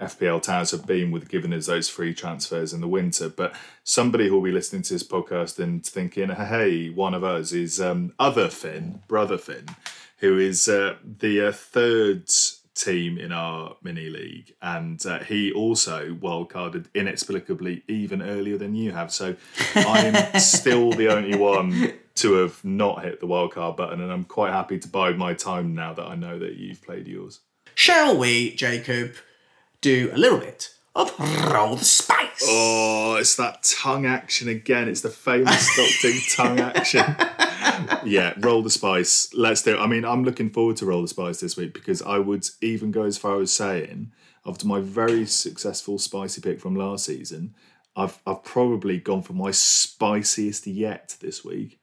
FPL 0.00 0.42
Towers 0.42 0.70
have 0.70 0.86
been 0.86 1.10
with 1.10 1.28
giving 1.28 1.52
us 1.52 1.66
those 1.66 1.88
free 1.88 2.14
transfers 2.14 2.72
in 2.72 2.80
the 2.80 2.88
winter. 2.88 3.28
But 3.28 3.54
somebody 3.84 4.28
who 4.28 4.34
will 4.34 4.42
be 4.42 4.52
listening 4.52 4.82
to 4.82 4.94
this 4.94 5.02
podcast 5.02 5.58
and 5.58 5.84
thinking, 5.84 6.30
hey, 6.30 6.90
one 6.90 7.14
of 7.14 7.24
us 7.24 7.52
is 7.52 7.80
um, 7.80 8.12
other 8.18 8.48
Finn, 8.48 9.02
brother 9.08 9.38
Finn, 9.38 9.66
who 10.18 10.38
is 10.38 10.68
uh, 10.68 10.96
the 11.02 11.48
uh, 11.48 11.52
third 11.52 12.30
team 12.78 13.18
in 13.18 13.32
our 13.32 13.76
mini 13.82 14.08
league, 14.08 14.54
and 14.62 15.04
uh, 15.04 15.18
he 15.20 15.52
also 15.52 16.14
wildcarded 16.14 16.86
inexplicably 16.94 17.82
even 17.88 18.22
earlier 18.22 18.56
than 18.56 18.74
you 18.74 18.92
have. 18.92 19.12
So 19.12 19.34
I'm 19.74 20.38
still 20.40 20.92
the 20.92 21.08
only 21.08 21.36
one 21.36 21.94
to 22.16 22.32
have 22.34 22.64
not 22.64 23.04
hit 23.04 23.20
the 23.20 23.26
wildcard 23.26 23.76
button, 23.76 24.00
and 24.00 24.12
I'm 24.12 24.24
quite 24.24 24.52
happy 24.52 24.78
to 24.78 24.88
bide 24.88 25.18
my 25.18 25.34
time 25.34 25.74
now 25.74 25.92
that 25.94 26.06
I 26.06 26.14
know 26.14 26.38
that 26.38 26.54
you've 26.54 26.82
played 26.82 27.06
yours. 27.06 27.40
Shall 27.74 28.16
we, 28.16 28.54
Jacob? 28.54 29.14
Do 29.80 30.10
a 30.12 30.18
little 30.18 30.38
bit 30.38 30.74
of 30.94 31.18
roll 31.52 31.76
the 31.76 31.84
spice. 31.84 32.44
Oh, 32.44 33.16
it's 33.16 33.36
that 33.36 33.62
tongue 33.62 34.06
action 34.06 34.48
again. 34.48 34.88
It's 34.88 35.02
the 35.02 35.10
famous 35.10 35.68
Stockton 35.68 36.20
tongue 36.34 36.60
action. 36.60 37.04
yeah, 38.04 38.34
roll 38.38 38.62
the 38.62 38.70
spice. 38.70 39.32
Let's 39.34 39.62
do 39.62 39.74
it. 39.74 39.80
I 39.80 39.86
mean, 39.86 40.04
I'm 40.04 40.24
looking 40.24 40.50
forward 40.50 40.76
to 40.78 40.86
roll 40.86 41.02
the 41.02 41.08
spice 41.08 41.40
this 41.40 41.56
week 41.56 41.72
because 41.72 42.02
I 42.02 42.18
would 42.18 42.46
even 42.60 42.90
go 42.90 43.04
as 43.04 43.16
far 43.16 43.40
as 43.40 43.52
saying, 43.52 44.12
after 44.44 44.66
my 44.66 44.80
very 44.80 45.26
successful 45.26 45.98
spicy 45.98 46.40
pick 46.40 46.60
from 46.60 46.74
last 46.74 47.04
season, 47.04 47.54
I've 47.94 48.20
I've 48.26 48.42
probably 48.44 48.98
gone 48.98 49.22
for 49.22 49.34
my 49.34 49.50
spiciest 49.50 50.66
yet 50.66 51.16
this 51.20 51.44
week. 51.44 51.78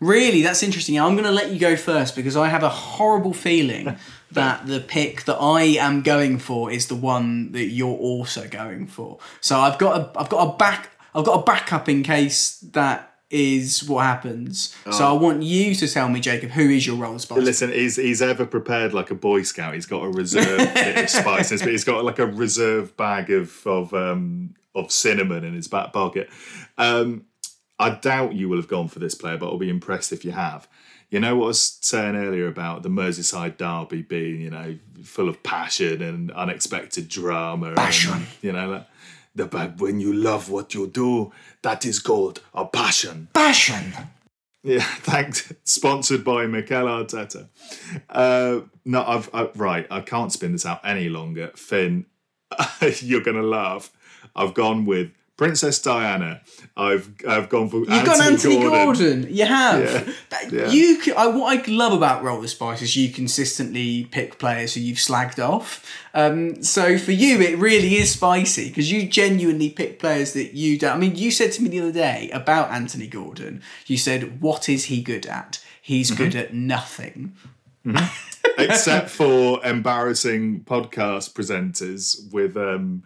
Really, 0.00 0.42
that's 0.42 0.62
interesting. 0.62 0.98
I'm 0.98 1.14
going 1.14 1.24
to 1.24 1.30
let 1.30 1.50
you 1.50 1.58
go 1.58 1.76
first 1.76 2.16
because 2.16 2.36
I 2.36 2.48
have 2.48 2.62
a 2.62 2.68
horrible 2.68 3.32
feeling 3.32 3.96
that 4.34 4.66
the 4.66 4.80
pick 4.80 5.24
that 5.24 5.36
I 5.36 5.62
am 5.62 6.02
going 6.02 6.38
for 6.38 6.70
is 6.70 6.88
the 6.88 6.94
one 6.94 7.52
that 7.52 7.66
you're 7.66 7.96
also 7.96 8.46
going 8.48 8.86
for. 8.86 9.18
So 9.40 9.58
I've 9.58 9.78
got 9.78 10.00
a 10.00 10.20
I've 10.20 10.28
got 10.28 10.54
a 10.54 10.56
back 10.56 10.90
I've 11.14 11.24
got 11.24 11.40
a 11.40 11.42
backup 11.42 11.88
in 11.88 12.02
case 12.02 12.58
that 12.72 13.14
is 13.30 13.82
what 13.88 14.04
happens. 14.04 14.74
Oh. 14.86 14.92
So 14.92 15.06
I 15.06 15.12
want 15.12 15.42
you 15.42 15.74
to 15.74 15.88
tell 15.88 16.08
me, 16.08 16.20
Jacob, 16.20 16.50
who 16.50 16.68
is 16.68 16.86
your 16.86 16.96
role 16.96 17.18
spice? 17.18 17.42
Listen, 17.42 17.72
he's 17.72 17.96
he's 17.96 18.22
ever 18.22 18.46
prepared 18.46 18.92
like 18.92 19.10
a 19.10 19.14
Boy 19.14 19.42
Scout. 19.42 19.74
He's 19.74 19.86
got 19.86 20.04
a 20.04 20.08
reserve 20.08 20.58
bit 20.74 21.04
of 21.04 21.10
spices, 21.10 21.62
but 21.62 21.70
he's 21.70 21.84
got 21.84 22.04
like 22.04 22.18
a 22.18 22.26
reserve 22.26 22.96
bag 22.96 23.30
of 23.30 23.66
of 23.66 23.94
um 23.94 24.54
of 24.74 24.90
cinnamon 24.90 25.44
in 25.44 25.54
his 25.54 25.68
back 25.68 25.92
pocket. 25.92 26.28
Um, 26.76 27.26
I 27.78 27.90
doubt 27.90 28.34
you 28.34 28.48
will 28.48 28.56
have 28.56 28.68
gone 28.68 28.88
for 28.88 28.98
this 28.98 29.14
player, 29.14 29.36
but 29.36 29.46
I'll 29.46 29.58
be 29.58 29.70
impressed 29.70 30.12
if 30.12 30.24
you 30.24 30.32
have. 30.32 30.68
You 31.10 31.20
know 31.20 31.36
what 31.36 31.44
I 31.44 31.48
was 31.48 31.78
saying 31.80 32.16
earlier 32.16 32.48
about 32.48 32.82
the 32.82 32.88
Merseyside 32.88 33.56
derby 33.56 34.02
being, 34.02 34.40
you 34.40 34.50
know, 34.50 34.78
full 35.04 35.28
of 35.28 35.42
passion 35.42 36.02
and 36.02 36.30
unexpected 36.32 37.08
drama. 37.08 37.74
Passion. 37.74 38.12
And, 38.12 38.26
you 38.42 38.52
know, 38.52 38.84
the 39.34 39.46
when 39.78 40.00
you 40.00 40.12
love 40.12 40.50
what 40.50 40.74
you 40.74 40.86
do, 40.86 41.32
that 41.62 41.84
is 41.84 41.98
called 41.98 42.40
a 42.54 42.64
passion. 42.64 43.28
Passion. 43.32 43.94
Yeah, 44.62 44.80
thanks. 45.00 45.52
Sponsored 45.64 46.24
by 46.24 46.46
Mikel 46.46 46.86
Arteta. 46.86 47.48
Uh, 48.08 48.60
no, 48.84 49.04
I've 49.04 49.30
I, 49.34 49.50
right. 49.54 49.86
I 49.90 50.00
can't 50.00 50.32
spin 50.32 50.52
this 50.52 50.66
out 50.66 50.80
any 50.84 51.08
longer. 51.08 51.52
Fin, 51.54 52.06
you're 53.00 53.20
gonna 53.20 53.42
laugh. 53.42 53.92
I've 54.34 54.54
gone 54.54 54.86
with 54.86 55.12
Princess 55.36 55.82
Diana. 55.82 56.40
I've 56.76 57.10
I've 57.28 57.48
gone 57.48 57.68
for 57.68 57.78
You've 57.78 57.88
got 58.04 58.20
Anthony 58.20 58.60
Gordon. 58.60 59.26
You 59.28 59.44
have. 59.46 59.80
Yeah, 59.82 60.12
That- 60.30 60.52
yeah. 60.52 60.68
You. 60.70 60.98
Can, 60.98 61.14
I, 61.16 61.26
what 61.26 61.58
I 61.58 61.70
love 61.70 61.92
about 61.92 62.22
Roll 62.22 62.40
the 62.40 62.46
Spice 62.48 62.82
is 62.82 62.94
you 62.96 63.10
consistently 63.10 64.04
pick 64.04 64.38
players 64.38 64.74
who 64.74 64.80
you've 64.80 64.98
slagged 64.98 65.38
off. 65.44 65.84
Um, 66.14 66.62
so 66.62 66.98
for 66.98 67.10
you, 67.12 67.40
it 67.40 67.58
really 67.58 67.96
is 67.96 68.12
spicy 68.12 68.68
because 68.68 68.92
you 68.92 69.08
genuinely 69.08 69.70
pick 69.70 69.98
players 69.98 70.32
that 70.34 70.54
you 70.54 70.78
don't. 70.78 70.94
I 70.96 70.98
mean, 70.98 71.16
you 71.16 71.30
said 71.32 71.50
to 71.52 71.62
me 71.62 71.68
the 71.68 71.80
other 71.80 71.92
day 71.92 72.30
about 72.32 72.70
Anthony 72.70 73.08
Gordon. 73.08 73.60
You 73.86 73.96
said, 73.96 74.40
"What 74.40 74.68
is 74.68 74.84
he 74.84 75.02
good 75.02 75.26
at? 75.26 75.58
He's 75.82 76.10
Mm-hmm. 76.12 76.22
good 76.22 76.34
at 76.36 76.54
nothing." 76.54 77.34
except 78.58 79.10
for 79.10 79.64
embarrassing 79.64 80.60
podcast 80.64 81.32
presenters 81.34 82.30
with 82.32 82.56
um 82.56 83.02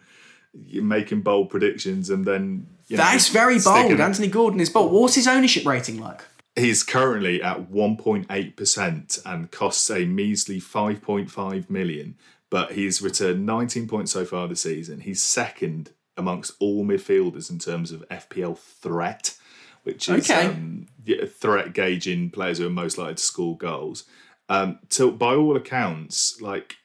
making 0.73 1.23
bold 1.23 1.51
predictions 1.51 2.11
and 2.11 2.25
then 2.25 2.67
you 2.89 2.97
know, 2.97 3.03
That's 3.03 3.29
very 3.29 3.59
bold. 3.59 3.85
sticking- 3.87 4.01
Anthony 4.01 4.29
Gordon 4.29 4.61
is 4.61 4.71
bold. 4.71 4.91
What's 4.93 5.15
his 5.15 5.27
ownership 5.29 5.67
rating 5.67 5.99
like? 6.01 6.23
He's 6.57 6.83
currently 6.83 7.43
at 7.43 7.71
1.8% 7.71 9.19
and 9.25 9.51
costs 9.51 9.91
a 9.91 10.05
measly 10.05 10.61
5.5 10.61 11.71
million, 11.71 12.17
but 12.51 12.73
he's 12.73 13.01
returned 13.03 13.47
19 13.47 13.87
points 13.89 14.13
so 14.13 14.25
far 14.25 14.49
this 14.49 14.63
season. 14.63 15.01
He's 15.01 15.23
second 15.23 15.91
amongst 16.17 16.53
all 16.59 16.85
midfielders 16.85 17.51
in 17.51 17.59
terms 17.59 17.93
of 17.93 18.05
FPL 18.11 18.59
threat, 18.59 19.37
which 19.85 20.09
is 20.09 20.31
Okay. 20.31 20.47
um, 20.47 20.87
threat 21.29 21.73
gauging 21.75 22.31
players 22.31 22.59
who 22.59 22.67
are 22.67 22.71
most 22.71 22.99
likely 22.99 23.15
to 23.15 23.23
score 23.23 23.57
goals. 23.57 24.05
Um, 24.49 24.79
so 24.91 25.11
by 25.11 25.35
all 25.35 25.57
accounts, 25.57 26.41
like 26.41 26.77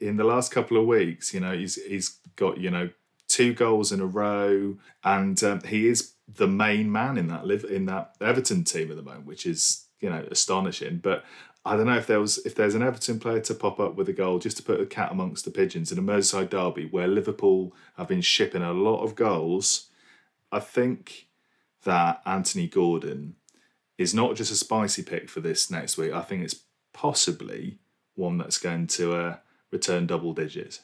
in 0.00 0.16
the 0.16 0.24
last 0.24 0.50
couple 0.52 0.76
of 0.76 0.86
weeks, 0.86 1.32
you 1.32 1.40
know, 1.40 1.56
he's 1.56 1.76
he's 1.84 2.18
got 2.34 2.58
you 2.58 2.70
know 2.70 2.90
two 3.36 3.52
goals 3.52 3.92
in 3.92 4.00
a 4.00 4.06
row, 4.06 4.78
and 5.04 5.42
um, 5.44 5.60
he 5.60 5.88
is 5.88 6.14
the 6.26 6.48
main 6.48 6.90
man 6.90 7.18
in 7.18 7.28
that 7.28 7.46
live 7.46 7.64
in 7.64 7.84
that 7.84 8.16
Everton 8.18 8.64
team 8.64 8.90
at 8.90 8.96
the 8.96 9.02
moment, 9.02 9.26
which 9.26 9.44
is 9.44 9.84
you 10.00 10.08
know 10.08 10.26
astonishing. 10.30 10.98
But 10.98 11.22
I 11.64 11.76
don't 11.76 11.86
know 11.86 11.98
if 11.98 12.06
there 12.06 12.20
was 12.20 12.38
if 12.38 12.54
there's 12.54 12.74
an 12.74 12.82
Everton 12.82 13.20
player 13.20 13.40
to 13.40 13.54
pop 13.54 13.78
up 13.78 13.94
with 13.94 14.08
a 14.08 14.14
goal 14.14 14.38
just 14.38 14.56
to 14.56 14.62
put 14.62 14.80
a 14.80 14.86
cat 14.86 15.12
amongst 15.12 15.44
the 15.44 15.50
pigeons 15.50 15.92
in 15.92 15.98
a 15.98 16.02
Merseyside 16.02 16.48
derby 16.48 16.86
where 16.86 17.06
Liverpool 17.06 17.74
have 17.98 18.08
been 18.08 18.22
shipping 18.22 18.62
a 18.62 18.72
lot 18.72 19.02
of 19.02 19.14
goals. 19.14 19.90
I 20.50 20.60
think 20.60 21.28
that 21.84 22.22
Anthony 22.24 22.68
Gordon 22.68 23.36
is 23.98 24.14
not 24.14 24.36
just 24.36 24.52
a 24.52 24.56
spicy 24.56 25.02
pick 25.02 25.28
for 25.28 25.40
this 25.40 25.70
next 25.70 25.98
week. 25.98 26.12
I 26.12 26.22
think 26.22 26.42
it's 26.42 26.62
possibly 26.94 27.80
one 28.14 28.38
that's 28.38 28.58
going 28.58 28.86
to 28.86 29.14
uh, 29.14 29.36
return 29.70 30.06
double 30.06 30.32
digits 30.32 30.80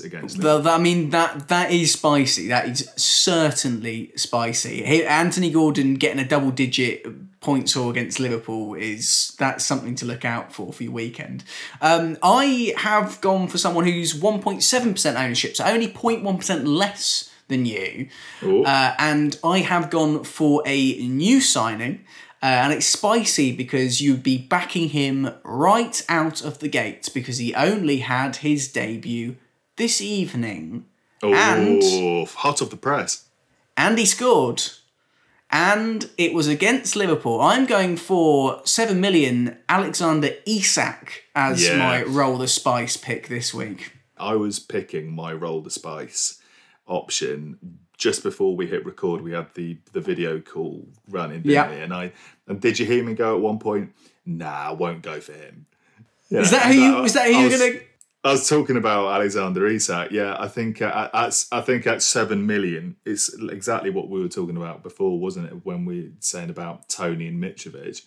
against 0.00 0.38
Liverpool. 0.38 0.64
Well, 0.64 0.74
I 0.74 0.82
mean 0.82 1.10
that 1.10 1.48
that 1.48 1.70
is 1.70 1.92
spicy. 1.92 2.48
That 2.48 2.68
is 2.68 2.88
certainly 2.96 4.12
spicy. 4.16 4.84
Anthony 4.84 5.50
Gordon 5.50 5.94
getting 5.94 6.18
a 6.18 6.28
double 6.28 6.50
digit 6.50 7.06
point 7.40 7.68
score 7.68 7.90
against 7.90 8.18
Liverpool 8.18 8.74
is 8.74 9.34
that's 9.38 9.64
something 9.64 9.94
to 9.96 10.04
look 10.04 10.24
out 10.24 10.52
for 10.52 10.72
for 10.72 10.82
your 10.82 10.92
weekend. 10.92 11.44
Um, 11.80 12.18
I 12.22 12.74
have 12.76 13.20
gone 13.20 13.48
for 13.48 13.58
someone 13.58 13.84
who's 13.84 14.14
one 14.14 14.42
point 14.42 14.62
seven 14.62 14.92
percent 14.92 15.16
ownership, 15.16 15.56
so 15.56 15.64
only 15.64 15.88
0.1 15.88 16.36
percent 16.36 16.66
less 16.66 17.32
than 17.48 17.64
you, 17.64 18.08
uh, 18.42 18.94
and 18.98 19.38
I 19.44 19.60
have 19.60 19.90
gone 19.90 20.24
for 20.24 20.62
a 20.66 20.98
new 21.06 21.40
signing. 21.40 22.04
Uh, 22.42 22.46
and 22.46 22.72
it's 22.72 22.86
spicy 22.86 23.50
because 23.50 24.02
you'd 24.02 24.22
be 24.22 24.36
backing 24.36 24.90
him 24.90 25.30
right 25.42 26.04
out 26.08 26.44
of 26.44 26.58
the 26.58 26.68
gate 26.68 27.08
because 27.14 27.38
he 27.38 27.54
only 27.54 27.98
had 27.98 28.36
his 28.36 28.68
debut 28.68 29.36
this 29.76 30.00
evening 30.00 30.84
oh, 31.22 31.32
and- 31.34 31.82
Oh, 31.82 32.24
hot 32.26 32.62
off 32.62 32.70
the 32.70 32.76
press. 32.76 33.24
and 33.76 33.98
he 33.98 34.06
scored. 34.06 34.62
And 35.48 36.10
it 36.18 36.34
was 36.34 36.48
against 36.48 36.96
Liverpool. 36.96 37.40
I'm 37.40 37.66
going 37.66 37.96
for 37.96 38.60
7 38.64 39.00
million 39.00 39.56
Alexander 39.68 40.30
Isak 40.44 41.24
as 41.36 41.62
Yeah. 41.64 41.76
my 41.78 42.02
roll 42.02 42.36
the 42.36 42.48
spice 42.48 42.96
pick 42.96 43.28
this 43.28 43.54
week. 43.54 43.92
I 44.18 44.34
was 44.34 44.58
picking 44.58 45.14
my 45.14 45.32
roll 45.32 45.60
the 45.60 45.70
spice 45.70 46.40
option 46.88 47.58
just 47.96 48.22
before 48.22 48.56
we 48.56 48.66
hit 48.66 48.84
record. 48.84 49.20
We 49.22 49.32
had 49.32 49.54
the 49.54 49.78
the 49.92 50.00
video 50.00 50.40
call 50.40 50.86
running, 51.08 51.42
didn't 51.42 51.52
Yeah. 51.52 51.70
we? 51.70 51.80
And 51.80 51.94
I 51.94 52.12
and 52.48 52.60
did 52.60 52.78
you 52.78 52.86
hear 52.86 53.04
me 53.04 53.14
go 53.14 53.36
at 53.36 53.40
one 53.40 53.58
point? 53.58 53.92
Nah, 54.24 54.70
I 54.70 54.72
won't 54.72 55.02
go 55.02 55.20
for 55.20 55.32
him. 55.32 55.66
Yeah, 56.28 56.40
Is 56.40 56.50
that 56.50 56.66
who 56.66 56.80
you, 56.80 57.04
is 57.04 57.12
that 57.14 57.26
who 57.28 57.38
you're 57.38 57.50
to. 57.50 57.80
I 58.26 58.32
was 58.32 58.48
talking 58.48 58.76
about 58.76 59.06
Alexander 59.14 59.68
Isak. 59.68 60.10
Yeah, 60.10 60.34
I 60.36 60.48
think 60.48 60.82
uh, 60.82 61.08
at 61.14 61.46
I 61.52 61.60
think 61.60 61.86
at 61.86 62.02
seven 62.02 62.44
million, 62.44 62.96
it's 63.04 63.32
exactly 63.40 63.88
what 63.88 64.08
we 64.08 64.20
were 64.20 64.28
talking 64.28 64.56
about 64.56 64.82
before, 64.82 65.20
wasn't 65.20 65.46
it? 65.46 65.64
When 65.64 65.84
we 65.84 66.00
were 66.00 66.08
saying 66.18 66.50
about 66.50 66.88
Toney 66.88 67.28
and 67.28 67.40
Mitrovic, 67.40 68.02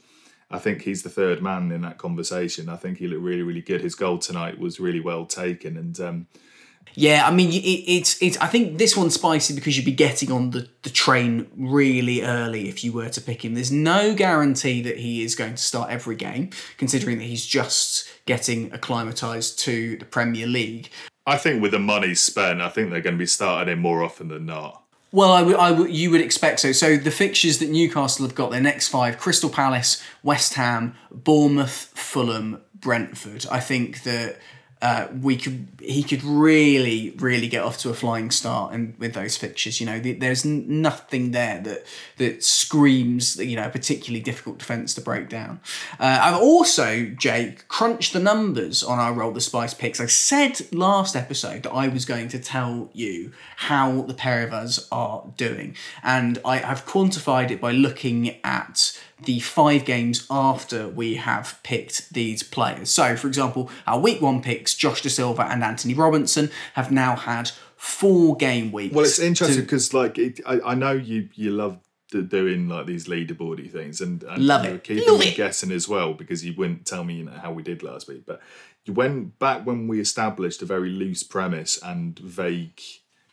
I 0.52 0.60
think 0.60 0.82
he's 0.82 1.04
the 1.04 1.10
third 1.10 1.42
man 1.42 1.72
in 1.72 1.84
that 1.84 2.00
conversation. 2.00 2.68
I 2.68 2.76
think 2.76 2.98
he 2.98 3.08
looked 3.08 3.22
really, 3.22 3.44
really 3.44 3.62
good. 3.62 3.80
His 3.80 3.96
goal 3.96 4.18
tonight 4.18 4.60
was 4.60 4.78
really 4.78 5.00
well 5.00 5.26
taken, 5.26 5.78
and 5.78 5.98
um, 6.02 6.28
Yeah, 6.96 7.26
I 7.26 7.32
mean, 7.32 7.50
it, 7.50 7.56
it's 7.56 8.22
it's. 8.22 8.38
I 8.38 8.48
think 8.48 8.78
this 8.78 8.98
one's 8.98 9.14
spicy 9.14 9.56
because 9.56 9.78
you'd 9.78 9.86
be 9.86 9.94
getting 9.94 10.32
on 10.32 10.52
the, 10.52 10.68
the 10.82 10.90
train 10.90 11.48
really 11.56 12.24
early 12.24 12.68
if 12.68 12.84
you 12.84 12.92
were 12.92 13.10
to 13.10 13.22
pick 13.22 13.46
him. 13.46 13.54
There's 13.54 13.72
no 13.72 14.14
guarantee 14.14 14.82
that 14.82 14.98
he 14.98 15.24
is 15.24 15.36
going 15.36 15.52
to 15.52 15.64
start 15.64 15.92
every 15.92 16.16
game, 16.16 16.50
considering 16.78 17.20
that 17.20 17.24
he's 17.24 17.46
just 17.46 18.10
getting 18.26 18.74
acclimatized 18.74 19.60
to 19.60 19.98
the 19.98 20.06
Premier 20.06 20.48
League. 20.48 20.90
I 21.26 21.38
think 21.38 21.62
with 21.62 21.72
the 21.72 21.80
money 21.80 22.16
spent, 22.16 22.62
I 22.62 22.70
think 22.70 22.90
they're 22.90 23.02
going 23.02 23.16
to 23.16 23.20
be 23.20 23.28
starting 23.28 23.72
him 23.72 23.80
more 23.80 24.04
often 24.04 24.30
than 24.30 24.46
not. 24.46 24.84
Well, 25.12 25.32
I 25.32 25.42
would, 25.42 25.56
I 25.56 25.72
would, 25.72 25.92
you 25.92 26.12
would 26.12 26.22
expect 26.22 26.60
so. 26.60 26.72
So 26.72 26.98
the 26.98 27.12
fixtures 27.12 27.60
that 27.60 27.70
Newcastle 27.70 28.26
have 28.26 28.36
got, 28.36 28.52
their 28.52 28.62
next 28.62 28.90
five: 28.90 29.18
Crystal 29.18 29.50
Palace, 29.50 30.04
West 30.22 30.56
Ham, 30.56 30.96
Bournemouth, 31.12 31.92
Fulham, 31.96 32.62
Brentford. 32.76 33.46
I 33.50 33.60
think 33.60 34.04
that 34.04 34.40
uh, 34.82 35.08
we 35.22 35.36
could, 35.36 35.68
he 35.82 36.02
could 36.04 36.24
really, 36.24 37.14
really 37.18 37.50
get 37.50 37.64
off 37.64 37.78
to 37.80 37.90
a 37.90 37.94
flying 37.94 38.32
start, 38.32 38.74
and 38.74 38.98
with 38.98 39.14
those 39.14 39.36
fixtures, 39.36 39.82
you 39.82 39.86
know, 39.86 40.00
the, 40.00 40.14
there's 40.14 40.46
nothing 40.46 41.32
there 41.32 41.60
that 41.62 41.86
that 42.18 42.44
screams, 42.44 43.36
you 43.38 43.58
know, 43.58 43.66
a 43.66 43.70
particularly 43.70 44.22
difficult 44.22 44.58
defence 44.58 44.94
to 44.94 45.02
break 45.02 45.28
down. 45.28 45.60
Uh, 46.00 46.20
I've 46.22 46.42
also, 46.42 47.06
Jake, 47.08 47.68
crunched 47.68 48.14
the 48.14 48.20
numbers 48.20 48.82
on 48.82 49.00
our 49.00 49.12
Roll 49.14 49.32
the 49.32 49.42
Spice 49.42 49.74
picks. 49.74 50.00
I 50.00 50.06
said 50.06 50.62
last 50.74 51.16
episode 51.16 51.64
that 51.64 51.72
I 51.72 51.90
was 51.90 52.06
going 52.06 52.30
to 52.30 52.40
tell 52.40 52.90
you 52.94 53.34
how 53.58 54.04
the 54.04 54.14
pair 54.14 54.48
of 54.48 54.54
us 54.54 54.88
are 54.92 55.26
doing, 55.36 55.76
and 56.04 56.40
I 56.46 56.58
have 56.58 56.86
quantified 56.86 57.52
it 57.52 57.60
by 57.60 57.72
looking 57.72 58.38
at 58.46 58.98
the 59.24 59.40
five 59.40 59.86
games 59.86 60.26
after 60.30 60.88
we 60.88 61.16
have 61.16 61.60
picked 61.64 62.14
these 62.14 62.42
players. 62.44 62.90
So, 62.90 63.16
for 63.16 63.28
example, 63.28 63.70
our 63.86 64.00
week 64.00 64.22
one 64.22 64.42
picks, 64.42 64.74
Josh 64.76 65.02
Dasilva 65.02 65.50
and 65.50 65.64
Antonee 65.64 65.94
Robinson, 65.94 66.50
have 66.74 66.92
now 66.92 67.16
had 67.16 67.52
four 67.76 68.36
game 68.38 68.72
weeks. 68.72 68.94
Well, 68.96 69.06
it's 69.06 69.20
interesting 69.20 69.58
to- 69.58 69.62
because, 69.64 69.94
like, 69.94 70.18
it, 70.18 70.40
I, 70.46 70.60
I 70.72 70.76
know 70.76 70.92
you 70.92 71.30
you 71.36 71.52
love 71.52 71.80
doing 72.12 72.68
like 72.68 72.88
these 72.88 73.08
leaderboardy 73.08 73.72
things, 73.72 74.02
and, 74.02 74.24
and 74.24 74.44
Love 74.46 74.66
you 74.66 74.72
it. 74.72 74.84
keeping 74.84 75.08
Love 75.08 75.20
me 75.20 75.28
it. 75.28 75.36
guessing 75.38 75.72
as 75.72 75.88
well 75.88 76.14
because 76.16 76.44
you 76.44 76.54
wouldn't 76.58 76.86
tell 76.88 77.04
me 77.04 77.16
you 77.16 77.26
know, 77.26 77.32
how 77.34 77.52
we 77.52 77.62
did 77.62 77.84
last 77.84 78.08
week. 78.08 78.24
But 78.26 78.42
you 78.86 78.94
went 78.94 79.38
back 79.38 79.64
when 79.66 79.88
we 79.88 80.00
established 80.00 80.62
a 80.64 80.66
very 80.66 80.90
loose 80.90 81.22
premise 81.22 81.78
and 81.84 82.18
vague 82.18 82.82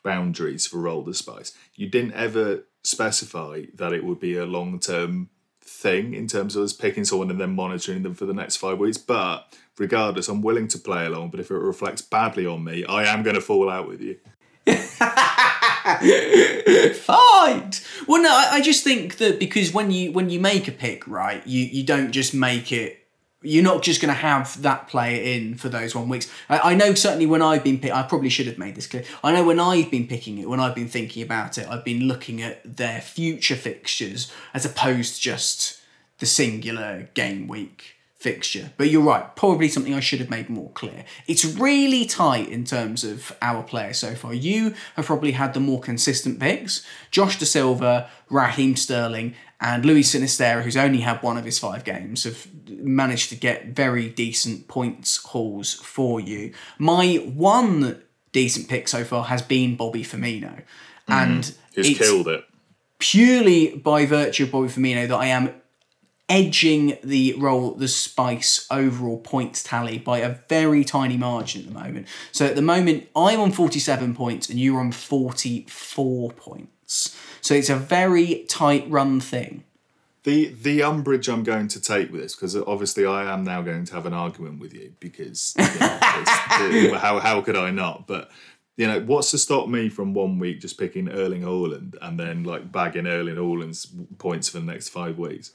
boundaries 0.02 0.66
for 0.66 0.78
Roll 0.78 1.02
the 1.02 1.14
Spice. 1.14 1.52
You 1.74 1.88
didn't 1.88 2.12
ever 2.12 2.64
specify 2.84 3.62
that 3.74 3.92
it 3.92 4.04
would 4.04 4.20
be 4.20 4.36
a 4.36 4.44
long 4.46 4.78
term 4.78 5.30
thing 5.76 6.14
in 6.14 6.26
terms 6.26 6.56
of 6.56 6.64
us 6.64 6.72
picking 6.72 7.04
someone 7.04 7.30
and 7.30 7.40
then 7.40 7.54
monitoring 7.54 8.02
them 8.02 8.14
for 8.14 8.26
the 8.26 8.34
next 8.34 8.56
five 8.56 8.78
weeks. 8.78 8.98
But 8.98 9.52
regardless, 9.78 10.28
I'm 10.28 10.42
willing 10.42 10.68
to 10.68 10.78
play 10.78 11.06
along. 11.06 11.30
But 11.30 11.40
if 11.40 11.50
it 11.50 11.54
reflects 11.54 12.02
badly 12.02 12.46
on 12.46 12.64
me, 12.64 12.84
I 12.84 13.04
am 13.04 13.22
going 13.22 13.36
to 13.36 13.40
fall 13.40 13.70
out 13.70 13.86
with 13.88 14.00
you. 14.00 14.18
Fine. 16.94 17.70
Well, 18.08 18.22
no, 18.22 18.30
I, 18.30 18.48
I 18.52 18.60
just 18.60 18.82
think 18.82 19.18
that 19.18 19.38
because 19.38 19.72
when 19.72 19.90
you 19.90 20.12
when 20.12 20.30
you 20.30 20.40
make 20.40 20.66
a 20.66 20.72
pick, 20.72 21.06
right, 21.06 21.46
you 21.46 21.64
you 21.64 21.84
don't 21.84 22.10
just 22.10 22.34
make 22.34 22.72
it. 22.72 23.05
You're 23.42 23.62
not 23.62 23.82
just 23.82 24.00
going 24.00 24.12
to 24.12 24.20
have 24.20 24.62
that 24.62 24.88
player 24.88 25.22
in 25.22 25.56
for 25.56 25.68
those 25.68 25.94
one 25.94 26.08
weeks. 26.08 26.30
I, 26.48 26.72
I 26.72 26.74
know 26.74 26.94
certainly 26.94 27.26
when 27.26 27.42
I've 27.42 27.62
been 27.62 27.78
pick, 27.78 27.92
I 27.92 28.02
probably 28.02 28.30
should 28.30 28.46
have 28.46 28.58
made 28.58 28.74
this 28.74 28.86
clear. 28.86 29.04
I 29.22 29.32
know 29.32 29.44
when 29.44 29.60
I've 29.60 29.90
been 29.90 30.06
picking 30.06 30.38
it, 30.38 30.48
when 30.48 30.58
I've 30.58 30.74
been 30.74 30.88
thinking 30.88 31.22
about 31.22 31.58
it, 31.58 31.68
I've 31.68 31.84
been 31.84 32.08
looking 32.08 32.42
at 32.42 32.76
their 32.76 33.00
future 33.00 33.56
fixtures 33.56 34.32
as 34.54 34.64
opposed 34.64 35.16
to 35.16 35.20
just 35.20 35.80
the 36.18 36.26
singular 36.26 37.08
game 37.14 37.46
week 37.46 37.95
fixture. 38.26 38.72
But 38.76 38.90
you're 38.90 39.04
right, 39.04 39.36
probably 39.36 39.68
something 39.68 39.94
I 39.94 40.00
should 40.00 40.18
have 40.18 40.30
made 40.30 40.48
more 40.50 40.70
clear. 40.70 41.04
It's 41.28 41.44
really 41.44 42.04
tight 42.06 42.48
in 42.48 42.64
terms 42.64 43.04
of 43.04 43.36
our 43.40 43.62
players 43.62 43.98
so 43.98 44.16
far. 44.16 44.34
You 44.34 44.74
have 44.96 45.06
probably 45.06 45.30
had 45.30 45.54
the 45.54 45.60
more 45.60 45.80
consistent 45.80 46.40
picks 46.40 46.84
Josh 47.12 47.38
Dasilva, 47.38 48.08
Raheem 48.28 48.74
Sterling, 48.74 49.36
and 49.60 49.84
Luis 49.84 50.12
Sinisterra, 50.12 50.62
who's 50.62 50.76
only 50.76 51.02
had 51.02 51.22
one 51.22 51.36
of 51.36 51.44
his 51.44 51.60
five 51.60 51.84
games, 51.84 52.24
have 52.24 52.48
managed 52.68 53.28
to 53.28 53.36
get 53.36 53.66
very 53.66 54.08
decent 54.08 54.66
points 54.66 55.18
hauls 55.18 55.74
for 55.74 56.20
you. 56.20 56.52
My 56.78 57.14
one 57.32 58.02
decent 58.32 58.68
pick 58.68 58.88
so 58.88 59.04
far 59.04 59.26
has 59.26 59.40
been 59.40 59.76
Bobby 59.76 60.02
Firmino. 60.02 60.50
Mm-hmm. 60.50 61.12
And 61.12 61.54
Who's 61.76 61.88
it's 61.90 61.98
killed 61.98 62.26
it? 62.26 62.44
purely 62.98 63.76
by 63.76 64.04
virtue 64.04 64.44
of 64.44 64.50
Bobby 64.50 64.68
Firmino 64.68 65.06
that 65.06 65.16
I 65.16 65.26
am 65.26 65.54
edging 66.28 66.98
the 67.04 67.34
roll 67.38 67.72
the 67.74 67.88
spice 67.88 68.66
overall 68.70 69.18
points 69.18 69.62
tally 69.62 69.98
by 69.98 70.18
a 70.18 70.36
very 70.48 70.84
tiny 70.84 71.16
margin 71.16 71.62
at 71.62 71.68
the 71.68 71.74
moment. 71.74 72.08
So 72.32 72.46
at 72.46 72.56
the 72.56 72.62
moment 72.62 73.08
I'm 73.14 73.40
on 73.40 73.52
47 73.52 74.14
points 74.14 74.48
and 74.48 74.58
you're 74.58 74.80
on 74.80 74.92
44 74.92 76.30
points. 76.32 77.16
So 77.40 77.54
it's 77.54 77.70
a 77.70 77.76
very 77.76 78.44
tight 78.48 78.90
run 78.90 79.20
thing. 79.20 79.64
The 80.24 80.46
the 80.46 80.82
umbrage 80.82 81.28
I'm 81.28 81.44
going 81.44 81.68
to 81.68 81.80
take 81.80 82.10
with 82.10 82.20
this 82.20 82.34
because 82.34 82.56
obviously 82.56 83.06
I 83.06 83.32
am 83.32 83.44
now 83.44 83.62
going 83.62 83.84
to 83.84 83.94
have 83.94 84.06
an 84.06 84.12
argument 84.12 84.58
with 84.58 84.74
you 84.74 84.94
because 84.98 85.54
you 85.56 85.64
know, 85.64 86.98
how 86.98 87.20
how 87.20 87.40
could 87.40 87.54
I 87.54 87.70
not? 87.70 88.08
But 88.08 88.32
you 88.76 88.88
know, 88.88 88.98
what's 89.00 89.30
to 89.30 89.38
stop 89.38 89.68
me 89.68 89.88
from 89.88 90.12
one 90.12 90.40
week 90.40 90.60
just 90.60 90.78
picking 90.78 91.08
Erling 91.08 91.42
Haaland 91.42 91.94
and 92.02 92.18
then 92.18 92.42
like 92.42 92.72
bagging 92.72 93.06
Erling 93.06 93.36
Haaland's 93.36 93.86
points 94.18 94.48
for 94.48 94.58
the 94.58 94.66
next 94.66 94.88
five 94.88 95.16
weeks? 95.16 95.52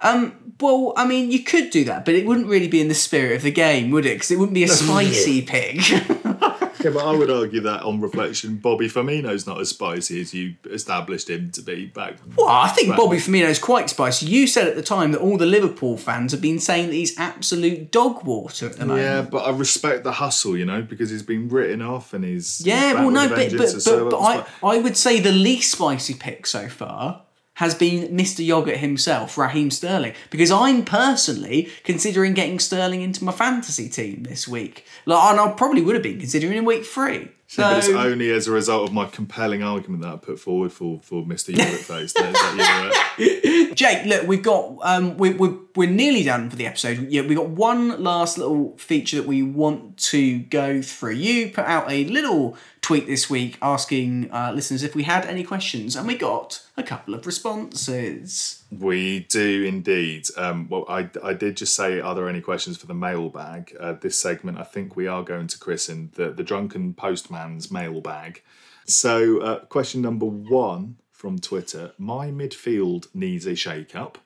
Um, 0.00 0.54
well, 0.60 0.92
I 0.96 1.06
mean, 1.06 1.30
you 1.30 1.42
could 1.42 1.70
do 1.70 1.84
that, 1.84 2.04
but 2.04 2.14
it 2.14 2.26
wouldn't 2.26 2.46
really 2.46 2.68
be 2.68 2.80
in 2.80 2.88
the 2.88 2.94
spirit 2.94 3.36
of 3.36 3.42
the 3.42 3.50
game, 3.50 3.90
would 3.90 4.06
it? 4.06 4.14
Because 4.14 4.30
it 4.30 4.38
wouldn't 4.38 4.54
be 4.54 4.64
a 4.64 4.68
spicy 4.68 5.42
pick. 5.42 5.80
Yeah, 6.86 6.92
but 6.92 7.04
I 7.04 7.16
would 7.16 7.30
argue 7.30 7.62
that 7.62 7.82
on 7.82 8.00
reflection, 8.00 8.56
Bobby 8.56 8.88
Firmino's 8.88 9.46
not 9.46 9.60
as 9.60 9.70
spicy 9.70 10.20
as 10.20 10.32
you 10.32 10.54
established 10.66 11.28
him 11.28 11.50
to 11.52 11.62
be 11.62 11.86
back. 11.86 12.16
well, 12.36 12.48
I 12.48 12.68
think 12.68 12.90
Right. 12.90 12.96
Bobby 12.96 13.16
Firmino's 13.16 13.58
quite 13.58 13.90
spicy. 13.90 14.26
You 14.26 14.46
said 14.46 14.68
at 14.68 14.76
the 14.76 14.82
time 14.82 15.10
that 15.12 15.20
all 15.20 15.36
the 15.36 15.46
Liverpool 15.46 15.96
fans 15.96 16.30
have 16.30 16.40
been 16.40 16.60
saying 16.60 16.88
that 16.88 16.94
he's 16.94 17.18
absolute 17.18 17.90
dog 17.90 18.24
water 18.24 18.66
at 18.66 18.76
the 18.76 18.86
moment. 18.86 19.04
Yeah, 19.04 19.22
but 19.22 19.38
I 19.38 19.50
respect 19.50 20.04
the 20.04 20.12
hustle, 20.12 20.56
you 20.56 20.64
know, 20.64 20.82
because 20.82 21.10
he's 21.10 21.24
been 21.24 21.48
written 21.48 21.82
off 21.82 22.12
and 22.14 22.24
he's 22.24 22.58
he's 22.58 22.66
Yeah, 22.66 22.92
back 22.92 23.02
well, 23.02 23.10
no, 23.10 23.24
a 23.24 23.28
but 23.30 23.56
but, 23.56 23.68
so 23.68 24.04
but, 24.04 24.10
but 24.10 24.20
I, 24.20 24.46
I 24.62 24.78
would 24.78 24.96
say 24.96 25.18
the 25.18 25.32
least 25.32 25.72
spicy 25.72 26.14
pick 26.14 26.46
so 26.46 26.68
far 26.68 27.22
has 27.56 27.74
been 27.74 28.16
Mr. 28.16 28.44
Yogurt 28.44 28.78
himself, 28.78 29.36
Raheem 29.38 29.70
Sterling, 29.70 30.14
because 30.30 30.50
I'm 30.50 30.84
personally 30.84 31.70
considering 31.84 32.34
getting 32.34 32.58
Sterling 32.58 33.00
into 33.02 33.24
my 33.24 33.32
fantasy 33.32 33.88
team 33.88 34.24
this 34.24 34.46
week. 34.46 34.84
Like, 35.06 35.30
and 35.30 35.40
I 35.40 35.52
probably 35.52 35.82
would 35.82 35.94
have 35.94 36.02
been 36.02 36.18
considering 36.18 36.56
in 36.56 36.64
week 36.64 36.84
three. 36.84 37.30
So 37.56 37.62
But 37.62 37.78
it's 37.78 37.88
only 37.88 38.30
as 38.32 38.46
a 38.46 38.52
result 38.52 38.86
of 38.86 38.92
my 38.92 39.06
compelling 39.06 39.62
argument 39.62 40.02
that 40.02 40.12
I 40.12 40.16
put 40.16 40.38
forward 40.38 40.72
for, 40.72 41.00
for 41.00 41.24
Mr. 41.24 41.56
Yogurt 41.56 41.80
Face. 41.80 42.12
that, 42.12 42.34
that 42.34 43.14
you, 43.16 43.74
Jake, 43.74 44.04
look, 44.04 44.26
we've 44.28 44.42
got 44.42 44.76
um, 44.82 45.16
we, 45.16 45.30
we, 45.30 45.56
we're 45.74 45.88
nearly 45.88 46.22
done 46.22 46.50
for 46.50 46.56
the 46.56 46.66
episode. 46.66 47.08
Yeah, 47.08 47.22
we've 47.22 47.38
got 47.38 47.48
one 47.48 48.02
last 48.02 48.36
little 48.36 48.76
feature 48.76 49.16
that 49.16 49.26
we 49.26 49.42
want 49.42 49.96
to 50.10 50.40
go 50.40 50.82
through. 50.82 51.12
You 51.12 51.48
put 51.48 51.64
out 51.64 51.90
a 51.90 52.04
little 52.04 52.58
tweet 52.82 53.06
this 53.06 53.30
week 53.30 53.56
asking 53.62 54.30
uh, 54.30 54.52
listeners 54.54 54.82
if 54.82 54.94
we 54.94 55.04
had 55.04 55.24
any 55.24 55.42
questions, 55.42 55.96
and 55.96 56.06
we 56.06 56.14
got 56.14 56.60
a 56.76 56.82
couple 56.82 57.14
of 57.14 57.24
responses. 57.24 58.64
We 58.70 59.20
do 59.20 59.64
indeed. 59.64 60.26
Um, 60.36 60.68
well, 60.68 60.84
I, 60.88 61.08
I 61.22 61.34
did 61.34 61.56
just 61.56 61.74
say, 61.74 62.00
are 62.00 62.14
there 62.14 62.28
any 62.28 62.40
questions 62.40 62.76
for 62.76 62.86
the 62.86 62.94
mailbag? 62.94 63.74
Uh, 63.78 63.92
this 63.92 64.18
segment, 64.18 64.58
I 64.58 64.64
think 64.64 64.96
we 64.96 65.06
are 65.06 65.22
going 65.22 65.46
to 65.46 65.58
christen 65.58 66.10
the, 66.14 66.30
the 66.30 66.42
Drunken 66.42 66.92
Postman's 66.94 67.70
mailbag. 67.70 68.42
So, 68.84 69.38
uh, 69.40 69.58
question 69.66 70.02
number 70.02 70.26
one 70.26 70.96
from 71.12 71.38
Twitter 71.38 71.92
My 71.98 72.28
midfield 72.28 73.06
needs 73.14 73.46
a 73.46 73.54
shake 73.54 73.94
up. 73.94 74.18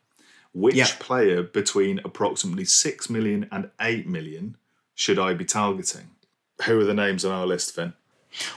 Which 0.53 0.75
Yeah. 0.75 0.87
player 0.99 1.43
between 1.45 2.01
approximately 2.05 2.65
6 2.65 3.09
million 3.09 3.47
and 3.53 3.71
8 3.81 4.09
million 4.09 4.57
should 4.95 5.19
I 5.19 5.33
be 5.35 5.45
targeting? 5.45 6.11
Who 6.65 6.81
are 6.81 6.85
the 6.85 6.93
names 6.95 7.25
on 7.25 7.31
our 7.33 7.47
list, 7.47 7.75
Fin? 7.75 7.93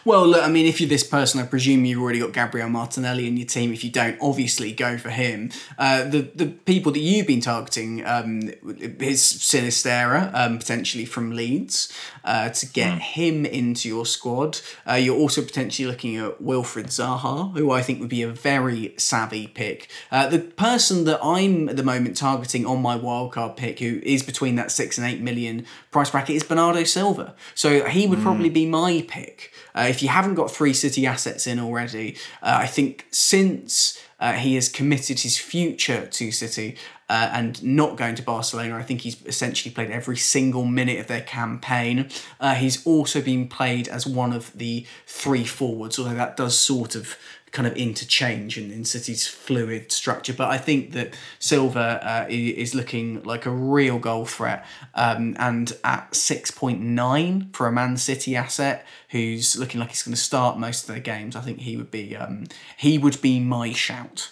Well, 0.06 0.28
look, 0.28 0.44
I 0.44 0.50
mean, 0.50 0.66
if 0.66 0.80
you're 0.80 0.90
this 0.90 1.04
person, 1.04 1.40
I 1.40 1.46
presume 1.46 1.86
you've 1.86 2.02
already 2.02 2.20
got 2.20 2.34
Gabriel 2.34 2.70
Martinelli 2.70 3.28
in 3.28 3.38
your 3.38 3.48
team. 3.48 3.74
If 3.74 3.84
you 3.84 3.90
don't, 3.90 4.18
obviously 4.22 4.72
go 4.72 4.98
for 4.98 5.10
him. 5.10 5.52
Uh, 5.78 6.04
the 6.04 6.22
the 6.36 6.48
people 6.48 6.92
that 6.92 7.00
you've 7.00 7.28
been 7.28 7.42
targeting 7.42 8.06
um, 8.06 8.52
is 9.00 9.22
Sinisterra, 9.22 10.32
um, 10.34 10.60
potentially 10.60 11.06
from 11.06 11.32
Leeds, 11.32 11.92
uh, 12.24 12.50
to 12.50 12.66
get 12.68 13.00
him 13.00 13.46
into 13.46 13.88
your 13.88 14.06
squad. 14.06 14.60
Uh, 14.88 14.94
you're 14.94 15.18
also 15.18 15.42
potentially 15.42 15.88
looking 15.88 16.18
at 16.18 16.42
Wilfred 16.42 16.88
Zaha, 16.88 17.56
who 17.58 17.72
I 17.72 17.82
think 17.82 18.00
would 18.00 18.10
be 18.10 18.22
a 18.22 18.30
very 18.30 18.94
savvy 18.98 19.48
pick. 19.48 19.90
Uh, 20.12 20.28
the 20.28 20.40
person 20.40 21.06
that 21.06 21.20
I'm 21.24 21.70
at 21.70 21.78
the 21.78 21.84
moment 21.84 22.18
targeting 22.18 22.66
on 22.66 22.82
my 22.82 22.98
wildcard 22.98 23.58
pick, 23.58 23.80
who 23.80 24.02
is 24.04 24.22
between 24.24 24.56
that 24.56 24.72
six 24.72 24.98
and 24.98 25.08
eight 25.08 25.22
million 25.22 25.66
price 25.92 26.12
bracket, 26.12 26.36
is 26.36 26.44
Bernardo 26.44 26.84
Silva. 26.84 27.36
So 27.56 27.86
he 27.86 28.06
would 28.08 28.20
probably 28.20 28.50
be 28.50 28.66
my 28.66 29.04
pick. 29.08 29.52
Uh, 29.76 29.88
if 29.90 30.02
you 30.02 30.10
haven't 30.10 30.36
got 30.36 30.52
three 30.52 30.74
City 30.74 31.06
assets 31.06 31.48
in 31.48 31.60
already, 31.60 32.16
uh, 32.42 32.58
I 32.62 32.68
think 32.68 33.08
since 33.12 34.00
uh, 34.20 34.34
he 34.34 34.56
has 34.56 34.70
committed 34.70 35.20
his 35.20 35.38
future 35.38 36.06
to 36.06 36.32
City 36.32 36.78
uh, 37.10 37.30
and 37.34 37.62
not 37.64 37.98
going 37.98 38.16
to 38.16 38.24
Barcelona, 38.24 38.78
I 38.78 38.84
think 38.84 39.02
he's 39.02 39.22
essentially 39.26 39.74
played 39.74 39.92
every 39.92 40.18
single 40.18 40.66
minute 40.66 41.00
of 41.00 41.08
their 41.08 41.22
campaign. 41.22 42.10
Uh, 42.40 42.56
he's 42.56 42.86
also 42.86 43.22
been 43.22 43.48
played 43.48 43.88
as 43.88 44.08
one 44.08 44.32
of 44.32 44.54
the 44.54 44.86
three 45.06 45.46
forwards, 45.46 46.00
although 46.00 46.16
that 46.16 46.38
does 46.38 46.58
sort 46.58 46.96
of 46.96 47.18
kind 47.54 47.68
of 47.68 47.78
interchange 47.78 48.58
in, 48.58 48.72
in 48.72 48.84
City's 48.84 49.28
fluid 49.28 49.92
structure. 49.92 50.34
But 50.34 50.50
I 50.50 50.58
think 50.58 50.92
that 50.94 51.16
Silva 51.38 52.02
uh, 52.04 52.26
is 52.28 52.74
looking 52.74 53.22
like 53.24 53.46
a 53.46 53.52
real 53.52 54.00
goal 54.00 54.26
threat. 54.26 54.66
Um, 54.96 55.36
and 55.38 55.72
at 55.84 56.12
6.9 56.12 57.56
for 57.56 57.68
a 57.68 57.72
Man 57.72 57.96
City 57.98 58.36
asset 58.36 58.86
who's 59.10 59.56
looking 59.56 59.80
like 59.80 59.90
he's 59.90 60.02
going 60.02 60.16
to 60.16 60.22
start 60.22 60.58
most 60.58 60.90
of 60.90 60.96
their 60.96 61.00
games, 61.00 61.36
I 61.36 61.42
think 61.42 61.60
he 61.60 61.78
would 61.78 61.92
be 61.92 62.18
um, 62.18 62.46
he 62.76 62.98
would 62.98 63.22
be 63.22 63.40
my 63.40 63.72
shout. 63.72 64.32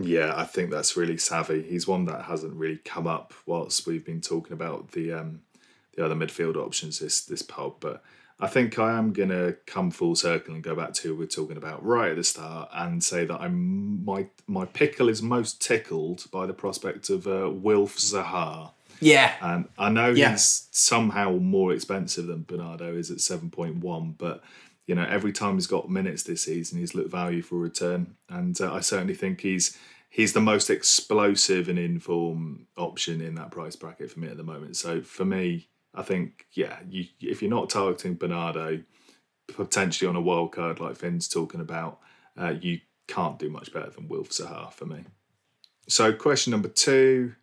Yeah, 0.00 0.32
I 0.36 0.44
think 0.44 0.70
that's 0.70 0.96
really 0.96 1.18
savvy. 1.18 1.62
He's 1.62 1.88
one 1.88 2.04
that 2.04 2.26
hasn't 2.26 2.54
really 2.54 2.78
come 2.78 3.08
up 3.08 3.34
whilst 3.46 3.84
we've 3.84 4.04
been 4.04 4.20
talking 4.20 4.52
about 4.52 4.92
the 4.92 5.12
um, 5.12 5.40
the 5.96 6.04
other 6.04 6.14
midfield 6.14 6.54
options 6.54 7.00
this 7.00 7.20
this 7.20 7.42
pod. 7.42 7.80
But 7.80 8.04
I 8.40 8.46
think 8.46 8.78
I 8.78 8.96
am 8.96 9.12
gonna 9.12 9.54
come 9.66 9.90
full 9.90 10.14
circle 10.14 10.54
and 10.54 10.62
go 10.62 10.74
back 10.76 10.92
to 10.94 11.08
who 11.08 11.16
we're 11.16 11.26
talking 11.26 11.56
about 11.56 11.84
right 11.84 12.10
at 12.10 12.16
the 12.16 12.24
start 12.24 12.68
and 12.72 13.02
say 13.02 13.24
that 13.24 13.40
I'm 13.40 14.04
my 14.04 14.26
my 14.46 14.64
pickle 14.64 15.08
is 15.08 15.20
most 15.22 15.60
tickled 15.60 16.30
by 16.30 16.46
the 16.46 16.54
prospect 16.54 17.10
of 17.10 17.26
uh, 17.26 17.50
Wilf 17.50 17.96
Zaha. 17.98 18.70
Yeah. 19.00 19.34
And 19.40 19.68
I 19.78 19.88
know 19.90 20.10
Yeah. 20.10 20.32
he's 20.32 20.68
somehow 20.70 21.32
more 21.36 21.72
expensive 21.72 22.26
than 22.26 22.42
Bernardo 22.42 22.96
is 22.96 23.10
at 23.10 23.18
7.1, 23.18 24.14
but 24.18 24.42
you 24.86 24.94
know, 24.94 25.04
every 25.04 25.32
time 25.32 25.54
he's 25.54 25.66
got 25.66 25.90
minutes 25.90 26.22
this 26.22 26.42
season, 26.44 26.78
he's 26.80 26.94
looked 26.94 27.10
value 27.10 27.42
for 27.42 27.56
return. 27.58 28.14
And 28.28 28.58
uh, 28.60 28.72
I 28.72 28.80
certainly 28.80 29.14
think 29.14 29.40
he's 29.42 29.76
he's 30.10 30.32
the 30.32 30.40
most 30.40 30.70
explosive 30.70 31.68
and 31.68 31.78
in 31.78 31.98
form 32.00 32.66
option 32.76 33.20
in 33.20 33.34
that 33.34 33.50
price 33.50 33.76
bracket 33.76 34.10
for 34.10 34.20
me 34.20 34.28
at 34.28 34.36
the 34.36 34.42
moment. 34.42 34.76
So 34.76 35.00
for 35.02 35.24
me, 35.24 35.68
I 35.98 36.02
think, 36.02 36.46
yeah, 36.52 36.78
you 36.88 37.06
if 37.20 37.42
you're 37.42 37.50
not 37.50 37.70
targeting 37.70 38.14
Bernardo, 38.14 38.80
potentially 39.48 40.08
on 40.08 40.14
a 40.14 40.20
wild 40.20 40.52
card 40.52 40.78
like 40.78 40.96
Fin's 40.96 41.26
talking 41.26 41.60
about, 41.60 41.98
uh, 42.40 42.54
you 42.60 42.80
can't 43.08 43.38
do 43.38 43.50
much 43.50 43.72
better 43.72 43.90
than 43.90 44.06
Wilf 44.06 44.30
Zaha 44.30 44.72
for 44.72 44.86
me. 44.86 45.04
So 45.88 46.12
question 46.12 46.52
number 46.52 46.68
two, 46.68 47.34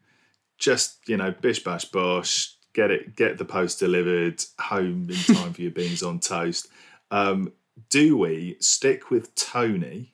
just 0.57 0.99
you 1.09 1.17
know, 1.17 1.31
bish 1.31 1.65
bash 1.65 1.83
bosh, 1.83 2.55
get 2.73 2.91
it, 2.91 3.17
get 3.17 3.37
the 3.37 3.43
post 3.43 3.79
delivered 3.79 4.41
home 4.59 5.09
in 5.09 5.15
time 5.35 5.51
for 5.51 5.61
your 5.61 5.71
beans 5.71 6.01
on 6.01 6.19
toast. 6.19 6.69
Um, 7.11 7.51
do 7.89 8.17
we 8.17 8.55
stick 8.61 9.11
with 9.11 9.35
Toney, 9.35 10.13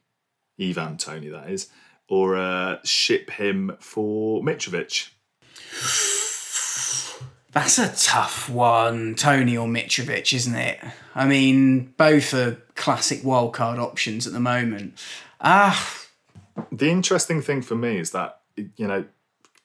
Ivan 0.59 0.97
Toney, 0.97 1.29
that 1.29 1.51
is, 1.51 1.69
or 2.09 2.37
uh, 2.37 2.79
ship 2.83 3.29
him 3.29 3.77
for 3.79 4.41
Mitrovic? 4.41 5.09
That's 7.51 7.77
a 7.79 7.93
tough 7.95 8.49
one, 8.49 9.15
Toney 9.15 9.57
or 9.57 9.67
Mitrovic, 9.67 10.33
isn't 10.33 10.55
it? 10.55 10.79
I 11.13 11.25
mean, 11.27 11.93
both 11.97 12.33
are 12.33 12.61
classic 12.75 13.21
wildcard 13.21 13.77
options 13.77 14.25
at 14.25 14.31
the 14.33 14.39
moment. 14.39 14.97
Ah, 15.41 15.97
The 16.71 16.89
interesting 16.89 17.41
thing 17.41 17.61
for 17.61 17.75
me 17.75 17.97
is 17.97 18.11
that 18.11 18.39
you 18.55 18.87
know, 18.87 19.05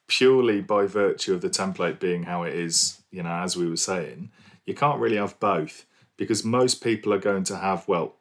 purely 0.09 0.61
by 0.61 0.87
virtue 0.87 1.35
of 1.35 1.41
the 1.41 1.51
template 1.51 1.99
being 2.01 2.25
how 2.25 2.43
it 2.45 2.55
is, 2.55 3.03
you 3.11 3.23
know, 3.23 3.31
as 3.31 3.57
we 3.57 3.69
were 3.69 3.77
saying, 3.77 4.31
you 4.65 4.75
can't 4.75 5.01
really 5.01 5.17
have 5.17 5.39
both 5.41 5.85
because 6.17 6.45
most 6.45 6.83
people 6.83 7.13
are 7.13 7.19
going 7.19 7.45
to 7.45 7.57
have 7.57 7.87
well, 7.87 8.15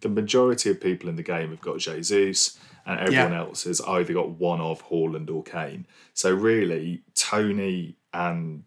the 0.00 0.08
majority 0.08 0.70
of 0.70 0.80
people 0.80 1.08
in 1.08 1.16
the 1.16 1.22
game 1.22 1.50
have 1.50 1.60
got 1.60 1.78
Jesus, 1.78 2.58
and 2.86 2.98
everyone 3.00 3.32
Yeah. 3.32 3.38
else 3.40 3.64
has 3.64 3.80
either 3.82 4.12
got 4.12 4.30
one 4.30 4.60
of 4.60 4.82
Haaland 4.88 5.30
or 5.30 5.42
Kane. 5.42 5.86
So 6.14 6.32
really, 6.34 7.02
Toney 7.14 7.96
and 8.12 8.64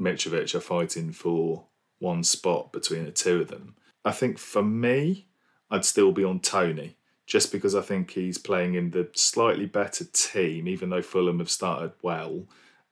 Mitrovic 0.00 0.54
are 0.54 0.60
fighting 0.60 1.12
for 1.12 1.66
one 1.98 2.22
spot 2.24 2.72
between 2.72 3.04
the 3.04 3.12
two 3.12 3.40
of 3.40 3.48
them. 3.48 3.76
I 4.04 4.12
think 4.12 4.38
for 4.38 4.62
me, 4.62 5.26
I'd 5.70 5.84
still 5.84 6.12
be 6.12 6.24
on 6.24 6.40
Toney 6.40 6.96
just 7.26 7.50
because 7.50 7.74
I 7.74 7.80
think 7.80 8.10
he's 8.10 8.36
playing 8.36 8.74
in 8.74 8.90
the 8.90 9.08
slightly 9.14 9.66
better 9.66 10.04
team, 10.04 10.68
even 10.68 10.90
though 10.90 11.02
Fulham 11.02 11.38
have 11.38 11.50
started 11.50 11.92
well. 12.02 12.46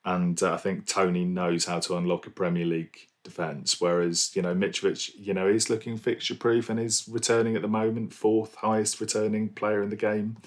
And 0.04 0.42
uh, 0.42 0.54
I 0.54 0.56
think 0.56 0.86
Toney 0.86 1.24
knows 1.24 1.66
how 1.66 1.80
to 1.80 1.96
unlock 1.96 2.26
a 2.26 2.30
Premier 2.30 2.64
League 2.64 3.08
defence. 3.22 3.80
Whereas, 3.80 4.34
you 4.34 4.42
know, 4.42 4.54
Mitrovic, 4.54 5.10
you 5.16 5.34
know, 5.34 5.46
is 5.46 5.70
looking 5.70 5.96
fixture 5.96 6.34
proof 6.34 6.70
and 6.70 6.80
is 6.80 7.06
returning 7.08 7.54
at 7.56 7.62
the 7.62 7.68
moment, 7.68 8.14
fourth 8.14 8.54
highest 8.56 9.00
returning 9.00 9.50
player 9.50 9.82
in 9.82 9.90
the 9.90 9.96
game, 9.96 10.38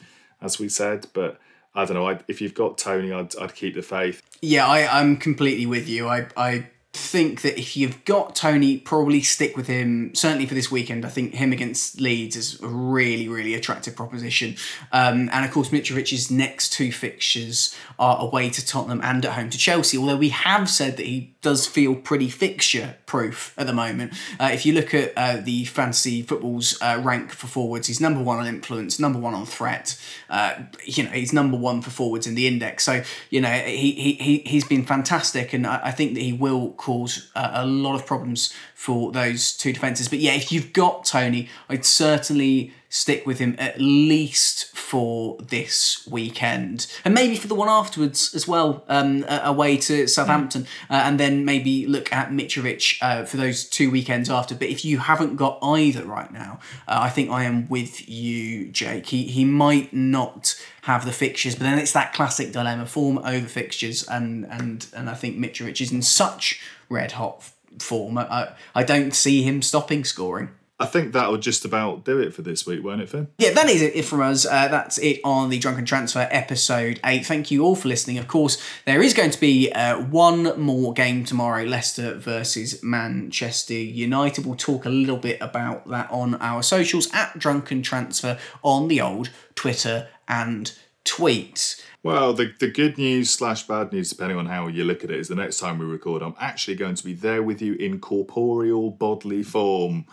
as 0.41 0.59
we 0.59 0.67
said. 0.67 1.07
But 1.13 1.39
I 1.75 1.85
don't 1.85 1.95
know. 1.95 2.07
I, 2.07 2.19
if 2.27 2.41
you've 2.41 2.53
got 2.53 2.77
Toney, 2.77 3.11
I'd, 3.11 3.35
I'd 3.35 3.53
keep 3.53 3.75
the 3.75 3.81
faith. 3.81 4.21
Yeah, 4.41 4.67
I, 4.67 4.99
I'm 4.99 5.17
completely 5.17 5.65
with 5.65 5.89
you. 5.89 6.07
I, 6.07 6.27
I 6.37 6.67
think 6.95 7.41
that 7.41 7.59
if 7.59 7.75
you've 7.77 8.03
got 8.05 8.35
Toney, 8.35 8.77
probably 8.77 9.21
stick 9.21 9.55
with 9.55 9.67
him. 9.67 10.13
Certainly 10.15 10.45
for 10.45 10.53
this 10.55 10.71
weekend, 10.71 11.05
I 11.05 11.09
think 11.09 11.33
him 11.33 11.51
against 11.51 11.99
Leeds 11.99 12.35
is 12.35 12.61
a 12.61 12.67
really, 12.67 13.27
really 13.27 13.53
attractive 13.53 13.95
proposition. 13.95 14.55
Um, 14.91 15.29
and 15.31 15.45
of 15.45 15.51
course, 15.51 15.69
Mitrovic's 15.69 16.31
next 16.31 16.73
two 16.73 16.91
fixtures 16.91 17.75
are 17.99 18.19
away 18.19 18.49
to 18.49 18.65
Tottenham 18.65 19.01
and 19.03 19.25
at 19.25 19.33
home 19.33 19.49
to 19.49 19.57
Chelsea. 19.57 19.97
Although 19.97 20.17
we 20.17 20.29
have 20.29 20.69
said 20.69 20.97
that 20.97 21.05
he 21.05 21.35
does 21.41 21.67
feel 21.67 21.95
pretty 21.95 22.29
fixture 22.29 22.95
proof 23.05 23.53
at 23.57 23.67
the 23.67 23.73
moment. 23.73 24.13
Uh, 24.39 24.49
if 24.51 24.65
you 24.65 24.73
look 24.73 24.93
at 24.93 25.13
uh, 25.15 25.37
the 25.37 25.65
fantasy 25.65 26.21
football's 26.21 26.81
uh, 26.81 26.99
rank 27.03 27.31
for 27.31 27.47
forwards, 27.47 27.87
he's 27.87 28.01
number 28.01 28.21
one 28.21 28.39
on 28.39 28.47
influence, 28.47 28.99
number 28.99 29.19
one 29.19 29.33
on 29.33 29.45
threat. 29.45 29.99
Uh, 30.29 30.55
you 30.83 31.03
know, 31.03 31.11
he's 31.11 31.33
number 31.33 31.55
one 31.55 31.81
for 31.81 31.91
forwards 31.91 32.25
in 32.25 32.35
the 32.35 32.47
index. 32.47 32.83
So 32.83 33.03
you 33.29 33.41
know, 33.41 33.49
he 33.49 33.91
he 33.91 34.13
he 34.13 34.37
he's 34.39 34.65
been 34.65 34.85
fantastic, 34.85 35.53
and 35.53 35.67
I, 35.67 35.81
I 35.85 35.91
think 35.91 36.15
that 36.15 36.21
he 36.21 36.33
will 36.33 36.69
cause 36.85 37.31
uh, 37.35 37.49
a 37.53 37.65
lot 37.65 37.95
of 37.95 38.05
problems 38.05 38.53
for 38.75 39.11
those 39.11 39.57
two 39.57 39.73
defences. 39.73 40.07
But 40.07 40.19
yeah, 40.19 40.33
if 40.33 40.51
you've 40.51 40.71
got 40.71 41.03
Toney, 41.03 41.49
I'd 41.67 41.83
certainly 41.83 42.73
stick 42.95 43.25
with 43.25 43.39
him 43.39 43.53
at 43.57 43.77
least 43.77 44.67
for 44.67 45.35
this 45.41 46.07
weekend 46.07 46.87
and 47.03 47.13
maybe 47.13 47.35
for 47.35 47.47
the 47.47 47.55
one 47.55 47.67
afterwards 47.67 48.33
as 48.33 48.47
well, 48.47 48.85
um, 48.87 49.25
away 49.27 49.75
to 49.75 50.07
Southampton, 50.07 50.65
uh, 50.89 51.01
and 51.03 51.19
then 51.19 51.43
maybe 51.43 51.85
look 51.85 52.11
at 52.13 52.29
Mitrovic 52.29 52.97
uh, 53.01 53.25
for 53.25 53.35
those 53.35 53.65
two 53.65 53.91
weekends 53.91 54.29
after. 54.29 54.55
But 54.55 54.69
if 54.69 54.85
you 54.85 54.99
haven't 54.99 55.35
got 55.35 55.59
either 55.61 56.05
right 56.05 56.31
now, 56.31 56.59
uh, 56.87 56.99
I 57.01 57.09
think 57.09 57.29
I 57.29 57.43
am 57.43 57.67
with 57.67 58.07
you, 58.07 58.67
Jake. 58.69 59.07
He, 59.07 59.25
he 59.25 59.43
might 59.43 59.93
not 59.93 60.55
have 60.83 61.03
the 61.03 61.11
fixtures, 61.11 61.55
but 61.55 61.63
then 61.63 61.77
it's 61.77 61.91
that 61.91 62.13
classic 62.13 62.53
dilemma 62.53 62.85
form 62.85 63.17
over 63.17 63.47
fixtures, 63.47 64.07
and, 64.07 64.45
and, 64.45 64.87
and 64.95 65.09
I 65.09 65.15
think 65.15 65.37
Mitrovic 65.37 65.81
is 65.81 65.91
in 65.91 66.01
such 66.01 66.61
red 66.87 67.13
hot 67.13 67.51
form. 67.77 68.17
I, 68.17 68.53
I 68.73 68.83
don't 68.83 69.13
see 69.13 69.43
him 69.43 69.61
stopping 69.61 70.05
scoring. 70.05 70.49
I 70.77 70.85
think 70.85 71.13
that'll 71.13 71.37
just 71.37 71.63
about 71.63 72.03
do 72.03 72.19
it 72.19 72.33
for 72.33 72.41
this 72.41 72.67
week, 72.67 72.83
won't 72.83 73.01
it, 73.01 73.07
Fin? 73.07 73.29
Yeah, 73.37 73.51
that 73.53 73.69
is 73.69 73.81
it 73.81 74.03
from 74.03 74.19
us. 74.19 74.45
Uh, 74.45 74.67
that's 74.67 74.97
it 74.97 75.21
on 75.23 75.49
the 75.49 75.57
Drunken 75.57 75.85
Transfer 75.85 76.27
episode 76.29 76.99
8. 77.05 77.25
Thank 77.25 77.49
you 77.49 77.63
all 77.63 77.75
for 77.75 77.87
listening. 77.87 78.17
Of 78.17 78.27
course, 78.27 78.61
there 78.85 79.01
is 79.01 79.13
going 79.13 79.31
to 79.31 79.39
be 79.39 79.71
uh, 79.71 80.01
one 80.01 80.59
more 80.59 80.91
game 80.91 81.23
tomorrow 81.23 81.63
Leicester 81.63 82.15
versus 82.15 82.83
Manchester 82.83 83.73
United. 83.73 84.45
We'll 84.45 84.57
talk 84.57 84.85
a 84.85 84.89
little 84.89 85.15
bit 85.15 85.37
about 85.39 85.87
that 85.87 86.11
on 86.11 86.35
our 86.35 86.61
socials 86.61 87.09
at 87.13 87.39
Drunken 87.39 87.81
Transfer 87.81 88.37
on 88.61 88.89
the 88.89 88.99
old 88.99 89.29
Twitter 89.55 90.09
and 90.27 90.73
tweets. 91.05 91.81
Well, 92.03 92.33
the, 92.33 92.53
the 92.59 92.69
good 92.69 92.97
news 92.97 93.29
slash 93.29 93.65
bad 93.65 93.93
news, 93.93 94.09
depending 94.09 94.37
on 94.37 94.47
how 94.47 94.67
you 94.67 94.83
look 94.83 95.03
at 95.03 95.09
it, 95.09 95.19
is 95.19 95.29
the 95.29 95.35
next 95.35 95.59
time 95.59 95.79
we 95.79 95.85
record, 95.85 96.21
I'm 96.21 96.35
actually 96.37 96.75
going 96.75 96.95
to 96.95 97.03
be 97.03 97.13
there 97.13 97.41
with 97.41 97.61
you 97.61 97.75
in 97.75 97.99
corporeal 97.99 98.91
bodily 98.91 99.41
form 99.41 100.05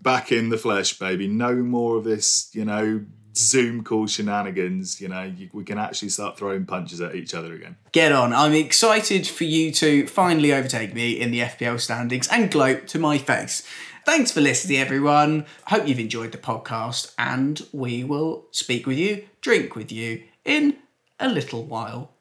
back 0.00 0.32
in 0.32 0.48
the 0.48 0.58
flesh, 0.58 0.98
baby. 0.98 1.26
No 1.28 1.54
more 1.54 1.96
of 1.96 2.04
this, 2.04 2.50
you 2.52 2.64
know, 2.64 3.04
Zoom 3.36 3.84
call 3.84 4.06
shenanigans. 4.06 5.00
You 5.00 5.08
know, 5.08 5.22
you, 5.22 5.48
we 5.52 5.64
can 5.64 5.78
actually 5.78 6.08
start 6.08 6.36
throwing 6.36 6.66
punches 6.66 7.00
at 7.00 7.14
each 7.14 7.34
other 7.34 7.54
again. 7.54 7.76
Get 7.92 8.12
on. 8.12 8.32
I'm 8.32 8.52
excited 8.54 9.26
for 9.26 9.44
you 9.44 9.72
to 9.72 10.06
finally 10.06 10.52
overtake 10.52 10.94
me 10.94 11.12
in 11.12 11.30
the 11.30 11.40
FPL 11.40 11.80
standings 11.80 12.28
and 12.28 12.50
gloat 12.50 12.88
to 12.88 12.98
my 12.98 13.18
face. 13.18 13.66
Thanks 14.04 14.32
for 14.32 14.40
listening, 14.40 14.78
everyone. 14.78 15.44
Hope 15.66 15.86
you've 15.86 15.98
enjoyed 15.98 16.32
the 16.32 16.38
podcast, 16.38 17.12
and 17.18 17.60
we 17.72 18.04
will 18.04 18.46
speak 18.52 18.86
with 18.86 18.96
you, 18.96 19.26
drink 19.42 19.76
with 19.76 19.92
you 19.92 20.22
in 20.44 20.78
a 21.20 21.28
little 21.28 21.62
while. 21.62 22.12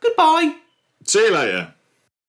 Goodbye. 0.00 0.56
See 1.04 1.24
you 1.24 1.32
later. 1.32 1.75